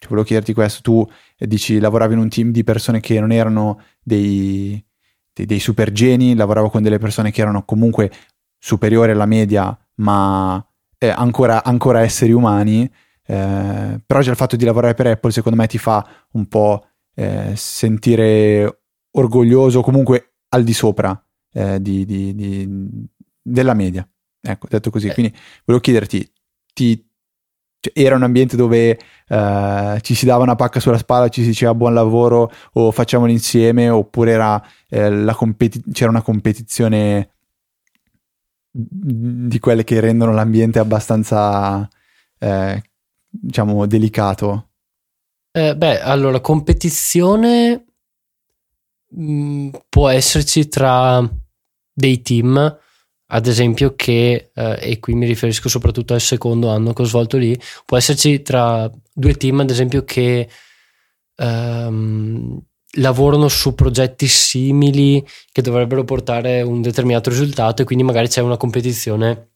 cioè, 0.00 0.08
volevo 0.08 0.26
chiederti 0.26 0.54
questo, 0.54 0.80
tu 0.80 1.06
eh, 1.36 1.46
dici 1.46 1.78
lavoravi 1.78 2.14
in 2.14 2.20
un 2.20 2.28
team 2.30 2.52
di 2.52 2.64
persone 2.64 3.00
che 3.00 3.20
non 3.20 3.32
erano 3.32 3.82
dei, 4.02 4.82
dei, 5.30 5.44
dei 5.44 5.60
super 5.60 5.92
geni, 5.92 6.34
lavoravo 6.34 6.70
con 6.70 6.82
delle 6.82 6.98
persone 6.98 7.30
che 7.30 7.42
erano 7.42 7.64
comunque 7.66 8.10
superiori 8.58 9.10
alla 9.10 9.26
media, 9.26 9.78
ma 9.96 10.64
eh, 10.96 11.08
ancora, 11.10 11.62
ancora, 11.62 12.00
esseri 12.00 12.32
umani, 12.32 12.90
eh, 13.26 14.00
però 14.06 14.20
già 14.22 14.30
il 14.30 14.36
fatto 14.36 14.56
di 14.56 14.64
lavorare 14.64 14.94
per 14.94 15.06
Apple 15.06 15.32
secondo 15.32 15.58
me 15.58 15.66
ti 15.66 15.76
fa 15.76 16.26
un 16.32 16.46
po' 16.48 16.86
eh, 17.14 17.52
sentire 17.54 18.84
orgoglioso, 19.10 19.82
comunque 19.82 20.36
al 20.48 20.64
di 20.64 20.72
sopra 20.72 21.22
eh, 21.52 21.80
di, 21.82 22.06
di, 22.06 22.34
di, 22.34 23.06
della 23.42 23.74
media. 23.74 24.08
Ecco, 24.40 24.66
detto 24.66 24.88
così. 24.88 25.08
Eh. 25.08 25.12
Quindi 25.12 25.36
volevo 25.66 25.84
chiederti, 25.84 26.32
ti, 26.72 27.09
cioè, 27.80 27.92
era 27.94 28.14
un 28.14 28.22
ambiente 28.22 28.56
dove 28.56 28.98
uh, 29.28 29.98
ci 30.00 30.14
si 30.14 30.26
dava 30.26 30.42
una 30.42 30.54
pacca 30.54 30.80
sulla 30.80 30.98
spalla, 30.98 31.28
ci 31.28 31.40
si 31.40 31.48
diceva 31.48 31.74
buon 31.74 31.94
lavoro 31.94 32.52
o 32.74 32.90
facciamolo 32.90 33.30
insieme, 33.30 33.88
oppure 33.88 34.32
era, 34.32 34.62
eh, 34.88 35.24
competi- 35.34 35.82
c'era 35.90 36.10
una 36.10 36.22
competizione 36.22 37.30
di 38.70 39.58
quelle 39.58 39.82
che 39.82 39.98
rendono 39.98 40.32
l'ambiente 40.32 40.78
abbastanza, 40.78 41.88
eh, 42.38 42.82
diciamo, 43.28 43.86
delicato. 43.86 44.68
Eh, 45.50 45.74
beh, 45.74 46.00
allora, 46.00 46.40
competizione 46.40 47.86
mh, 49.08 49.70
può 49.88 50.08
esserci 50.08 50.68
tra 50.68 51.26
dei 51.92 52.22
team 52.22 52.78
ad 53.32 53.46
esempio 53.46 53.94
che, 53.94 54.50
eh, 54.54 54.78
e 54.80 54.98
qui 54.98 55.14
mi 55.14 55.26
riferisco 55.26 55.68
soprattutto 55.68 56.14
al 56.14 56.20
secondo 56.20 56.68
anno 56.68 56.92
che 56.92 57.02
ho 57.02 57.04
svolto 57.04 57.36
lì, 57.36 57.58
può 57.84 57.96
esserci 57.96 58.42
tra 58.42 58.90
due 59.12 59.34
team 59.34 59.60
ad 59.60 59.70
esempio 59.70 60.04
che 60.04 60.48
ehm, 61.36 62.58
lavorano 62.94 63.48
su 63.48 63.74
progetti 63.74 64.26
simili 64.26 65.24
che 65.52 65.62
dovrebbero 65.62 66.02
portare 66.04 66.62
un 66.62 66.82
determinato 66.82 67.30
risultato 67.30 67.82
e 67.82 67.84
quindi 67.84 68.04
magari 68.04 68.28
c'è 68.28 68.40
una 68.40 68.56
competizione 68.56 69.50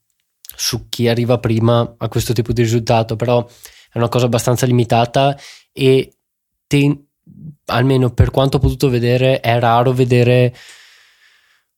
su 0.57 0.89
chi 0.89 1.09
arriva 1.09 1.39
prima 1.39 1.97
a 1.99 2.09
questo 2.09 2.33
tipo 2.33 2.53
di 2.53 2.63
risultato, 2.63 3.17
però 3.17 3.45
è 3.93 3.99
una 3.99 4.09
cosa 4.09 4.27
abbastanza 4.27 4.67
limitata 4.67 5.37
e 5.73 6.13
te, 6.69 7.07
almeno 7.67 8.11
per 8.11 8.31
quanto 8.31 8.59
ho 8.59 8.61
potuto 8.61 8.89
vedere 8.89 9.41
è 9.41 9.59
raro 9.59 9.93
vedere 9.93 10.55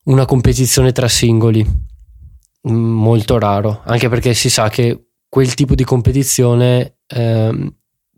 una 0.06 0.24
competizione 0.24 0.92
tra 0.92 1.08
singoli, 1.08 1.64
mm, 1.64 2.72
molto 2.72 3.38
raro, 3.38 3.82
anche 3.84 4.08
perché 4.08 4.34
si 4.34 4.50
sa 4.50 4.68
che 4.68 5.08
quel 5.28 5.54
tipo 5.54 5.74
di 5.74 5.84
competizione 5.84 6.98
ehm, 7.06 7.74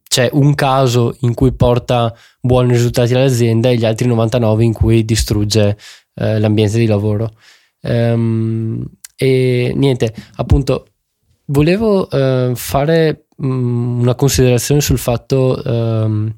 c'è 0.09 0.28
un 0.32 0.55
caso 0.55 1.14
in 1.20 1.34
cui 1.34 1.53
porta 1.53 2.14
buoni 2.41 2.72
risultati 2.72 3.14
all'azienda 3.14 3.68
e 3.68 3.76
gli 3.76 3.84
altri 3.84 4.09
99 4.09 4.64
in 4.64 4.72
cui 4.72 5.05
distrugge 5.05 5.76
eh, 6.14 6.39
l'ambiente 6.39 6.78
di 6.78 6.86
lavoro. 6.86 7.30
Ehm, 7.82 8.84
e 9.16 9.72
niente, 9.74 10.14
appunto, 10.36 10.86
volevo 11.47 12.07
uh, 12.09 12.55
fare 12.55 13.26
um, 13.39 14.01
una 14.01 14.14
considerazione 14.14 14.80
sul 14.80 14.99
fatto, 14.99 15.61
um, 15.64 16.32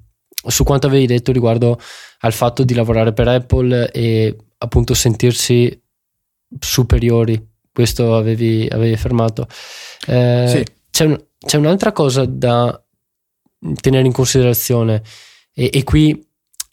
su 0.46 0.64
quanto 0.64 0.86
avevi 0.86 1.06
detto 1.06 1.30
riguardo 1.30 1.78
al 2.20 2.32
fatto 2.32 2.64
di 2.64 2.74
lavorare 2.74 3.12
per 3.12 3.28
Apple 3.28 3.90
e 3.90 4.36
appunto 4.62 4.94
sentirsi 4.94 5.80
superiori. 6.58 7.48
Questo 7.72 8.16
avevi, 8.16 8.68
avevi 8.70 8.92
affermato. 8.92 9.46
Eh, 10.06 10.46
sì. 10.48 10.72
c'è, 10.90 11.04
un, 11.04 11.24
c'è, 11.38 11.56
un'altra 11.56 11.92
cosa 11.92 12.24
da 12.24 12.82
tenere 13.80 14.06
in 14.06 14.12
considerazione 14.12 15.02
e, 15.52 15.70
e 15.72 15.84
qui 15.84 16.26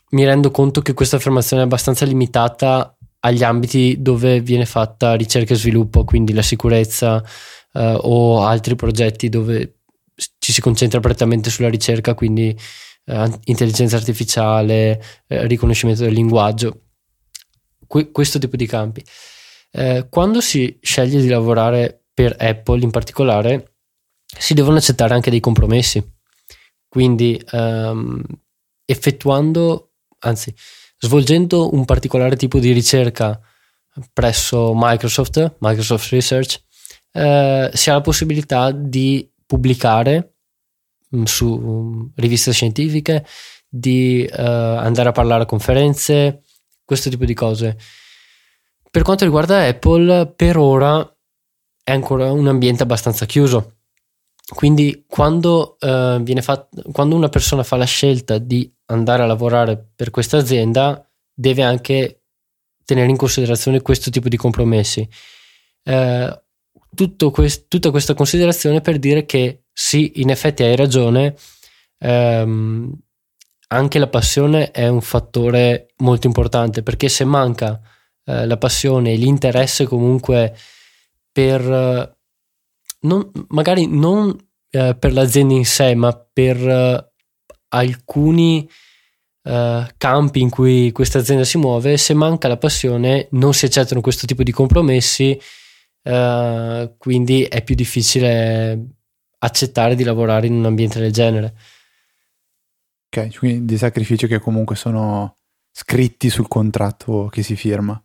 mi 0.10 0.26
rendo 0.26 0.52
conto 0.52 0.82
che 0.82 0.94
questa 0.94 1.18
affermazione 1.18 1.64
è 1.64 1.66
abbastanza 1.66 2.06
limitata 2.06 2.98
agli 3.20 3.44
ambiti 3.44 3.98
dove 4.00 4.40
viene 4.40 4.66
fatta 4.66 5.16
ricerca 5.16 5.54
e 5.54 5.58
sviluppo, 5.58 6.04
quindi 6.06 6.34
la 6.34 6.42
sicurezza 6.42 7.24
eh, 7.74 7.98
o 8.02 8.46
altri 8.46 8.76
progetti 8.76 9.28
dove 9.30 9.80
ci 10.40 10.52
si 10.52 10.62
concentra 10.62 11.00
prettamente 11.00 11.50
sulla 11.50 11.70
ricerca, 11.70 12.14
quindi 12.14 12.58
eh, 13.06 13.32
intelligenza 13.46 13.98
artificiale, 13.98 15.02
eh, 15.28 15.46
riconoscimento 15.48 16.04
del 16.04 16.14
linguaggio, 16.14 16.87
que- 17.88 18.12
questo 18.12 18.40
tipo 18.40 18.56
di 18.56 18.68
campi. 18.68 19.04
Eh, 19.72 20.08
quando 20.10 20.42
si 20.42 20.78
sceglie 20.82 21.22
di 21.22 21.28
lavorare 21.28 22.06
per 22.14 22.36
Apple 22.40 22.84
in 22.84 22.92
particolare, 22.92 23.76
si 24.26 24.54
devono 24.54 24.78
accettare 24.78 25.14
anche 25.14 25.30
dei 25.30 25.40
compromessi. 25.40 26.04
Quindi 26.88 27.42
ehm, 27.52 28.22
effettuando, 28.86 29.92
anzi, 30.20 30.54
svolgendo 31.00 31.74
un 31.74 31.86
particolare 31.86 32.36
tipo 32.36 32.60
di 32.60 32.72
ricerca 32.72 33.40
presso 34.14 34.74
Microsoft, 34.76 35.58
Microsoft 35.60 36.12
Research, 36.12 36.62
eh, 37.12 37.70
si 37.74 37.90
ha 37.90 37.94
la 37.94 38.02
possibilità 38.02 38.72
di 38.72 39.30
pubblicare 39.46 40.36
mm, 41.16 41.24
su 41.24 41.48
um, 41.48 42.12
riviste 42.16 42.52
scientifiche, 42.52 43.26
di 43.68 44.24
eh, 44.24 44.42
andare 44.42 45.10
a 45.10 45.14
parlare 45.14 45.44
a 45.44 45.46
conferenze, 45.46 46.44
questo 46.88 47.10
tipo 47.10 47.26
di 47.26 47.34
cose. 47.34 47.78
Per 48.90 49.02
quanto 49.02 49.26
riguarda 49.26 49.68
Apple, 49.68 50.34
per 50.34 50.58
ora 50.58 51.06
è 51.84 51.92
ancora 51.92 52.32
un 52.32 52.48
ambiente 52.48 52.84
abbastanza 52.84 53.26
chiuso. 53.26 53.80
Quindi 54.56 55.04
quando, 55.06 55.78
eh, 55.80 56.42
fat- 56.42 56.92
quando 56.94 57.16
una 57.16 57.28
persona 57.28 57.64
fa 57.64 57.76
la 57.76 57.84
scelta 57.84 58.38
di 58.38 58.74
andare 58.86 59.24
a 59.24 59.26
lavorare 59.26 59.92
per 59.94 60.10
questa 60.10 60.38
azienda, 60.38 61.06
deve 61.34 61.64
anche 61.64 62.24
tenere 62.86 63.10
in 63.10 63.18
considerazione 63.18 63.82
questo 63.82 64.10
tipo 64.10 64.30
di 64.30 64.38
compromessi. 64.38 65.08
Eh, 65.84 66.42
quest- 67.32 67.68
tutta 67.68 67.92
questa 67.92 68.14
considerazione 68.14 68.80
per 68.80 69.00
dire 69.00 69.26
che 69.26 69.64
sì, 69.74 70.22
in 70.22 70.30
effetti 70.30 70.64
hai 70.64 70.78
ragione, 70.78 71.36
ehm, 72.00 72.92
anche 73.68 74.00
la 74.00 74.08
passione 74.08 74.72
è 74.72 74.88
un 74.88 75.02
fattore 75.02 75.94
molto 75.98 76.28
importante 76.28 76.84
perché 76.84 77.10
se 77.10 77.26
manca 77.26 77.80
eh, 78.26 78.46
la 78.46 78.58
passione 78.58 79.14
e 79.14 79.16
l'interesse 79.18 79.86
comunque 79.86 80.56
per 81.32 82.16
non, 83.02 83.32
magari 83.50 83.88
non 83.88 84.36
eh, 84.70 84.96
per 84.98 85.14
l'azienda 85.14 85.54
in 85.54 85.66
sé, 85.66 85.96
ma 85.96 86.14
per 86.14 86.58
eh, 86.58 87.12
alcuni 87.70 88.70
eh, 89.44 89.94
campi 89.98 90.42
in 90.42 90.50
cui 90.50 90.92
questa 90.92 91.20
azienda 91.20 91.44
si 91.44 91.58
muove, 91.58 91.98
se 91.98 92.14
manca 92.14 92.48
la 92.48 92.58
passione 92.58 93.28
non 93.32 93.54
si 93.54 93.66
accettano 93.66 94.02
questo 94.02 94.26
tipo 94.26 94.44
di 94.44 94.52
compromessi, 94.52 95.40
eh, 96.04 96.94
quindi 96.98 97.44
è 97.44 97.64
più 97.64 97.76
difficile 97.76 98.86
accettare 99.40 99.96
di 99.96 100.04
lavorare 100.04 100.48
in 100.48 100.54
un 100.54 100.66
ambiente 100.66 101.00
del 101.00 101.12
genere. 101.12 101.56
Quindi 103.38 103.66
dei 103.66 103.78
sacrifici 103.78 104.28
che 104.28 104.40
comunque 104.40 104.76
sono 104.76 105.36
scritti 105.72 106.30
sul 106.30 106.48
contratto 106.48 107.28
che 107.32 107.44
si 107.44 107.56
firma. 107.56 108.02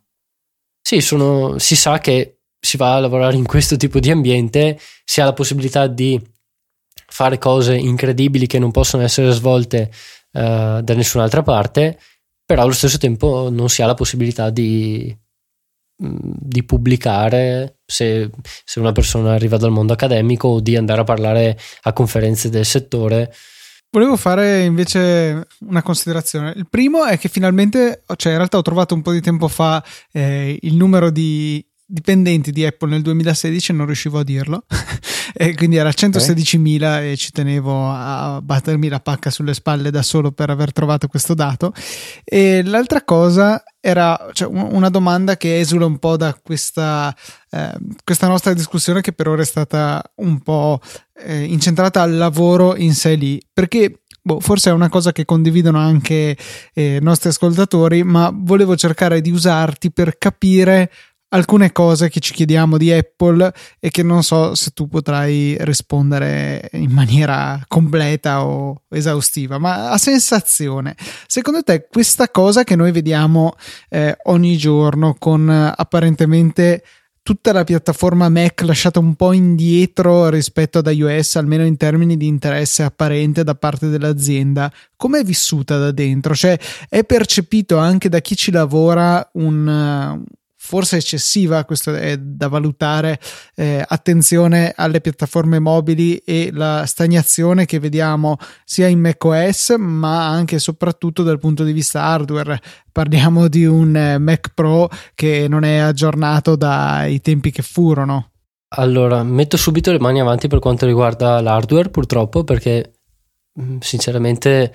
Sì, 0.81 1.01
sono, 1.01 1.57
si 1.59 1.75
sa 1.75 1.99
che 1.99 2.39
si 2.59 2.77
va 2.77 2.95
a 2.95 2.99
lavorare 2.99 3.35
in 3.35 3.45
questo 3.45 3.77
tipo 3.77 3.99
di 3.99 4.11
ambiente, 4.11 4.79
si 5.03 5.21
ha 5.21 5.25
la 5.25 5.33
possibilità 5.33 5.87
di 5.87 6.21
fare 7.07 7.37
cose 7.37 7.75
incredibili 7.75 8.47
che 8.47 8.57
non 8.57 8.71
possono 8.71 9.03
essere 9.03 9.31
svolte 9.31 9.91
uh, 10.31 10.81
da 10.81 10.93
nessun'altra 10.93 11.43
parte, 11.43 11.99
però 12.45 12.63
allo 12.63 12.71
stesso 12.71 12.97
tempo 12.97 13.49
non 13.51 13.69
si 13.69 13.81
ha 13.81 13.85
la 13.85 13.93
possibilità 13.93 14.49
di, 14.49 15.15
mm, 16.03 16.17
di 16.21 16.63
pubblicare 16.63 17.79
se, 17.85 18.29
se, 18.63 18.79
una 18.79 18.91
persona 18.91 19.33
arriva 19.33 19.57
dal 19.57 19.71
mondo 19.71 19.93
accademico 19.93 20.47
o 20.47 20.59
di 20.59 20.75
andare 20.75 21.01
a 21.01 21.05
parlare 21.05 21.57
a 21.83 21.93
conferenze 21.93 22.49
del 22.49 22.65
settore. 22.65 23.33
Volevo 23.93 24.17
fare 24.17 24.63
invece 24.63 25.45
una 25.67 25.83
considerazione. 25.83 26.51
Il 26.55 26.65
primo 26.67 27.05
è 27.05 27.19
che 27.19 27.29
finalmente, 27.29 28.01
cioè 28.15 28.31
in 28.31 28.39
realtà 28.39 28.57
ho 28.57 28.63
trovato 28.63 28.95
un 28.95 29.03
po' 29.03 29.11
di 29.11 29.21
tempo 29.21 29.47
fa 29.47 29.83
eh, 30.11 30.57
il 30.59 30.75
numero 30.75 31.11
di 31.11 31.63
dipendenti 31.93 32.51
di 32.51 32.65
Apple 32.65 32.89
nel 32.89 33.03
2016 33.03 33.71
e 33.71 33.75
non 33.75 33.85
riuscivo 33.85 34.19
a 34.19 34.23
dirlo. 34.23 34.65
E 35.35 35.55
quindi 35.55 35.77
era 35.77 35.89
116.000 35.89 36.75
okay. 36.75 37.11
e 37.11 37.17
ci 37.17 37.31
tenevo 37.31 37.89
a 37.89 38.39
battermi 38.43 38.87
la 38.87 38.99
pacca 38.99 39.31
sulle 39.31 39.55
spalle 39.55 39.89
da 39.89 40.03
solo 40.03 40.31
per 40.31 40.51
aver 40.51 40.71
trovato 40.71 41.07
questo 41.07 41.33
dato. 41.33 41.73
E 42.23 42.61
l'altra 42.63 43.03
cosa 43.03 43.63
era 43.79 44.29
cioè, 44.31 44.47
una 44.47 44.89
domanda 44.89 45.35
che 45.35 45.59
esula 45.59 45.87
un 45.87 45.97
po' 45.97 46.17
da 46.17 46.37
questa, 46.39 47.15
eh, 47.49 47.73
questa 48.03 48.27
nostra 48.27 48.53
discussione 48.53 49.01
che 49.01 49.13
per 49.13 49.27
ora 49.27 49.41
è 49.41 49.45
stata 49.45 50.03
un 50.17 50.39
po' 50.41 50.79
eh, 51.15 51.45
incentrata 51.45 52.01
al 52.01 52.15
lavoro 52.15 52.75
in 52.75 52.93
sé 52.93 53.15
lì. 53.15 53.41
Perché 53.51 54.03
Boh, 54.25 54.39
forse 54.39 54.69
è 54.69 54.73
una 54.73 54.87
cosa 54.87 55.11
che 55.11 55.25
condividono 55.25 55.79
anche 55.79 56.37
eh, 56.73 56.95
i 56.95 57.03
nostri 57.03 57.27
ascoltatori, 57.27 58.03
ma 58.03 58.31
volevo 58.33 58.77
cercare 58.77 59.19
di 59.19 59.31
usarti 59.31 59.91
per 59.91 60.17
capire 60.17 60.89
alcune 61.33 61.71
cose 61.71 62.09
che 62.09 62.19
ci 62.19 62.33
chiediamo 62.33 62.77
di 62.77 62.91
Apple 62.91 63.53
e 63.79 63.89
che 63.89 64.03
non 64.03 64.23
so 64.23 64.55
se 64.55 64.71
tu 64.71 64.87
potrai 64.87 65.57
rispondere 65.61 66.69
in 66.73 66.91
maniera 66.91 67.59
completa 67.67 68.45
o 68.45 68.83
esaustiva, 68.89 69.57
ma 69.57 69.91
a 69.91 69.97
sensazione. 69.97 70.95
Secondo 71.27 71.63
te 71.63 71.87
questa 71.91 72.29
cosa 72.29 72.63
che 72.63 72.75
noi 72.75 72.91
vediamo 72.91 73.55
eh, 73.89 74.15
ogni 74.23 74.57
giorno 74.57 75.15
con 75.17 75.49
eh, 75.49 75.73
apparentemente 75.75 76.83
tutta 77.23 77.53
la 77.53 77.63
piattaforma 77.63 78.27
Mac 78.27 78.61
lasciata 78.61 78.99
un 78.99 79.15
po' 79.15 79.31
indietro 79.31 80.29
rispetto 80.29 80.79
ad 80.79 80.87
iOS, 80.87 81.37
almeno 81.37 81.65
in 81.65 81.77
termini 81.77 82.17
di 82.17 82.27
interesse 82.27 82.83
apparente 82.83 83.45
da 83.45 83.55
parte 83.55 83.87
dell'azienda, 83.87 84.71
come 84.97 85.21
è 85.21 85.23
vissuta 85.23 85.77
da 85.77 85.91
dentro? 85.91 86.35
Cioè, 86.35 86.59
è 86.89 87.05
percepito 87.05 87.77
anche 87.77 88.09
da 88.09 88.19
chi 88.19 88.35
ci 88.35 88.51
lavora 88.51 89.27
un, 89.35 90.21
forse 90.65 90.95
eccessiva, 90.95 91.65
questo 91.65 91.93
è 91.93 92.17
da 92.17 92.47
valutare, 92.47 93.19
eh, 93.53 93.83
attenzione 93.85 94.71
alle 94.73 95.01
piattaforme 95.01 95.59
mobili 95.59 96.15
e 96.15 96.51
la 96.53 96.85
stagnazione 96.85 97.65
che 97.65 97.79
vediamo 97.79 98.37
sia 98.63 98.87
in 98.87 99.01
macOS 99.01 99.75
ma 99.77 100.29
anche 100.29 100.55
e 100.55 100.59
soprattutto 100.59 101.21
dal 101.21 101.37
punto 101.37 101.65
di 101.65 101.73
vista 101.73 102.03
hardware. 102.03 102.61
Parliamo 102.93 103.49
di 103.49 103.65
un 103.65 103.93
eh, 103.93 104.17
Mac 104.19 104.53
Pro 104.53 104.89
che 105.13 105.47
non 105.49 105.65
è 105.65 105.79
aggiornato 105.79 106.55
dai 106.55 107.19
tempi 107.19 107.51
che 107.51 107.61
furono. 107.61 108.31
Allora, 108.75 109.21
metto 109.23 109.57
subito 109.57 109.91
le 109.91 109.99
mani 109.99 110.21
avanti 110.21 110.47
per 110.47 110.59
quanto 110.59 110.85
riguarda 110.85 111.41
l'hardware, 111.41 111.89
purtroppo, 111.89 112.45
perché 112.45 112.93
mm, 113.59 113.79
sinceramente 113.81 114.73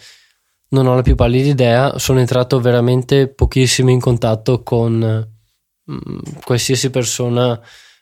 non 0.69 0.87
ho 0.87 0.95
la 0.95 1.03
più 1.03 1.15
pallida 1.15 1.49
idea. 1.49 1.99
Sono 1.99 2.21
entrato 2.21 2.61
veramente 2.61 3.27
pochissimo 3.27 3.89
in 3.89 4.01
contatto 4.01 4.63
con 4.63 5.37
Mm, 5.91 6.19
qualsiasi 6.45 6.91
persona 6.91 7.59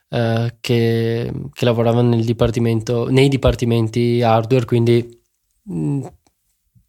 eh, 0.08 0.56
che, 0.60 1.32
che, 1.52 1.64
lavorava 1.64 2.02
nel 2.02 2.24
dipartimento, 2.24 3.08
nei 3.08 3.28
dipartimenti 3.28 4.22
hardware, 4.22 4.64
quindi 4.64 5.20
mh, 5.62 5.78
mm, 5.78 6.06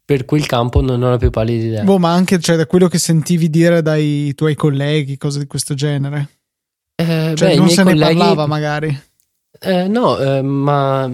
per 0.04 0.24
quel 0.24 0.46
campo 0.46 0.80
non 0.80 1.00
ho 1.02 1.10
la 1.10 1.16
più 1.16 1.30
pallida 1.30 1.66
idea. 1.66 1.84
Boh, 1.84 1.98
ma 1.98 2.12
anche 2.12 2.40
cioè, 2.40 2.56
da 2.56 2.66
quello 2.66 2.88
che 2.88 2.98
sentivi 2.98 3.48
dire 3.48 3.80
dai 3.80 4.34
tuoi 4.34 4.56
colleghi, 4.56 5.16
cose 5.16 5.38
di 5.38 5.46
questo 5.46 5.74
genere. 5.74 6.28
Eh, 6.96 7.34
cioè, 7.36 7.50
beh, 7.50 7.56
non 7.56 7.68
se 7.68 7.84
colleghi, 7.84 7.98
ne 8.00 8.06
parlava 8.16 8.46
magari. 8.46 9.00
Eh, 9.60 9.86
no, 9.86 10.18
eh, 10.18 10.42
ma 10.42 11.12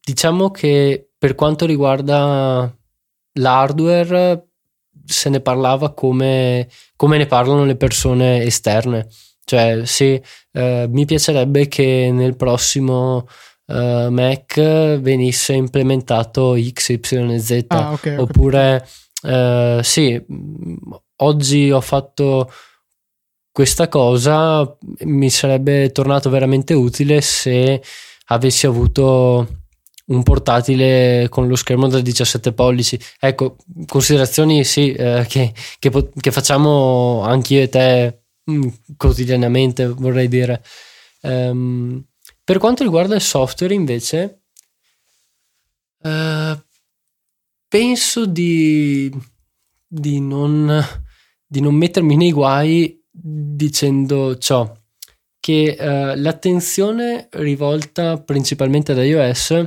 diciamo 0.00 0.52
che 0.52 1.10
per 1.18 1.34
quanto 1.34 1.66
riguarda 1.66 2.72
l'hardware 3.32 4.45
se 5.06 5.28
ne 5.28 5.40
parlava 5.40 5.94
come, 5.94 6.68
come 6.96 7.18
ne 7.18 7.26
parlano 7.26 7.64
le 7.64 7.76
persone 7.76 8.42
esterne. 8.42 9.06
Cioè, 9.44 9.82
sì, 9.84 10.20
eh, 10.52 10.86
mi 10.90 11.04
piacerebbe 11.04 11.68
che 11.68 12.10
nel 12.12 12.34
prossimo 12.36 13.28
uh, 13.66 14.08
Mac 14.10 14.58
venisse 14.98 15.52
implementato 15.52 16.56
XYZ. 16.56 17.64
Ah, 17.68 17.92
okay, 17.92 18.16
oppure, 18.16 18.86
uh, 19.22 19.80
sì, 19.82 20.20
oggi 21.16 21.70
ho 21.70 21.80
fatto 21.80 22.50
questa 23.52 23.88
cosa, 23.88 24.76
mi 25.04 25.30
sarebbe 25.30 25.90
tornato 25.90 26.28
veramente 26.28 26.74
utile 26.74 27.20
se 27.20 27.82
avessi 28.26 28.66
avuto 28.66 29.65
un 30.06 30.22
portatile 30.22 31.26
con 31.28 31.48
lo 31.48 31.56
schermo 31.56 31.88
da 31.88 32.00
17 32.00 32.52
pollici. 32.52 32.98
Ecco, 33.18 33.56
considerazioni 33.86 34.64
sì, 34.64 34.92
eh, 34.92 35.24
che, 35.28 35.52
che, 35.78 36.10
che, 36.20 36.30
facciamo 36.30 37.22
anch'io 37.22 37.62
e 37.62 37.68
te 37.68 38.22
mh, 38.44 38.52
mm, 38.54 38.68
quotidianamente, 38.96 39.86
vorrei 39.86 40.28
dire. 40.28 40.62
Um, 41.22 42.04
per 42.44 42.58
quanto 42.58 42.84
riguarda 42.84 43.16
il 43.16 43.20
software, 43.20 43.74
invece, 43.74 44.42
uh, 46.02 46.56
penso 47.66 48.26
di, 48.26 49.10
di, 49.86 50.20
non, 50.20 50.84
di 51.44 51.60
non 51.60 51.74
mettermi 51.74 52.16
nei 52.16 52.30
guai 52.30 53.02
dicendo 53.10 54.36
ciò 54.38 54.72
che 55.40 55.76
uh, 55.78 56.20
l'attenzione 56.20 57.28
rivolta 57.30 58.20
principalmente 58.20 58.92
ad 58.92 58.98
iOS 58.98 59.66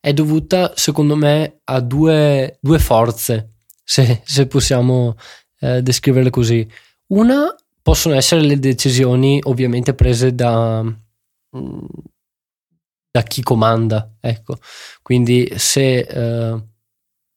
è 0.00 0.14
dovuta 0.14 0.72
secondo 0.74 1.14
me 1.14 1.60
a 1.64 1.80
due, 1.80 2.58
due 2.60 2.78
forze, 2.78 3.52
se, 3.84 4.22
se 4.24 4.46
possiamo 4.46 5.14
uh, 5.60 5.80
descriverle 5.80 6.30
così. 6.30 6.66
Una 7.08 7.54
possono 7.82 8.14
essere 8.14 8.40
le 8.40 8.58
decisioni 8.58 9.40
ovviamente 9.44 9.94
prese 9.94 10.34
da, 10.34 10.82
mm, 10.82 11.86
da 13.10 13.22
chi 13.22 13.42
comanda, 13.42 14.14
ecco. 14.20 14.58
Quindi 15.02 15.52
se 15.56 16.06
uh, 16.10 16.66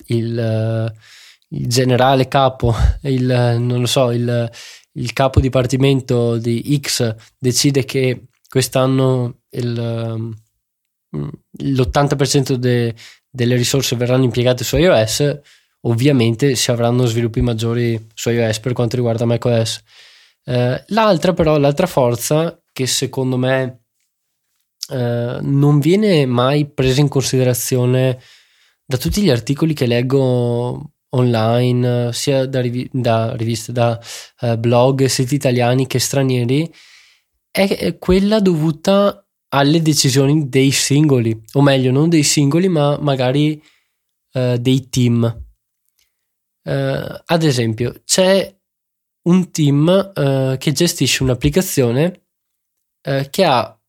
il, 0.08 0.38
uh, 0.38 1.56
il, 1.56 1.68
generale 1.68 2.30
capo, 2.30 2.74
il, 3.04 3.26
non 3.60 3.82
lo 3.82 3.88
so, 3.88 4.12
il, 4.12 4.50
il 4.94 5.14
capo 5.14 5.42
dipartimento 5.42 6.38
di 6.38 6.80
X 6.82 7.14
decide 7.38 7.84
che 7.84 8.28
quest'anno 8.48 9.40
il, 9.50 10.34
l'80% 11.14 12.54
de, 12.54 12.94
delle 13.30 13.56
risorse 13.56 13.96
verranno 13.96 14.24
impiegate 14.24 14.64
su 14.64 14.78
iOS, 14.78 15.40
ovviamente 15.82 16.56
si 16.56 16.72
avranno 16.72 17.06
sviluppi 17.06 17.42
maggiori 17.42 18.10
su 18.14 18.30
iOS 18.30 18.60
per 18.60 18.74
quanto 18.74 18.96
riguarda 18.96 19.26
macOS. 19.26 19.82
Eh, 20.46 20.84
l'altra 20.88 21.34
però, 21.34 21.58
l'altra 21.58 21.88
forza 21.88 22.62
che 22.72 22.88
secondo 22.88 23.38
me 23.38 23.84
eh, 24.90 25.38
non 25.42 25.80
viene 25.80 26.26
mai 26.26 26.66
presa 26.66 27.02
in 27.02 27.08
considerazione 27.08 28.20
da 28.86 28.98
tutti 28.98 29.22
gli 29.22 29.30
articoli 29.30 29.74
che 29.74 29.86
leggo 29.86 30.94
online, 31.14 32.12
sia 32.12 32.46
da, 32.46 32.60
riv- 32.60 32.90
da 32.92 33.36
riviste, 33.36 33.72
da 33.72 34.00
uh, 34.42 34.58
blog, 34.58 35.06
siti 35.06 35.36
italiani 35.36 35.88
che 35.88 36.00
stranieri, 36.00 36.72
è 37.50 37.98
quella 38.00 38.40
dovuta 38.40 39.23
alle 39.54 39.82
decisioni 39.82 40.50
dei 40.50 40.72
singoli, 40.72 41.40
o 41.54 41.62
meglio, 41.62 41.92
non 41.92 42.10
dei 42.10 42.24
singoli, 42.24 42.68
ma 42.68 42.98
magari 43.00 43.62
uh, 44.34 44.58
dei 44.58 44.90
team. 44.90 45.44
Uh, 46.64 47.22
ad 47.26 47.44
esempio, 47.44 48.02
c'è 48.04 48.56
un 49.26 49.52
team 49.52 50.12
che 50.58 50.72
gestisce 50.74 51.24
un'applicazione 51.24 52.26
che 53.30 53.46
ha 53.46 53.80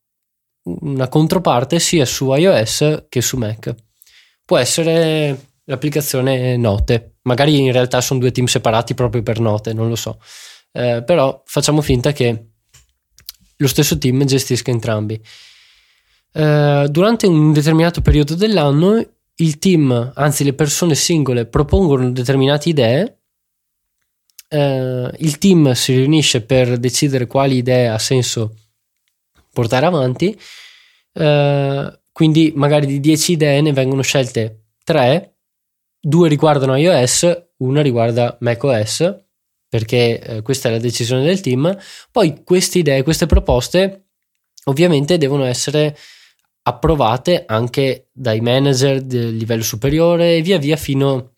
una 0.65 1.07
controparte 1.09 1.79
sia 1.79 2.05
su 2.05 2.33
iOS 2.33 3.05
che 3.09 3.21
su 3.21 3.35
Mac. 3.35 3.75
Può 4.45 4.57
essere 4.57 5.53
l'applicazione 5.65 6.55
Note, 6.55 7.17
magari 7.23 7.59
in 7.59 7.71
realtà 7.71 7.99
sono 7.99 8.19
due 8.21 8.31
team 8.31 8.45
separati 8.45 8.93
proprio 8.93 9.23
per 9.23 9.39
Note, 9.39 9.73
non 9.73 9.89
lo 9.89 9.95
so. 9.95 10.21
Eh, 10.71 11.03
però 11.05 11.41
facciamo 11.45 11.81
finta 11.81 12.13
che 12.13 12.45
lo 13.57 13.67
stesso 13.67 13.97
team 13.97 14.23
gestisca 14.23 14.71
entrambi. 14.71 15.21
Eh, 16.37 16.87
durante 16.89 17.27
un 17.27 17.53
determinato 17.53 18.01
periodo 18.01 18.35
dell'anno 18.35 19.01
il 19.37 19.57
team, 19.57 20.11
anzi 20.15 20.43
le 20.43 20.53
persone 20.53 20.93
singole, 20.93 21.45
propongono 21.45 22.11
determinate 22.11 22.69
idee. 22.69 23.19
Eh, 24.49 25.11
il 25.19 25.37
team 25.37 25.71
si 25.71 25.95
riunisce 25.95 26.41
per 26.41 26.77
decidere 26.77 27.25
quali 27.25 27.57
idee 27.57 27.87
ha 27.87 27.97
senso 27.97 28.53
portare 29.53 29.85
avanti. 29.85 30.37
Uh, 31.13 31.89
quindi 32.11 32.51
magari 32.55 32.85
di 32.85 32.99
10 32.99 33.31
idee 33.31 33.61
ne 33.61 33.71
vengono 33.71 34.01
scelte 34.01 34.63
3, 34.83 35.35
due 35.97 36.27
riguardano 36.27 36.75
iOS, 36.75 37.45
una 37.57 37.81
riguarda 37.81 38.35
macOS, 38.41 39.15
perché 39.69 40.19
eh, 40.19 40.41
questa 40.41 40.67
è 40.67 40.73
la 40.73 40.77
decisione 40.77 41.23
del 41.23 41.39
team. 41.39 41.77
Poi 42.11 42.43
queste 42.43 42.79
idee, 42.79 43.03
queste 43.03 43.25
proposte 43.25 44.07
ovviamente 44.65 45.17
devono 45.17 45.45
essere 45.45 45.95
approvate 46.67 47.45
anche 47.45 48.09
dai 48.11 48.41
manager 48.41 49.01
del 49.01 49.35
livello 49.35 49.63
superiore 49.63 50.37
e 50.37 50.41
via 50.41 50.57
via 50.57 50.75
fino, 50.75 51.35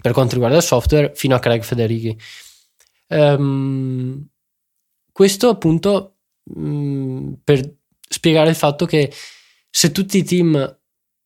per 0.00 0.12
quanto 0.12 0.34
riguarda 0.34 0.58
il 0.58 0.62
software, 0.62 1.12
fino 1.14 1.34
a 1.34 1.38
Craig 1.38 1.62
Federighi. 1.62 2.18
Um, 3.08 4.26
questo 5.12 5.48
appunto 5.48 6.20
Mm, 6.58 7.34
per 7.44 7.76
spiegare 8.08 8.50
il 8.50 8.56
fatto 8.56 8.86
che 8.86 9.12
se 9.70 9.92
tutti 9.92 10.18
i 10.18 10.24
team 10.24 10.78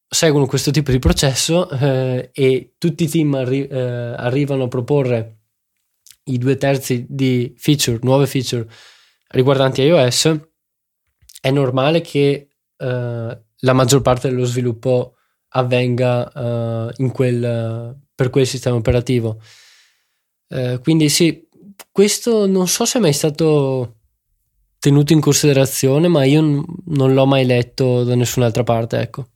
seguono 0.06 0.46
questo 0.46 0.70
tipo 0.70 0.90
di 0.90 0.98
processo 0.98 1.68
eh, 1.70 2.30
e 2.32 2.74
tutti 2.78 3.04
i 3.04 3.08
team 3.08 3.34
arri- 3.34 3.66
eh, 3.66 3.78
arrivano 3.78 4.64
a 4.64 4.68
proporre 4.68 5.38
i 6.24 6.38
due 6.38 6.56
terzi 6.56 7.06
di 7.08 7.54
feature, 7.56 7.98
nuove 8.02 8.26
feature 8.26 8.68
riguardanti 9.28 9.82
iOS, 9.82 10.40
è 11.40 11.50
normale 11.50 12.00
che 12.00 12.48
eh, 12.76 13.42
la 13.58 13.72
maggior 13.72 14.02
parte 14.02 14.28
dello 14.28 14.44
sviluppo 14.44 15.16
avvenga 15.48 16.90
eh, 16.90 17.10
quel, 17.10 18.00
per 18.14 18.30
quel 18.30 18.46
sistema 18.46 18.76
operativo. 18.76 19.40
Eh, 20.48 20.78
quindi 20.82 21.08
sì, 21.08 21.48
questo 21.90 22.46
non 22.46 22.68
so 22.68 22.84
se 22.84 22.98
è 22.98 23.00
mai 23.00 23.12
stato 23.12 24.00
tenuto 24.78 25.12
in 25.12 25.20
considerazione, 25.20 26.08
ma 26.08 26.24
io 26.24 26.40
n- 26.42 26.64
non 26.86 27.14
l'ho 27.14 27.26
mai 27.26 27.46
letto 27.46 28.04
da 28.04 28.14
nessun'altra 28.14 28.62
parte, 28.62 28.98
ecco. 29.00 29.28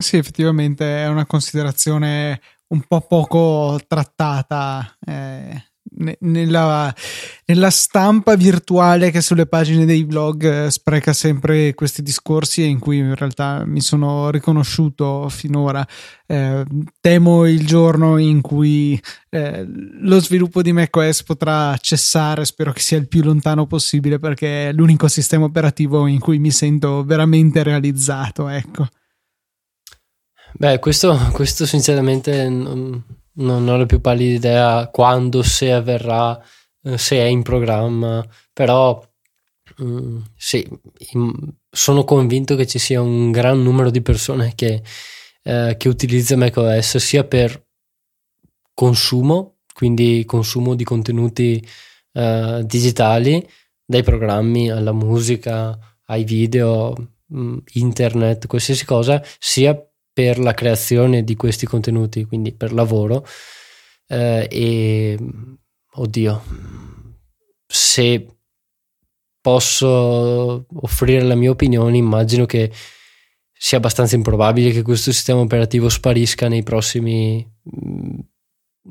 Sì, 0.00 0.16
effettivamente 0.16 1.02
è 1.02 1.08
una 1.08 1.26
considerazione 1.26 2.40
un 2.68 2.82
po' 2.82 3.00
poco 3.00 3.80
trattata 3.88 4.96
eh, 5.04 5.67
nella, 6.20 6.94
nella, 7.46 7.70
stampa 7.70 8.36
virtuale 8.36 9.10
che 9.10 9.20
sulle 9.20 9.46
pagine 9.46 9.84
dei 9.84 10.04
blog 10.04 10.44
eh, 10.44 10.70
spreca 10.70 11.12
sempre 11.12 11.74
questi 11.74 12.02
discorsi 12.02 12.62
e 12.62 12.66
in 12.66 12.78
cui 12.78 12.98
in 12.98 13.14
realtà 13.14 13.64
mi 13.66 13.80
sono 13.80 14.30
riconosciuto 14.30 15.28
finora. 15.28 15.86
Eh, 16.26 16.64
temo 17.00 17.46
il 17.46 17.66
giorno 17.66 18.18
in 18.18 18.40
cui 18.40 19.00
eh, 19.30 19.66
lo 19.66 20.20
sviluppo 20.20 20.62
di 20.62 20.72
macOS 20.72 21.22
potrà 21.22 21.76
cessare, 21.78 22.44
spero 22.44 22.72
che 22.72 22.80
sia 22.80 22.98
il 22.98 23.08
più 23.08 23.22
lontano 23.22 23.66
possibile 23.66 24.18
perché 24.18 24.68
è 24.68 24.72
l'unico 24.72 25.08
sistema 25.08 25.44
operativo 25.44 26.06
in 26.06 26.18
cui 26.18 26.38
mi 26.38 26.50
sento 26.50 27.04
veramente 27.04 27.62
realizzato. 27.62 28.48
Ecco. 28.48 28.88
Beh, 30.52 30.78
questo, 30.78 31.16
questo 31.32 31.66
sinceramente 31.66 32.48
non, 32.48 33.02
non 33.38 33.68
ho 33.68 33.76
la 33.76 33.86
più 33.86 34.00
pallida 34.00 34.34
idea 34.34 34.88
quando, 34.88 35.42
se 35.42 35.72
avverrà, 35.72 36.40
eh, 36.82 36.98
se 36.98 37.16
è 37.18 37.24
in 37.24 37.42
programma, 37.42 38.26
però 38.52 39.02
mh, 39.78 39.84
mm, 39.84 40.20
sì, 40.36 40.66
sono 41.70 42.04
convinto 42.04 42.56
che 42.56 42.66
ci 42.66 42.78
sia 42.78 43.00
un 43.00 43.30
gran 43.30 43.62
numero 43.62 43.90
di 43.90 44.02
persone 44.02 44.52
che, 44.54 44.82
eh, 45.42 45.74
che 45.76 45.88
utilizza 45.88 46.36
macOS 46.36 46.96
sia 46.98 47.24
per 47.24 47.66
consumo, 48.74 49.58
quindi 49.74 50.24
consumo 50.26 50.74
di 50.74 50.84
contenuti 50.84 51.64
eh, 52.12 52.62
digitali, 52.64 53.46
dai 53.84 54.02
programmi 54.02 54.70
alla 54.70 54.92
musica, 54.92 55.78
ai 56.06 56.24
video, 56.24 56.94
mh, 57.26 57.40
mm, 57.40 57.58
internet, 57.74 58.46
qualsiasi 58.46 58.84
cosa, 58.84 59.22
sia 59.38 59.87
per 60.18 60.40
la 60.40 60.52
creazione 60.52 61.22
di 61.22 61.36
questi 61.36 61.64
contenuti, 61.64 62.24
quindi 62.24 62.50
per 62.50 62.72
lavoro. 62.72 63.24
Eh, 64.08 64.48
e 64.50 65.18
oddio, 65.92 66.42
se 67.64 68.26
posso 69.40 70.66
offrire 70.74 71.22
la 71.22 71.36
mia 71.36 71.50
opinione, 71.50 71.96
immagino 71.96 72.46
che 72.46 72.72
sia 73.52 73.78
abbastanza 73.78 74.16
improbabile 74.16 74.72
che 74.72 74.82
questo 74.82 75.12
sistema 75.12 75.38
operativo 75.38 75.88
sparisca 75.88 76.48
nei 76.48 76.64
prossimi 76.64 77.48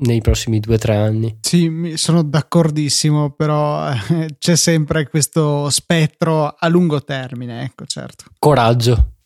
nei 0.00 0.20
prossimi 0.22 0.60
due 0.60 0.76
o 0.76 0.78
tre 0.78 0.94
anni. 0.94 1.38
Sì, 1.42 1.92
sono 1.96 2.22
d'accordissimo, 2.22 3.32
però 3.32 3.90
eh, 3.90 4.36
c'è 4.38 4.56
sempre 4.56 5.08
questo 5.10 5.68
spettro 5.68 6.54
a 6.56 6.68
lungo 6.68 7.02
termine, 7.04 7.64
ecco, 7.64 7.84
certo. 7.84 8.24
Coraggio. 8.38 9.17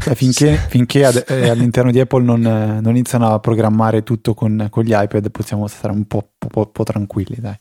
Cioè, 0.00 0.14
finché, 0.14 0.56
finché 0.56 1.04
ad, 1.04 1.24
eh, 1.28 1.48
all'interno 1.48 1.90
di 1.90 2.00
Apple 2.00 2.24
non, 2.24 2.40
non, 2.40 2.90
iniziano 2.90 3.32
a 3.32 3.38
programmare 3.38 4.02
tutto 4.02 4.34
con, 4.34 4.66
con, 4.70 4.82
gli 4.82 4.92
iPad, 4.92 5.30
possiamo 5.30 5.66
stare 5.68 5.92
un 5.92 6.06
po', 6.06 6.32
po', 6.38 6.66
po 6.66 6.84
tranquilli, 6.84 7.36
dai. 7.38 7.56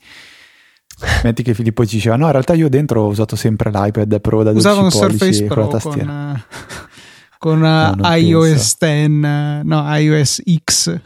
Metti 1.24 1.43
che 1.43 1.53
Filippo 1.53 1.86
ci 1.86 1.95
diceva: 1.95 2.16
No, 2.16 2.26
in 2.26 2.32
realtà 2.32 2.53
io 2.53 2.70
dentro 2.70 3.01
ho 3.01 3.07
usato 3.07 3.36
sempre 3.36 3.70
l'iPad 3.72 4.20
Pro 4.22 4.43
da 4.43 4.51
12 4.51 4.68
Usavo 4.68 4.84
un 4.84 4.91
Surface 4.91 5.45
con 5.45 5.47
Pro 5.47 5.68
con, 5.68 5.80
tastiera. 5.80 6.34
eh, 6.34 6.41
con 7.38 7.60
No, 7.60 8.14
eh, 8.14 8.20
iOS 8.20 8.76
penso. 8.76 9.20
10, 9.20 9.26
eh, 9.26 9.62
no, 9.64 9.95
iOS 9.97 10.41
X. 10.64 10.99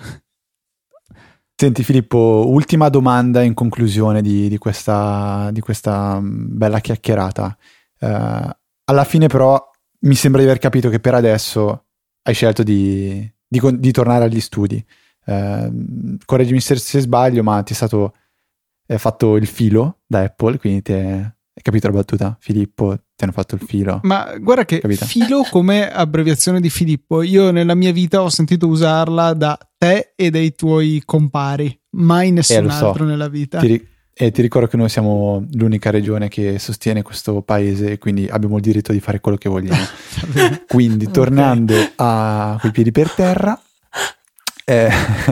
Senti 1.56 1.84
Filippo, 1.84 2.46
ultima 2.48 2.90
domanda 2.90 3.42
in 3.44 3.54
conclusione 3.54 4.22
di, 4.22 4.50
di 4.50 4.58
questa, 4.58 5.50
di 5.52 5.62
questa 5.62 6.20
mm, 6.20 6.58
bella 6.58 6.80
chiacchierata. 6.80 7.56
Eh, 8.00 8.58
alla 8.86 9.04
fine 9.04 9.28
però 9.28 9.72
mi 10.04 10.16
sembra 10.16 10.42
di 10.42 10.48
aver 10.48 10.60
capito 10.60 10.90
che 10.90 11.00
per 11.00 11.14
adesso 11.14 11.86
hai 12.24 12.34
scelto 12.34 12.64
di, 12.64 13.30
di 13.48 13.60
di 13.80 13.92
tornare 13.92 14.26
agli 14.26 14.40
studi. 14.40 14.84
Eh, 15.26 15.72
correggimi 16.26 16.60
se, 16.60 16.76
se 16.78 17.00
sbaglio, 17.00 17.44
ma 17.44 17.62
ti 17.64 17.74
è 17.74 17.76
stato 17.76 18.14
eh, 18.86 18.98
fatto 18.98 19.36
il 19.38 19.48
filo 19.48 20.02
da 20.06 20.22
Apple, 20.22 20.58
quindi 20.58 20.82
ti 20.82 20.92
è- 20.94 21.14
hai 21.56 21.62
capito 21.62 21.88
la 21.88 21.94
battuta? 21.94 22.36
Filippo, 22.40 22.96
ti 23.16 23.24
hanno 23.24 23.32
fatto 23.32 23.56
il 23.56 23.62
filo. 23.62 24.00
Ma 24.04 24.36
guarda 24.40 24.66
che 24.66 24.80
Capito? 24.80 25.06
filo 25.06 25.44
come 25.50 25.90
abbreviazione 25.90 26.60
di 26.60 26.70
Filippo, 26.70 27.22
io 27.22 27.52
nella 27.52 27.76
mia 27.76 27.92
vita 27.94 28.22
ho 28.24 28.30
sentito 28.30 28.68
usarla 28.68 29.34
da 29.34 29.58
te 29.78 30.14
e 30.16 30.30
dai 30.32 30.56
tuoi 30.56 31.02
compari, 31.06 31.80
mai 31.92 32.32
nessun 32.32 32.66
Eh, 32.66 32.72
so. 32.72 32.88
altro 32.88 33.06
nella 33.06 33.30
vita. 33.30 33.60
Ti, 33.60 33.88
e 34.16 34.32
ti 34.32 34.42
ricordo 34.44 34.68
che 34.68 34.78
noi 34.78 34.90
siamo 34.90 35.44
l'unica 35.54 35.90
regione 35.90 36.28
che 36.30 36.60
sostiene 36.60 37.02
questo 37.02 37.42
paese 37.42 37.92
e 37.94 37.98
quindi 37.98 38.28
abbiamo 38.30 38.58
il 38.58 38.62
diritto 38.62 38.92
di 38.92 39.00
fare 39.00 39.20
quello 39.20 39.38
che 39.38 39.50
vogliamo. 39.50 39.84
Quindi, 40.68 41.06
Ok. 41.06 41.12
tornando 41.12 41.74
a 41.96 42.58
coi 42.62 42.72
piedi 42.72 42.92
per 42.92 43.10
terra, 43.10 43.60
eh, 44.66 44.90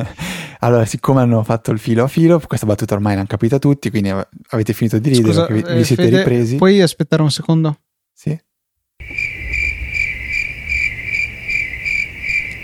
allora, 0.62 0.86
siccome 0.86 1.22
hanno 1.22 1.44
fatto 1.44 1.70
il 1.72 1.78
filo 1.80 2.04
a 2.04 2.08
filo, 2.08 2.40
questa 2.40 2.66
battuta 2.66 2.96
ormai 2.96 3.14
l'hanno 3.16 3.28
capita 3.28 3.60
tutti, 3.60 3.90
quindi 3.92 4.10
av- 4.10 4.28
avete 4.50 4.74
finito 4.74 4.98
di 4.98 5.10
ridere, 5.10 5.28
Scusa, 5.28 5.46
perché 5.46 5.62
vi, 5.64 5.70
eh, 5.70 5.76
vi 5.76 5.84
siete 5.84 6.04
Fede, 6.04 6.18
ripresi. 6.18 6.56
Puoi 6.56 6.82
aspettare 6.82 7.22
un 7.22 7.32
secondo? 7.32 7.78
Sì. 8.14 8.36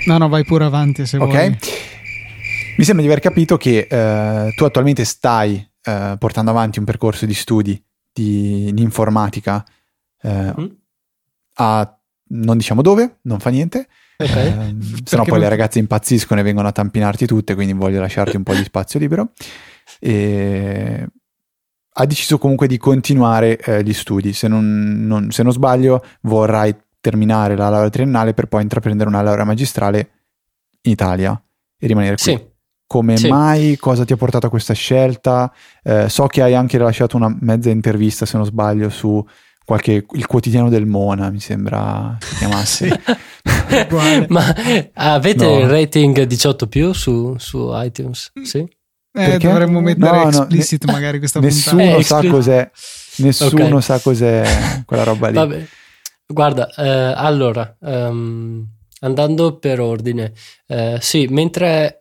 No, 0.05 0.17
no, 0.17 0.29
vai 0.29 0.43
pure 0.45 0.63
avanti 0.65 1.05
se 1.05 1.17
Ok. 1.17 1.25
vuoi. 1.27 1.57
Mi 2.77 2.83
sembra 2.83 3.03
di 3.05 3.11
aver 3.11 3.19
capito 3.21 3.57
che 3.57 3.87
eh, 3.89 4.53
tu 4.55 4.63
attualmente 4.63 5.03
stai 5.03 5.65
eh, 5.87 6.15
portando 6.19 6.51
avanti 6.51 6.79
un 6.79 6.85
percorso 6.85 7.25
di 7.25 7.33
studi 7.33 7.81
di, 8.13 8.71
di 8.73 8.81
informatica 8.81 9.65
eh, 10.21 10.53
Mm. 10.59 10.65
a 11.55 11.97
non 12.29 12.57
diciamo 12.57 12.81
dove, 12.81 13.19
non 13.23 13.39
fa 13.39 13.49
niente. 13.49 13.87
Ok. 14.17 14.35
Ehm, 14.35 14.81
se 15.05 15.15
no 15.15 15.23
poi 15.23 15.33
non- 15.33 15.41
le 15.41 15.49
ragazze 15.49 15.79
impazziscono 15.79 16.39
e 16.39 16.43
vengono 16.43 16.67
a 16.67 16.71
tampinarti 16.71 17.25
tutte, 17.25 17.55
quindi 17.55 17.73
voglio 17.73 17.99
lasciarti 18.01 18.35
un 18.35 18.43
po' 18.43 18.53
di 18.53 18.63
spazio 18.63 18.99
libero. 18.99 19.31
E 19.99 21.07
ha 21.99 22.05
deciso 22.05 22.37
comunque 22.37 22.67
di 22.67 22.77
continuare 22.77 23.57
eh, 23.57 23.83
gli 23.83 23.93
studi. 23.93 24.33
Se 24.33 24.47
non, 24.47 25.05
non- 25.07 25.31
se 25.31 25.41
non 25.43 25.51
sbaglio, 25.51 26.03
vorrai 26.21 26.75
terminare 26.99 27.55
la 27.55 27.69
laurea 27.69 27.89
triennale 27.89 28.33
per 28.33 28.47
poi 28.47 28.61
intraprendere 28.63 29.09
una 29.09 29.21
laurea 29.21 29.45
magistrale 29.45 30.09
in 30.81 30.91
Italia 30.91 31.41
e 31.77 31.87
rimanere 31.87 32.15
qui. 32.15 32.23
Sì. 32.23 32.46
Come 32.87 33.17
Sì. 33.17 33.27
mai? 33.27 33.75
Cosa 33.77 34.05
ti 34.05 34.13
ha 34.13 34.17
portato 34.17 34.47
a 34.47 34.49
questa 34.49 34.73
scelta? 34.73 35.51
Eh, 35.83 36.07
so 36.07 36.25
che 36.27 36.41
hai 36.41 36.55
anche 36.55 36.77
rilasciato 36.77 37.17
una 37.17 37.35
mezza 37.41 37.69
intervista, 37.69 38.25
se 38.25 38.37
non 38.37 38.45
sbaglio, 38.45 38.87
su 38.89 39.21
qualche 39.65 40.05
il 40.09 40.25
quotidiano 40.25 40.69
del 40.69 40.85
Mona, 40.85 41.29
mi 41.29 41.41
sembra 41.41 42.15
si 42.21 42.35
chiamasse. 42.37 43.01
Ma 44.29 44.55
avete 44.93 45.45
No. 45.45 45.59
il 45.59 45.67
rating 45.67 46.23
18 46.23 46.67
più 46.67 46.93
su, 46.93 47.35
su 47.37 47.69
iTunes? 47.73 48.31
Sì. 48.43 48.65
Eh, 49.11 49.37
dovremmo 49.39 49.81
mettere 49.81 50.09
No, 50.15 50.23
no, 50.23 50.27
explicit 50.29 50.85
magari 50.85 51.17
questa 51.17 51.39
Nessuno 51.39 51.81
Eh, 51.81 52.03
sa 52.03 52.17
expli- 52.19 52.29
cos'è. 52.29 52.71
Nessuno 53.17 53.75
Ok. 53.77 53.83
sa 53.83 53.99
cos'è 53.99 54.83
quella 54.85 55.03
roba 55.03 55.27
lì. 55.29 55.33
Vabbè. 55.35 55.65
Guarda, 56.27 56.69
eh, 56.75 57.13
allora, 57.17 57.75
ehm, 57.81 58.65
andando 59.01 59.57
per 59.57 59.79
ordine, 59.79 60.33
eh, 60.67 60.97
sì, 61.01 61.25
mentre 61.29 61.96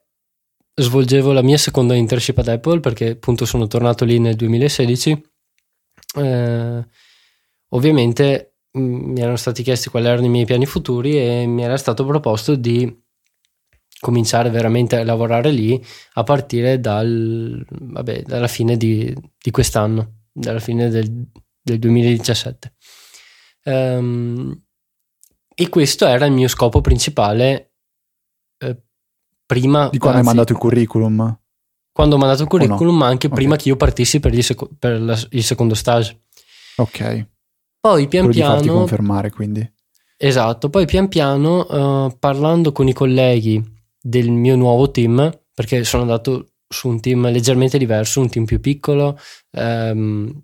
svolgevo 0.79 1.33
la 1.33 1.43
mia 1.43 1.57
seconda 1.57 1.95
internship 1.95 2.39
ad 2.39 2.49
Apple, 2.49 2.81
perché 2.81 3.11
appunto 3.11 3.47
sono 3.47 3.67
tornato 3.67 4.05
lì 4.05 4.19
nel 4.19 4.37
2016, 4.37 5.23
eh, 6.19 6.87
ovviamente 7.71 8.57
mh, 8.73 8.81
mi 8.81 9.21
erano 9.21 9.37
stati 9.37 9.63
chiesti 9.63 9.89
quali 9.89 10.07
erano 10.07 10.27
i 10.27 10.31
miei 10.31 10.45
piani 10.45 10.67
futuri 10.67 11.19
e 11.19 11.47
mi 11.47 11.63
era 11.63 11.77
stato 11.77 12.05
proposto 12.05 12.55
di 12.55 13.05
cominciare 13.99 14.51
veramente 14.51 14.97
a 14.97 15.05
lavorare 15.05 15.51
lì 15.51 15.83
a 16.15 16.23
partire 16.23 16.79
dal, 16.79 17.65
vabbè, 17.69 18.23
dalla 18.23 18.49
fine 18.49 18.77
di, 18.77 19.15
di 19.41 19.51
quest'anno, 19.51 20.25
dalla 20.31 20.61
fine 20.61 20.91
del, 20.91 21.27
del 21.63 21.79
2017. 21.79 22.75
Ehm, 23.65 24.63
e 25.55 25.69
questo 25.71 26.07
era 26.07 26.27
il 26.27 26.33
mio 26.33 26.49
scopo 26.49 26.83
principale 26.83 27.73
eh, 28.59 28.86
prima 29.47 29.89
Di 29.89 29.99
quando 29.99 30.19
hai 30.19 30.25
mandato 30.25 30.53
il 30.53 30.59
curriculum? 30.59 31.39
quando 31.93 32.17
ho 32.17 32.19
mandato 32.19 32.43
il 32.43 32.49
curriculum, 32.49 32.93
no? 32.93 32.99
ma 32.99 33.07
anche 33.07 33.29
Ok. 33.29 33.33
prima 33.35 33.57
che 33.57 33.69
io 33.69 33.77
partissi 33.77 34.21
per, 34.21 34.43
seco- 34.43 34.69
per 34.79 35.01
la- 35.01 35.19
il 35.31 35.43
secondo 35.43 35.75
stage. 35.75 36.25
Ok. 36.77 37.27
Poi 37.81 38.07
pian 38.09 38.25
Quello 38.25 38.39
di 38.39 38.45
farti 38.45 38.63
piano, 38.65 38.79
confermare, 38.81 39.31
quindi. 39.31 39.73
esatto, 40.19 40.69
poi 40.69 40.85
pian 40.85 41.09
piano 41.09 41.67
eh, 41.67 42.17
parlando 42.19 42.73
con 42.73 42.87
i 42.89 42.93
colleghi 42.93 43.63
del 43.99 44.31
mio 44.31 44.57
nuovo 44.57 44.91
team, 44.91 45.33
perché 45.55 45.85
sono 45.85 46.03
andato 46.03 46.49
su 46.69 46.89
un 46.89 47.01
team 47.01 47.31
leggermente 47.31 47.79
diverso, 47.79 48.21
un 48.21 48.29
team 48.29 48.45
più 48.45 48.61
piccolo, 48.61 49.19
ehm, 49.53 50.43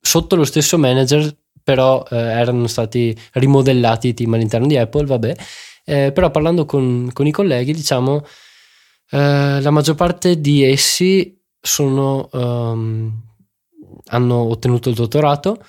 sotto 0.00 0.36
lo 0.36 0.44
stesso 0.44 0.76
manager, 0.78 1.34
però 1.62 2.04
eh, 2.10 2.16
erano 2.16 2.66
stati 2.66 3.16
rimodellati 3.32 4.08
i 4.08 4.14
team 4.14 4.34
all'interno 4.34 4.66
di 4.66 4.76
Apple, 4.76 5.06
vabbè. 5.06 5.36
Eh, 5.88 6.12
però 6.12 6.30
parlando 6.30 6.66
con, 6.66 7.08
con 7.14 7.26
i 7.26 7.30
colleghi, 7.30 7.72
diciamo, 7.72 8.22
eh, 9.10 9.58
la 9.62 9.70
maggior 9.70 9.94
parte 9.94 10.38
di 10.38 10.62
essi 10.62 11.42
sono, 11.58 12.28
ehm, 12.30 13.22
hanno 14.08 14.34
ottenuto 14.34 14.90
il 14.90 14.94
dottorato, 14.94 15.64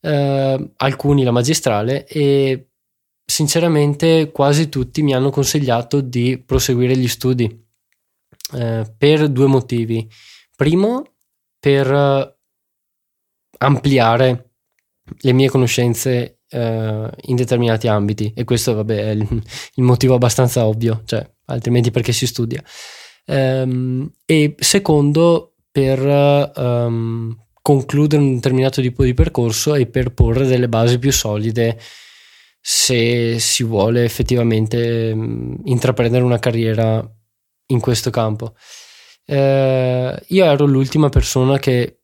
eh, 0.00 0.72
alcuni 0.74 1.22
la 1.22 1.32
magistrale 1.32 2.06
e 2.06 2.70
sinceramente 3.22 4.30
quasi 4.32 4.70
tutti 4.70 5.02
mi 5.02 5.12
hanno 5.14 5.28
consigliato 5.28 6.00
di 6.00 6.42
proseguire 6.42 6.96
gli 6.96 7.08
studi 7.08 7.44
eh, 8.54 8.90
per 8.96 9.28
due 9.28 9.46
motivi. 9.48 10.08
Primo, 10.56 11.04
per 11.60 11.92
eh, 11.92 12.36
ampliare 13.58 14.52
le 15.20 15.32
mie 15.32 15.50
conoscenze 15.50 16.37
eh, 16.50 17.10
in 17.22 17.36
determinati 17.36 17.88
ambiti 17.88 18.32
e 18.34 18.44
questo 18.44 18.74
vabbè 18.74 18.96
è 18.96 19.10
il, 19.10 19.26
il 19.74 19.82
motivo 19.82 20.14
abbastanza 20.14 20.66
ovvio, 20.66 21.02
cioè 21.04 21.28
altrimenti 21.46 21.90
perché 21.90 22.12
si 22.12 22.26
studia. 22.26 22.62
Ehm, 23.26 24.10
e 24.24 24.54
secondo, 24.58 25.54
per 25.70 26.00
ehm, 26.00 27.36
concludere 27.60 28.22
un 28.22 28.34
determinato 28.36 28.80
tipo 28.80 29.02
di 29.02 29.14
percorso 29.14 29.74
e 29.74 29.86
per 29.86 30.12
porre 30.14 30.46
delle 30.46 30.68
basi 30.68 30.98
più 30.98 31.12
solide 31.12 31.78
se 32.60 33.38
si 33.38 33.62
vuole 33.62 34.04
effettivamente 34.04 35.14
mh, 35.14 35.62
intraprendere 35.64 36.24
una 36.24 36.38
carriera 36.38 37.06
in 37.66 37.80
questo 37.80 38.10
campo. 38.10 38.54
Eh, 39.24 40.22
io 40.26 40.44
ero 40.44 40.64
l'ultima 40.64 41.08
persona 41.10 41.58
che 41.58 42.00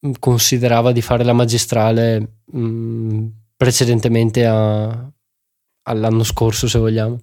mh, 0.00 0.12
considerava 0.18 0.92
di 0.92 1.02
fare 1.02 1.24
la 1.24 1.32
magistrale 1.32 2.40
mh, 2.46 3.26
precedentemente 3.58 4.46
a- 4.46 5.10
all'anno 5.82 6.22
scorso, 6.22 6.68
se 6.68 6.78
vogliamo. 6.78 7.18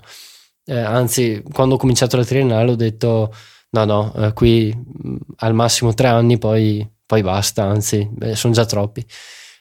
Eh, 0.65 0.77
anzi, 0.77 1.41
quando 1.53 1.75
ho 1.75 1.77
cominciato 1.77 2.17
la 2.17 2.25
triennale 2.25 2.71
ho 2.71 2.75
detto 2.75 3.33
no, 3.71 3.85
no, 3.85 4.13
eh, 4.15 4.33
qui 4.33 4.75
mh, 4.75 5.15
al 5.37 5.53
massimo 5.53 5.93
tre 5.93 6.07
anni, 6.07 6.37
poi, 6.37 6.87
poi 7.05 7.21
basta, 7.21 7.63
anzi, 7.63 8.07
beh, 8.11 8.35
sono 8.35 8.53
già 8.53 8.65
troppi. 8.65 9.05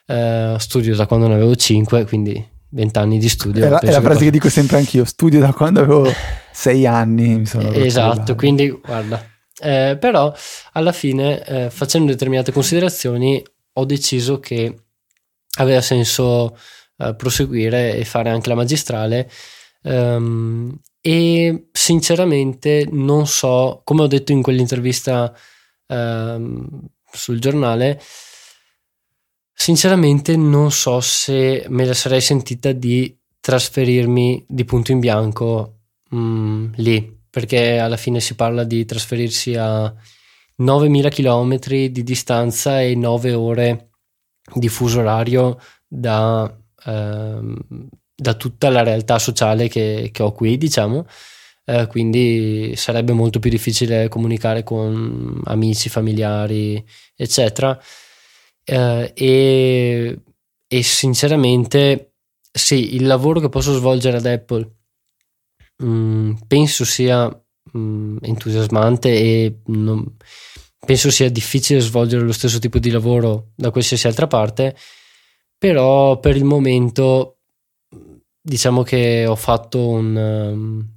Eh, 0.07 0.57
studio 0.59 0.97
da 0.97 1.07
quando 1.07 1.29
ne 1.29 1.35
avevo 1.35 1.55
cinque, 1.55 2.05
quindi 2.05 2.45
vent'anni 2.71 3.19
di 3.19 3.29
studio. 3.29 3.65
È 3.65 3.69
la, 3.69 3.79
è 3.79 3.91
la 3.91 4.01
frase 4.01 4.25
che 4.25 4.31
dico 4.31 4.49
sempre 4.49 4.79
anch'io. 4.79 5.05
Studio 5.05 5.39
da 5.41 5.53
quando 5.53 5.81
avevo 5.81 6.11
sei 6.53 6.87
anni. 6.87 7.43
Esatto, 7.73 8.35
quindi 8.35 8.69
guarda, 8.69 9.25
eh, 9.63 9.97
però 10.01 10.35
alla 10.73 10.93
fine 10.93 11.45
eh, 11.45 11.71
facendo 11.71 12.11
determinate 12.11 12.51
considerazioni 12.51 13.43
ho 13.77 13.85
deciso 13.85 14.41
che 14.41 14.84
aveva 15.57 15.81
senso 15.81 16.57
eh, 16.99 17.15
proseguire 17.15 17.97
e 17.97 18.05
fare 18.05 18.31
anche 18.31 18.49
la 18.49 18.55
magistrale. 18.55 19.31
Ehm, 19.83 20.79
e 21.01 21.69
sinceramente 21.73 22.89
non 22.91 23.27
so, 23.27 23.83
come 23.85 24.03
ho 24.03 24.07
detto 24.07 24.33
in 24.33 24.43
quell'intervista 24.43 25.35
ehm, 25.87 26.89
sul 27.13 27.39
giornale, 27.41 28.01
sinceramente 29.53 30.37
non 30.37 30.71
so 30.73 31.01
se 31.01 31.67
me 31.69 31.85
la 31.85 31.95
sarei 31.95 32.21
sentita 32.21 32.73
di 32.73 33.17
trasferirmi 33.41 34.47
di 34.49 34.65
punto 34.65 34.93
in 34.93 35.01
bianco 35.01 35.81
mm, 36.15 36.73
lì, 36.77 37.21
perché 37.29 37.79
alla 37.79 37.97
fine 37.99 38.21
si 38.21 38.35
parla 38.35 38.65
di 38.65 38.85
trasferirsi 38.85 39.55
a 39.57 39.95
9000 40.57 41.09
km 41.11 41.59
di 41.67 42.03
distanza 42.03 42.81
e 42.81 42.95
9 42.95 43.35
ore 43.35 43.89
di 44.53 44.69
fuso 44.69 45.01
orario 45.01 45.59
da, 45.87 46.53
ehm, 46.85 47.57
da 48.15 48.35
tutta 48.35 48.69
la 48.71 48.83
realtà 48.83 49.19
sociale 49.19 49.69
che, 49.69 50.11
che 50.13 50.23
ho 50.23 50.33
qui, 50.33 50.57
diciamo. 50.57 51.07
Eh, 51.67 51.87
quindi 51.87 52.75
sarebbe 52.77 53.13
molto 53.13 53.39
più 53.39 53.49
difficile 53.51 54.09
comunicare 54.09 54.63
con 54.65 55.41
amici, 55.45 55.89
familiari, 55.89 56.85
eccetera. 57.17 57.79
Eh, 58.65 59.13
e, 59.15 60.21
e, 60.67 60.83
sinceramente, 60.83 62.13
sì, 62.53 62.95
il 62.95 63.07
lavoro 63.07 63.41
che 63.41 63.49
posso 63.49 63.75
svolgere 63.75 64.19
ad 64.19 64.27
Apple 64.27 64.71
mh, 65.79 65.87
mm, 65.87 66.33
penso 66.47 66.85
sia 66.85 67.27
mh, 67.29 67.79
mm, 67.79 68.17
entusiasmante 68.23 69.09
e 69.11 69.61
non, 69.67 70.17
penso 70.85 71.11
sia 71.11 71.31
difficile 71.31 71.81
svolgere 71.81 72.25
lo 72.25 72.33
stesso 72.33 72.59
tipo 72.59 72.79
di 72.79 72.91
lavoro 72.91 73.53
da 73.55 73.71
qualsiasi 73.71 74.07
altra 74.07 74.27
parte, 74.27 74.77
però 75.59 76.19
per 76.21 76.37
il 76.37 76.45
momento 76.45 77.39
diciamo 78.41 78.83
che 78.83 79.25
ho 79.27 79.37
fatto 79.37 79.89
un 79.89 80.17
um, 80.17 80.89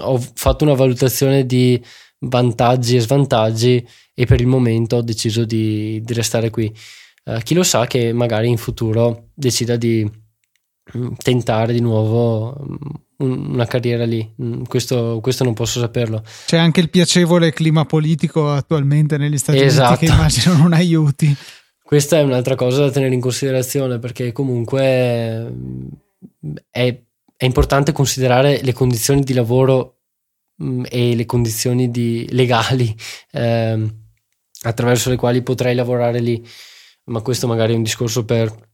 ho 0.00 0.18
fatto 0.34 0.64
una 0.64 0.74
valutazione 0.74 1.46
di 1.46 1.82
vantaggi 2.20 2.96
e 2.96 3.00
svantaggi 3.00 3.86
e 4.14 4.26
per 4.26 4.40
il 4.40 4.46
momento 4.46 4.96
ho 4.96 5.02
deciso 5.02 5.44
di, 5.44 6.00
di 6.02 6.12
restare 6.12 6.50
qui. 6.50 6.72
Uh, 7.24 7.38
chi 7.38 7.54
lo 7.54 7.62
sa 7.62 7.86
che 7.86 8.12
magari 8.12 8.48
in 8.48 8.58
futuro 8.58 9.30
decida 9.34 9.76
di 9.76 10.08
tentare 11.18 11.72
di 11.72 11.80
nuovo 11.80 12.56
um, 12.58 12.78
una 13.18 13.66
carriera 13.66 14.04
lì, 14.04 14.34
mm, 14.40 14.62
questo, 14.64 15.18
questo, 15.20 15.44
non 15.44 15.54
posso 15.54 15.80
saperlo. 15.80 16.22
C'è 16.46 16.56
anche 16.56 16.80
il 16.80 16.90
piacevole 16.90 17.52
clima 17.52 17.84
politico 17.84 18.50
attualmente 18.50 19.16
negli 19.16 19.38
Stati 19.38 19.60
esatto. 19.60 19.88
Uniti 19.88 20.06
che 20.06 20.12
immagino 20.12 20.56
non 20.56 20.72
aiuti. 20.72 21.36
Questa 21.82 22.18
è 22.18 22.22
un'altra 22.22 22.54
cosa 22.54 22.80
da 22.82 22.90
tenere 22.90 23.14
in 23.14 23.20
considerazione 23.20 23.98
perché 23.98 24.30
comunque 24.32 25.50
mm, 25.50 25.86
è, 26.70 27.02
è 27.36 27.44
importante 27.44 27.92
considerare 27.92 28.60
le 28.62 28.72
condizioni 28.72 29.22
di 29.22 29.32
lavoro 29.32 30.00
mm, 30.62 30.84
e 30.88 31.16
le 31.16 31.26
condizioni 31.26 31.90
di, 31.90 32.26
legali 32.30 32.94
eh, 33.32 33.94
attraverso 34.62 35.10
le 35.10 35.16
quali 35.16 35.42
potrei 35.42 35.74
lavorare 35.74 36.20
lì, 36.20 36.46
ma 37.04 37.20
questo 37.20 37.46
magari 37.46 37.72
è 37.72 37.76
un 37.76 37.82
discorso 37.82 38.24
per, 38.24 38.67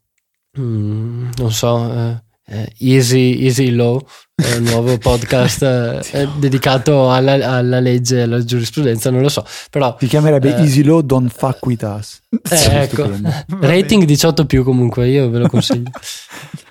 mh, 0.54 1.30
non 1.36 1.52
so, 1.52 1.92
eh, 1.92 2.22
eh, 2.46 2.72
Easy, 2.78 3.42
Easy 3.42 3.70
Law, 3.70 4.04
eh, 4.34 4.56
un 4.56 4.64
nuovo 4.64 4.96
podcast 4.98 5.62
eh, 5.62 6.28
dedicato 6.38 7.10
alla, 7.10 7.32
alla, 7.32 7.80
legge 7.80 8.18
e 8.18 8.22
alla 8.22 8.42
giurisprudenza, 8.42 9.10
non 9.10 9.22
lo 9.22 9.28
so, 9.28 9.44
però... 9.70 9.96
Si 9.98 10.06
chiamerebbe 10.06 10.56
eh, 10.56 10.60
Easy 10.60 10.82
Law 10.82 11.00
Don't 11.00 11.30
Fuck 11.30 11.64
With 11.66 11.82
Us. 11.82 12.20
Eh, 12.50 12.82
ecco, 12.82 13.10
rating 13.60 14.04
18 14.04 14.46
più 14.46 14.64
comunque, 14.64 15.08
io 15.08 15.30
ve 15.30 15.38
lo 15.38 15.48
consiglio. 15.48 15.90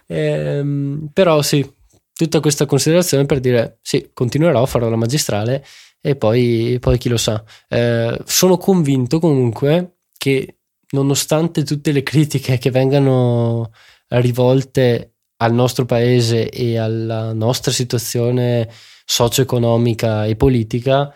Ehm, 0.06 1.10
però 1.12 1.42
sì, 1.42 1.68
tutta 2.14 2.40
questa 2.40 2.66
considerazione 2.66 3.26
per 3.26 3.40
dire 3.40 3.80
sì, 3.82 4.12
continuerò, 4.14 4.64
farò 4.66 4.90
la 4.90 4.98
magistrale 4.98 5.66
e 6.02 6.16
poi, 6.16 6.78
poi 6.80 6.98
chi 6.98 7.10
lo 7.10 7.18
sa. 7.18 7.42
Eh, 7.70 8.20
sono 8.26 8.58
convinto 8.58 9.20
comunque 9.20 10.00
che 10.18 10.58
nonostante 10.94 11.64
tutte 11.64 11.92
le 11.92 12.02
critiche 12.02 12.58
che 12.58 12.72
vengano 12.72 13.72
rivolte 14.08 15.16
al 15.38 15.54
nostro 15.54 15.86
paese 15.86 16.50
e 16.50 16.78
alla 16.78 17.34
nostra 17.34 17.72
situazione 17.72 18.70
socio-economica 19.06 20.26
e 20.26 20.36
politica 20.36 21.14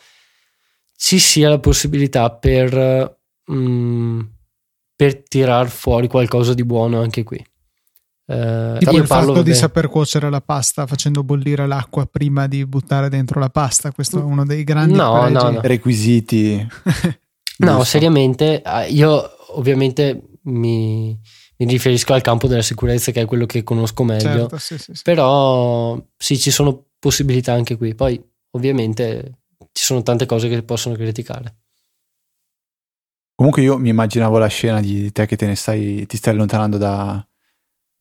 ci 0.98 1.20
sia 1.20 1.50
la 1.50 1.60
possibilità 1.60 2.30
per, 2.32 3.20
mm, 3.52 4.20
per 4.96 5.24
tirar 5.24 5.70
fuori 5.70 6.08
qualcosa 6.08 6.54
di 6.54 6.66
buono 6.66 7.00
anche 7.00 7.24
qui. 7.24 7.44
Eh, 8.30 8.76
tipo 8.80 8.98
il 8.98 9.06
fatto 9.06 9.32
vabbè. 9.32 9.44
di 9.44 9.54
saper 9.54 9.88
cuocere 9.88 10.30
la 10.30 10.42
pasta 10.42 10.86
facendo 10.86 11.24
bollire 11.24 11.66
l'acqua 11.66 12.06
prima 12.08 12.46
di 12.48 12.66
buttare 12.66 13.08
dentro 13.08 13.40
la 13.40 13.50
pasta, 13.50 13.92
questo 13.92 14.20
è 14.20 14.24
uno 14.24 14.46
dei 14.46 14.66
grandi 14.66 14.96
no, 14.96 15.30
no, 15.30 15.50
no. 15.50 15.62
requisiti. 15.62 16.68
no, 17.60 17.84
seriamente, 17.86 18.62
eh, 18.62 18.90
io 18.90 19.37
ovviamente 19.58 20.22
mi, 20.44 21.18
mi 21.58 21.66
riferisco 21.66 22.14
al 22.14 22.22
campo 22.22 22.48
della 22.48 22.62
sicurezza 22.62 23.12
che 23.12 23.22
è 23.22 23.26
quello 23.26 23.46
che 23.46 23.64
conosco 23.64 24.04
meglio. 24.04 24.22
Certo, 24.22 24.58
sì, 24.58 24.78
sì, 24.78 24.94
sì. 24.94 25.02
Però 25.04 26.02
sì, 26.16 26.40
ci 26.40 26.52
sono 26.52 26.86
possibilità 27.00 27.54
anche 27.54 27.76
qui. 27.76 27.94
Poi 27.94 28.22
ovviamente 28.52 29.40
ci 29.72 29.84
sono 29.84 30.02
tante 30.04 30.26
cose 30.26 30.50
che 30.50 30.64
possono 30.64 30.96
criticare. 30.96 31.56
Comunque 33.36 33.62
io 33.62 33.78
mi 33.78 33.90
immaginavo 33.90 34.40
la 34.40 34.48
scena 34.48 34.80
di 34.80 35.12
te 35.12 35.28
che 35.28 35.36
te 35.36 35.46
ne 35.46 35.56
stai, 35.56 36.08
ti 36.08 36.18
stai 36.18 36.34
allontanando 36.34 36.78
da, 36.78 37.24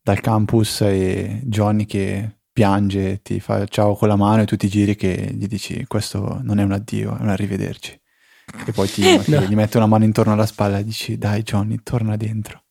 dal 0.03 0.21
campus 0.21 0.81
e 0.81 1.43
Johnny 1.45 1.85
che 1.85 2.39
piange, 2.51 3.21
ti 3.21 3.39
fa 3.39 3.67
ciao 3.67 3.95
con 3.97 4.09
la 4.09 4.17
mano 4.17 4.43
e 4.43 4.47
tu 4.47 4.57
ti 4.57 4.67
giri 4.69 4.97
che 4.97 5.31
gli 5.35 5.47
dici 5.47 5.85
questo 5.87 6.41
non 6.43 6.59
è 6.59 6.63
un 6.63 6.73
addio, 6.73 7.19
è 7.19 7.21
un 7.21 7.29
arrivederci. 7.29 8.01
E 8.67 8.73
poi 8.73 8.89
ti, 8.89 9.03
no. 9.27 9.41
gli 9.41 9.55
mette 9.55 9.77
una 9.77 9.87
mano 9.87 10.05
intorno 10.05 10.33
alla 10.33 10.47
spalla 10.47 10.79
e 10.79 10.85
dici 10.85 11.19
dai 11.19 11.43
Johnny, 11.43 11.81
torna 11.83 12.17
dentro. 12.17 12.63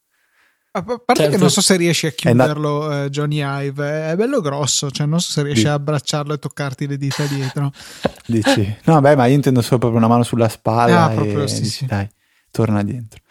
A 0.72 0.84
parte 0.84 1.14
certo. 1.16 1.32
che 1.32 1.38
non 1.38 1.50
so 1.50 1.62
se 1.62 1.78
riesci 1.78 2.06
a 2.06 2.12
chiuderlo, 2.12 2.84
andato... 2.84 3.04
eh, 3.06 3.10
Johnny 3.10 3.42
Ive, 3.42 4.10
è 4.10 4.16
bello 4.18 4.42
grosso, 4.42 4.92
cioè 4.92 5.06
non 5.08 5.22
so 5.22 5.32
se 5.32 5.42
riesci 5.42 5.62
Dici. 5.62 5.72
a 5.72 5.74
abbracciarlo 5.74 6.34
e 6.34 6.38
toccarti 6.38 6.86
le 6.86 6.98
dita 6.98 7.24
dietro. 7.28 7.72
Dici, 8.28 8.78
no, 8.84 9.00
beh, 9.00 9.16
ma 9.16 9.26
io 9.26 9.36
intendo 9.36 9.62
solo 9.62 9.80
proprio 9.80 10.00
una 10.00 10.10
mano 10.10 10.24
sulla 10.24 10.50
spalla 10.50 11.06
ah, 11.06 11.12
e 11.12 11.16
proprio, 11.16 11.48
sì, 11.48 11.62
dici, 11.62 11.72
sì. 11.72 11.86
dai, 11.86 12.10
torna 12.52 12.84
dentro. 12.84 13.22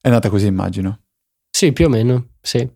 È 0.00 0.08
andata 0.08 0.30
così, 0.30 0.46
immagino. 0.46 1.00
Sì, 1.50 1.72
più 1.72 1.84
o 1.84 1.88
meno, 1.90 2.28
sì. 2.40 2.66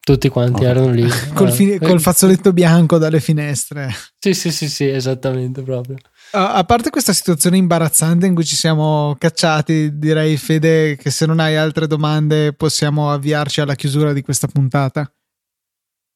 Tutti 0.00 0.28
quanti 0.30 0.64
okay. 0.64 0.68
erano 0.68 0.90
lì. 0.90 1.06
col, 1.34 1.48
eh. 1.48 1.52
fi- 1.52 1.78
col 1.78 2.00
fazzoletto 2.00 2.54
bianco 2.54 2.96
dalle 2.96 3.20
finestre. 3.20 3.94
Sì, 4.18 4.32
sì, 4.32 4.50
sì, 4.50 4.70
sì, 4.70 4.88
esattamente 4.88 5.60
proprio. 5.60 5.96
A 6.32 6.64
parte 6.64 6.90
questa 6.90 7.12
situazione 7.12 7.56
imbarazzante 7.56 8.26
in 8.26 8.34
cui 8.34 8.44
ci 8.44 8.56
siamo 8.56 9.14
cacciati, 9.18 9.98
direi 9.98 10.36
Fede 10.36 10.96
che 10.96 11.10
se 11.10 11.26
non 11.26 11.40
hai 11.40 11.56
altre 11.56 11.86
domande 11.86 12.52
possiamo 12.54 13.10
avviarci 13.10 13.60
alla 13.60 13.74
chiusura 13.74 14.12
di 14.12 14.22
questa 14.22 14.46
puntata. 14.46 15.12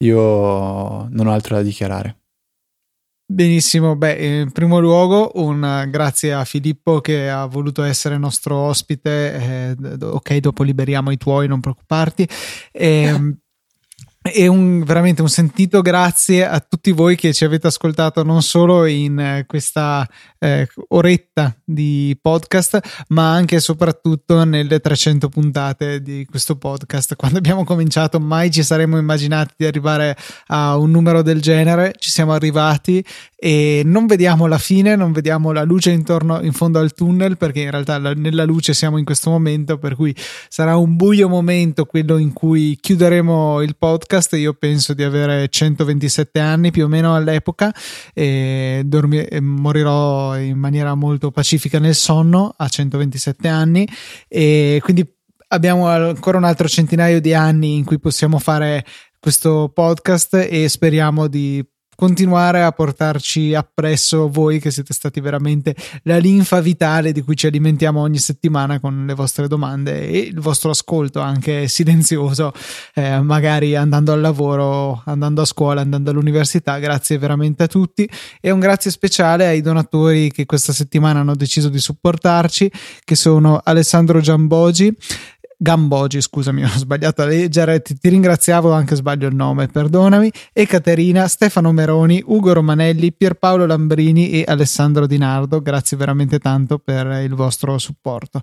Io 0.04 1.08
non 1.08 1.26
ho 1.26 1.32
altro 1.32 1.56
da 1.56 1.62
dichiarare. 1.62 2.18
Benissimo, 3.28 3.96
beh, 3.96 4.40
in 4.42 4.52
primo 4.52 4.78
luogo 4.78 5.32
un 5.34 5.86
grazie 5.88 6.32
a 6.32 6.44
Filippo 6.44 7.00
che 7.00 7.28
ha 7.28 7.44
voluto 7.46 7.82
essere 7.82 8.18
nostro 8.18 8.56
ospite. 8.56 9.74
Eh, 9.76 9.96
ok, 10.00 10.36
dopo 10.36 10.62
liberiamo 10.62 11.10
i 11.10 11.16
tuoi, 11.16 11.48
non 11.48 11.60
preoccuparti. 11.60 12.28
Eh, 12.70 13.36
e 14.32 14.46
un, 14.46 14.82
veramente 14.84 15.22
un 15.22 15.28
sentito 15.28 15.82
grazie 15.82 16.46
a 16.46 16.60
tutti 16.60 16.90
voi 16.90 17.16
che 17.16 17.32
ci 17.32 17.44
avete 17.44 17.66
ascoltato 17.66 18.22
non 18.22 18.42
solo 18.42 18.84
in 18.86 19.18
eh, 19.18 19.44
questa 19.46 20.08
eh, 20.38 20.66
oretta 20.88 21.56
di 21.64 22.16
podcast, 22.20 23.04
ma 23.08 23.32
anche 23.32 23.56
e 23.56 23.60
soprattutto 23.60 24.44
nelle 24.44 24.80
300 24.80 25.28
puntate 25.28 26.02
di 26.02 26.26
questo 26.28 26.56
podcast. 26.56 27.16
Quando 27.16 27.38
abbiamo 27.38 27.64
cominciato, 27.64 28.20
mai 28.20 28.50
ci 28.50 28.62
saremmo 28.62 28.98
immaginati 28.98 29.54
di 29.56 29.66
arrivare 29.66 30.16
a 30.46 30.76
un 30.76 30.90
numero 30.90 31.22
del 31.22 31.40
genere. 31.40 31.92
Ci 31.96 32.10
siamo 32.10 32.32
arrivati 32.32 33.04
e 33.38 33.82
non 33.84 34.06
vediamo 34.06 34.46
la 34.46 34.58
fine, 34.58 34.96
non 34.96 35.12
vediamo 35.12 35.52
la 35.52 35.62
luce 35.62 35.90
intorno 35.90 36.40
in 36.42 36.52
fondo 36.52 36.78
al 36.78 36.94
tunnel, 36.94 37.36
perché 37.36 37.60
in 37.60 37.70
realtà 37.70 37.98
la, 37.98 38.12
nella 38.14 38.44
luce 38.44 38.72
siamo 38.74 38.98
in 38.98 39.04
questo 39.04 39.30
momento, 39.30 39.78
per 39.78 39.94
cui 39.94 40.14
sarà 40.48 40.76
un 40.76 40.96
buio 40.96 41.28
momento 41.28 41.84
quello 41.84 42.16
in 42.16 42.32
cui 42.32 42.78
chiuderemo 42.80 43.62
il 43.62 43.76
podcast 43.76 44.15
podcast. 44.16 44.36
Io 44.36 44.54
penso 44.54 44.94
di 44.94 45.02
avere 45.02 45.48
127 45.48 46.40
anni 46.40 46.70
più 46.70 46.84
o 46.84 46.88
meno 46.88 47.14
all'epoca 47.14 47.72
e, 48.14 48.82
dormi- 48.84 49.24
e 49.24 49.40
morirò 49.40 50.38
in 50.38 50.58
maniera 50.58 50.94
molto 50.94 51.30
pacifica 51.30 51.78
nel 51.78 51.94
sonno 51.94 52.54
a 52.56 52.68
127 52.68 53.48
anni 53.48 53.86
e 54.28 54.80
quindi 54.82 55.06
abbiamo 55.48 55.86
ancora 55.88 56.38
un 56.38 56.44
altro 56.44 56.68
centinaio 56.68 57.20
di 57.20 57.34
anni 57.34 57.76
in 57.76 57.84
cui 57.84 57.98
possiamo 57.98 58.38
fare 58.38 58.84
questo 59.20 59.70
podcast 59.72 60.46
e 60.48 60.68
speriamo 60.68 61.26
di 61.26 61.64
continuare 61.96 62.62
a 62.62 62.70
portarci 62.70 63.54
appresso 63.54 64.28
voi 64.28 64.60
che 64.60 64.70
siete 64.70 64.92
stati 64.92 65.18
veramente 65.20 65.74
la 66.02 66.18
linfa 66.18 66.60
vitale 66.60 67.10
di 67.10 67.22
cui 67.22 67.34
ci 67.34 67.46
alimentiamo 67.46 68.00
ogni 68.00 68.18
settimana 68.18 68.78
con 68.78 69.06
le 69.06 69.14
vostre 69.14 69.48
domande 69.48 70.06
e 70.06 70.18
il 70.18 70.38
vostro 70.38 70.70
ascolto 70.70 71.20
anche 71.20 71.66
silenzioso, 71.66 72.52
eh, 72.94 73.20
magari 73.20 73.74
andando 73.74 74.12
al 74.12 74.20
lavoro, 74.20 75.02
andando 75.06 75.40
a 75.40 75.46
scuola, 75.46 75.80
andando 75.80 76.10
all'università. 76.10 76.78
Grazie 76.78 77.18
veramente 77.18 77.64
a 77.64 77.66
tutti 77.66 78.08
e 78.40 78.50
un 78.50 78.60
grazie 78.60 78.90
speciale 78.90 79.46
ai 79.46 79.62
donatori 79.62 80.30
che 80.30 80.44
questa 80.44 80.72
settimana 80.72 81.20
hanno 81.20 81.34
deciso 81.34 81.68
di 81.70 81.78
supportarci, 81.78 82.70
che 83.04 83.14
sono 83.16 83.60
Alessandro 83.64 84.20
Giambogi, 84.20 84.94
Gambogi, 85.58 86.20
scusami, 86.20 86.62
ho 86.64 86.68
sbagliato 86.68 87.22
a 87.22 87.26
leggere, 87.26 87.80
ti, 87.80 87.96
ti, 87.96 88.08
ringraziavo 88.08 88.72
anche 88.72 88.94
sbaglio 88.94 89.28
il 89.28 89.34
nome, 89.34 89.68
perdonami, 89.68 90.30
e 90.52 90.66
Caterina, 90.66 91.26
Stefano 91.28 91.72
Meroni, 91.72 92.22
Ugo 92.24 92.52
Romanelli, 92.52 93.12
Pierpaolo 93.12 93.64
Lambrini 93.64 94.30
e 94.30 94.44
Alessandro 94.46 95.06
Di 95.06 95.16
Nardo, 95.16 95.62
grazie 95.62 95.96
veramente 95.96 96.38
tanto 96.38 96.78
per 96.78 97.06
il 97.22 97.34
vostro 97.34 97.78
supporto. 97.78 98.42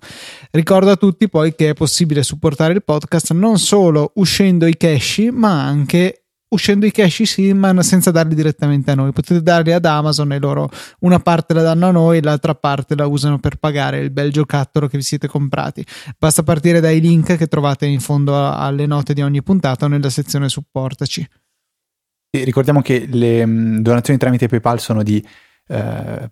Ricordo 0.52 0.90
a 0.92 0.96
tutti 0.96 1.30
poi 1.30 1.54
che 1.54 1.70
è 1.70 1.74
possibile 1.74 2.24
supportare 2.24 2.74
il 2.74 2.84
podcast 2.84 3.32
non 3.34 3.60
solo 3.60 4.12
uscendo 4.16 4.66
i 4.66 4.76
cash, 4.76 5.28
ma 5.32 5.64
anche 5.64 6.23
uscendo 6.54 6.86
i 6.86 6.92
cash 6.92 7.24
Simman 7.24 7.82
senza 7.84 8.12
darli 8.12 8.36
direttamente 8.36 8.92
a 8.92 8.96
noi. 8.96 9.12
Potete 9.12 9.42
darli 9.42 9.72
ad 9.74 9.86
Amazon 9.86 10.32
e 10.32 10.40
loro 10.40 10.70
una 11.00 11.20
parte 11.20 11.54
la 11.54 11.62
danno 11.62 11.88
a 11.88 11.92
noi, 11.92 12.22
l'altra 12.22 12.56
parte 12.56 12.96
la 12.96 13.08
usano 13.08 13.40
per 13.40 13.58
pagare 13.58 14.00
il 14.00 14.12
bel 14.12 14.32
giocattolo 14.32 14.88
che 14.88 14.98
vi 14.98 15.04
siete 15.04 15.28
comprati. 15.28 15.86
Basta 16.18 16.44
partire 16.44 16.80
dai 16.80 17.02
link 17.02 17.36
che 17.36 17.48
trovate 17.48 17.86
in 17.86 18.00
fondo 18.00 18.50
alle 18.52 18.86
note 18.86 19.14
di 19.14 19.22
ogni 19.22 19.44
puntata 19.44 19.88
nella 19.88 20.10
sezione 20.10 20.50
supportaci. 20.50 21.28
E 22.30 22.44
ricordiamo 22.44 22.82
che 22.82 23.06
le 23.10 23.46
mm, 23.46 23.78
donazioni 23.80 24.18
tramite 24.18 24.48
PayPal 24.48 24.80
sono 24.80 25.04
di 25.04 25.24
eh, 25.68 26.32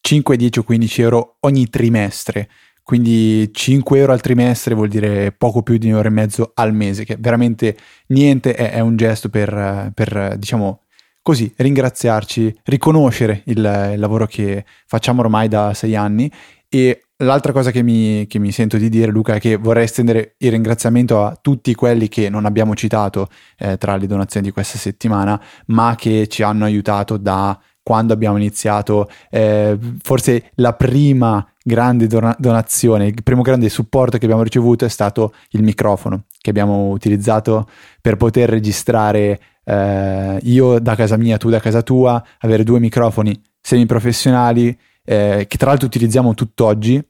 5, 0.00 0.36
10 0.36 0.58
o 0.58 0.62
15 0.62 1.02
euro 1.02 1.36
ogni 1.40 1.68
trimestre 1.68 2.48
quindi 2.82 3.50
5 3.52 3.98
euro 3.98 4.12
al 4.12 4.20
trimestre 4.20 4.74
vuol 4.74 4.88
dire 4.88 5.32
poco 5.32 5.62
più 5.62 5.76
di 5.76 5.88
un 5.88 5.96
euro 5.96 6.08
e 6.08 6.10
mezzo 6.10 6.50
al 6.54 6.74
mese, 6.74 7.04
che 7.04 7.16
veramente 7.18 7.76
niente, 8.08 8.54
è, 8.54 8.72
è 8.72 8.80
un 8.80 8.96
gesto 8.96 9.28
per, 9.28 9.92
per, 9.94 10.36
diciamo 10.38 10.82
così, 11.22 11.52
ringraziarci, 11.56 12.60
riconoscere 12.64 13.42
il, 13.46 13.90
il, 13.92 13.98
lavoro 13.98 14.26
che 14.26 14.64
facciamo 14.86 15.20
ormai 15.20 15.48
da 15.48 15.74
sei 15.74 15.94
anni. 15.94 16.30
E 16.68 17.02
l'altra 17.18 17.52
cosa 17.52 17.70
che 17.70 17.82
mi, 17.82 18.26
che 18.26 18.38
mi, 18.38 18.52
sento 18.52 18.76
di 18.76 18.88
dire 18.88 19.10
Luca 19.10 19.34
è 19.34 19.40
che 19.40 19.56
vorrei 19.56 19.84
estendere 19.84 20.34
il 20.38 20.50
ringraziamento 20.50 21.24
a 21.24 21.36
tutti 21.40 21.74
quelli 21.74 22.08
che 22.08 22.28
non 22.28 22.44
abbiamo 22.44 22.74
citato 22.74 23.28
eh, 23.58 23.76
tra 23.76 23.96
le 23.96 24.06
donazioni 24.06 24.46
di 24.46 24.52
questa 24.52 24.78
settimana, 24.78 25.40
ma 25.66 25.94
che 25.96 26.26
ci 26.28 26.42
hanno 26.42 26.64
aiutato 26.64 27.16
da 27.16 27.58
quando 27.82 28.12
abbiamo 28.12 28.36
iniziato, 28.36 29.08
eh, 29.30 29.76
forse 30.02 30.50
la 30.56 30.74
prima 30.74 31.44
grande 31.62 32.06
don- 32.06 32.34
donazione, 32.38 33.06
il 33.06 33.22
primo 33.22 33.42
grande 33.42 33.68
supporto 33.68 34.18
che 34.18 34.24
abbiamo 34.24 34.42
ricevuto 34.42 34.84
è 34.84 34.88
stato 34.88 35.34
il 35.50 35.62
microfono 35.62 36.24
che 36.40 36.50
abbiamo 36.50 36.88
utilizzato 36.88 37.68
per 38.00 38.16
poter 38.16 38.48
registrare 38.48 39.40
eh, 39.64 40.38
io 40.42 40.78
da 40.78 40.94
casa 40.94 41.16
mia, 41.16 41.36
tu 41.36 41.50
da 41.50 41.60
casa 41.60 41.82
tua, 41.82 42.22
avere 42.38 42.64
due 42.64 42.80
microfoni 42.80 43.40
semiprofessionali 43.60 44.76
eh, 45.04 45.46
che 45.48 45.56
tra 45.56 45.68
l'altro 45.68 45.86
utilizziamo 45.86 46.34
tutt'oggi. 46.34 47.04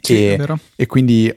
Sì, 0.00 0.28
e, 0.28 0.46
e 0.76 0.86
quindi 0.86 1.32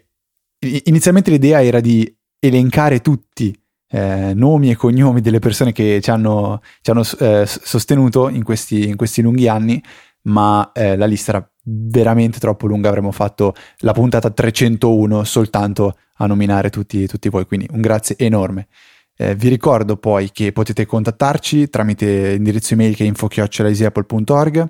inizialmente 0.86 1.32
l'idea 1.32 1.64
era 1.64 1.80
di 1.80 2.14
elencare 2.40 3.02
tutti 3.02 3.58
eh, 3.92 4.34
nomi 4.34 4.70
e 4.70 4.76
cognomi 4.76 5.22
delle 5.22 5.40
persone 5.40 5.72
che 5.72 6.00
ci 6.02 6.12
hanno, 6.12 6.62
ci 6.82 6.92
hanno 6.92 7.04
eh, 7.20 7.46
sostenuto 7.46 8.30
in 8.30 8.44
questi, 8.44 8.88
in 8.88 8.96
questi, 8.96 9.22
lunghi 9.22 9.48
anni, 9.48 9.82
ma 10.24 10.72
eh, 10.74 10.96
la 10.96 11.06
lista 11.06 11.32
era 11.32 11.52
veramente 11.70 12.40
troppo 12.40 12.68
lunga, 12.68 12.90
avremmo 12.90 13.12
fatto 13.12 13.54
la 13.80 13.94
puntata 13.94 14.30
301 14.30 15.24
soltanto 15.24 15.98
a 16.16 16.26
nominare 16.26 16.70
tutti, 16.70 17.08
tutti 17.08 17.30
voi, 17.30 17.46
quindi 17.46 17.68
un 17.72 17.82
grazie 17.82 18.16
enorme. 18.18 18.68
Eh, 19.16 19.36
vi 19.36 19.50
ricordo 19.50 19.98
poi 19.98 20.32
che 20.32 20.52
potete 20.52 20.86
contattarci 20.86 21.70
tramite 21.70 22.32
l'indirizzo 22.32 22.74
email 22.74 22.96
che 22.96 23.04
è 23.04 23.08
info-easyapple.org, 23.08 24.70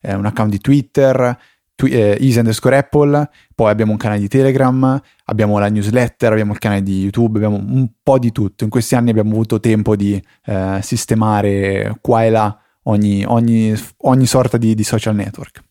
eh, 0.00 0.14
un 0.14 0.26
account 0.26 0.50
di 0.50 0.58
Twitter, 0.58 1.38
tw- 1.74 1.92
eh, 1.92 2.18
easy 2.20 2.38
underscore 2.38 2.76
apple, 2.76 3.28
poi 3.54 3.70
abbiamo 3.70 3.92
un 3.92 3.98
canale 3.98 4.20
di 4.20 4.28
Telegram, 4.28 5.00
abbiamo 5.24 5.58
la 5.58 5.68
newsletter, 5.68 6.32
abbiamo 6.32 6.52
il 6.52 6.58
canale 6.58 6.82
di 6.82 7.02
YouTube, 7.02 7.38
abbiamo 7.38 7.56
un 7.56 7.88
po' 8.02 8.18
di 8.18 8.32
tutto. 8.32 8.64
In 8.64 8.70
questi 8.70 8.96
anni 8.96 9.10
abbiamo 9.10 9.30
avuto 9.30 9.60
tempo 9.60 9.96
di 9.96 10.22
eh, 10.44 10.78
sistemare 10.82 11.96
qua 12.00 12.24
e 12.24 12.30
là 12.30 12.58
ogni, 12.84 13.24
ogni, 13.24 13.74
ogni 13.98 14.26
sorta 14.26 14.56
di, 14.56 14.74
di 14.74 14.84
social 14.84 15.14
network. 15.14 15.62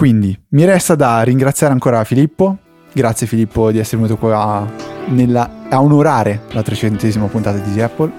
Quindi 0.00 0.34
mi 0.52 0.64
resta 0.64 0.94
da 0.94 1.20
ringraziare 1.20 1.74
ancora 1.74 2.02
Filippo. 2.04 2.56
Grazie 2.90 3.26
Filippo 3.26 3.70
di 3.70 3.78
essere 3.78 4.00
venuto 4.00 4.16
qua 4.16 4.66
nella, 5.08 5.66
a 5.68 5.82
onorare 5.82 6.44
la 6.52 6.62
trecentesima 6.62 7.26
puntata 7.26 7.58
di 7.58 7.68
Easy 7.68 7.80
Apple. 7.82 8.10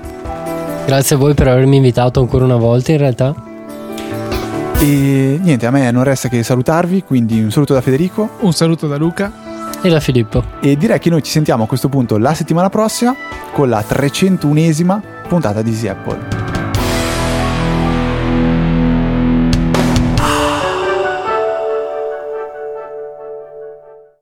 Grazie 0.86 1.16
a 1.16 1.18
voi 1.18 1.34
per 1.34 1.48
avermi 1.48 1.78
invitato 1.78 2.20
ancora 2.20 2.46
una 2.46 2.58
volta 2.58 2.92
in 2.92 3.00
realtà. 3.00 3.34
E 4.78 5.40
niente, 5.42 5.66
a 5.66 5.72
me 5.72 5.90
non 5.90 6.04
resta 6.04 6.30
che 6.30 6.44
salutarvi, 6.44 7.02
quindi 7.02 7.42
un 7.42 7.50
saluto 7.50 7.74
da 7.74 7.82
Federico. 7.82 8.30
Un 8.42 8.54
saluto 8.54 8.86
da 8.88 8.98
Luca. 8.98 9.32
E 9.82 9.90
da 9.90 10.00
Filippo. 10.00 10.44
E 10.60 10.78
direi 10.78 11.00
che 11.00 11.10
noi 11.10 11.24
ci 11.24 11.32
sentiamo 11.32 11.64
a 11.64 11.68
questo 11.68 11.90
punto 11.90 12.20
la 12.20 12.36
settimana 12.36 12.70
prossima 12.70 13.16
con 13.54 13.70
la 13.70 13.84
301esima 13.84 15.02
puntata 15.28 15.64
di 15.64 15.72
Easy 15.72 15.88
Apple. 15.88 16.61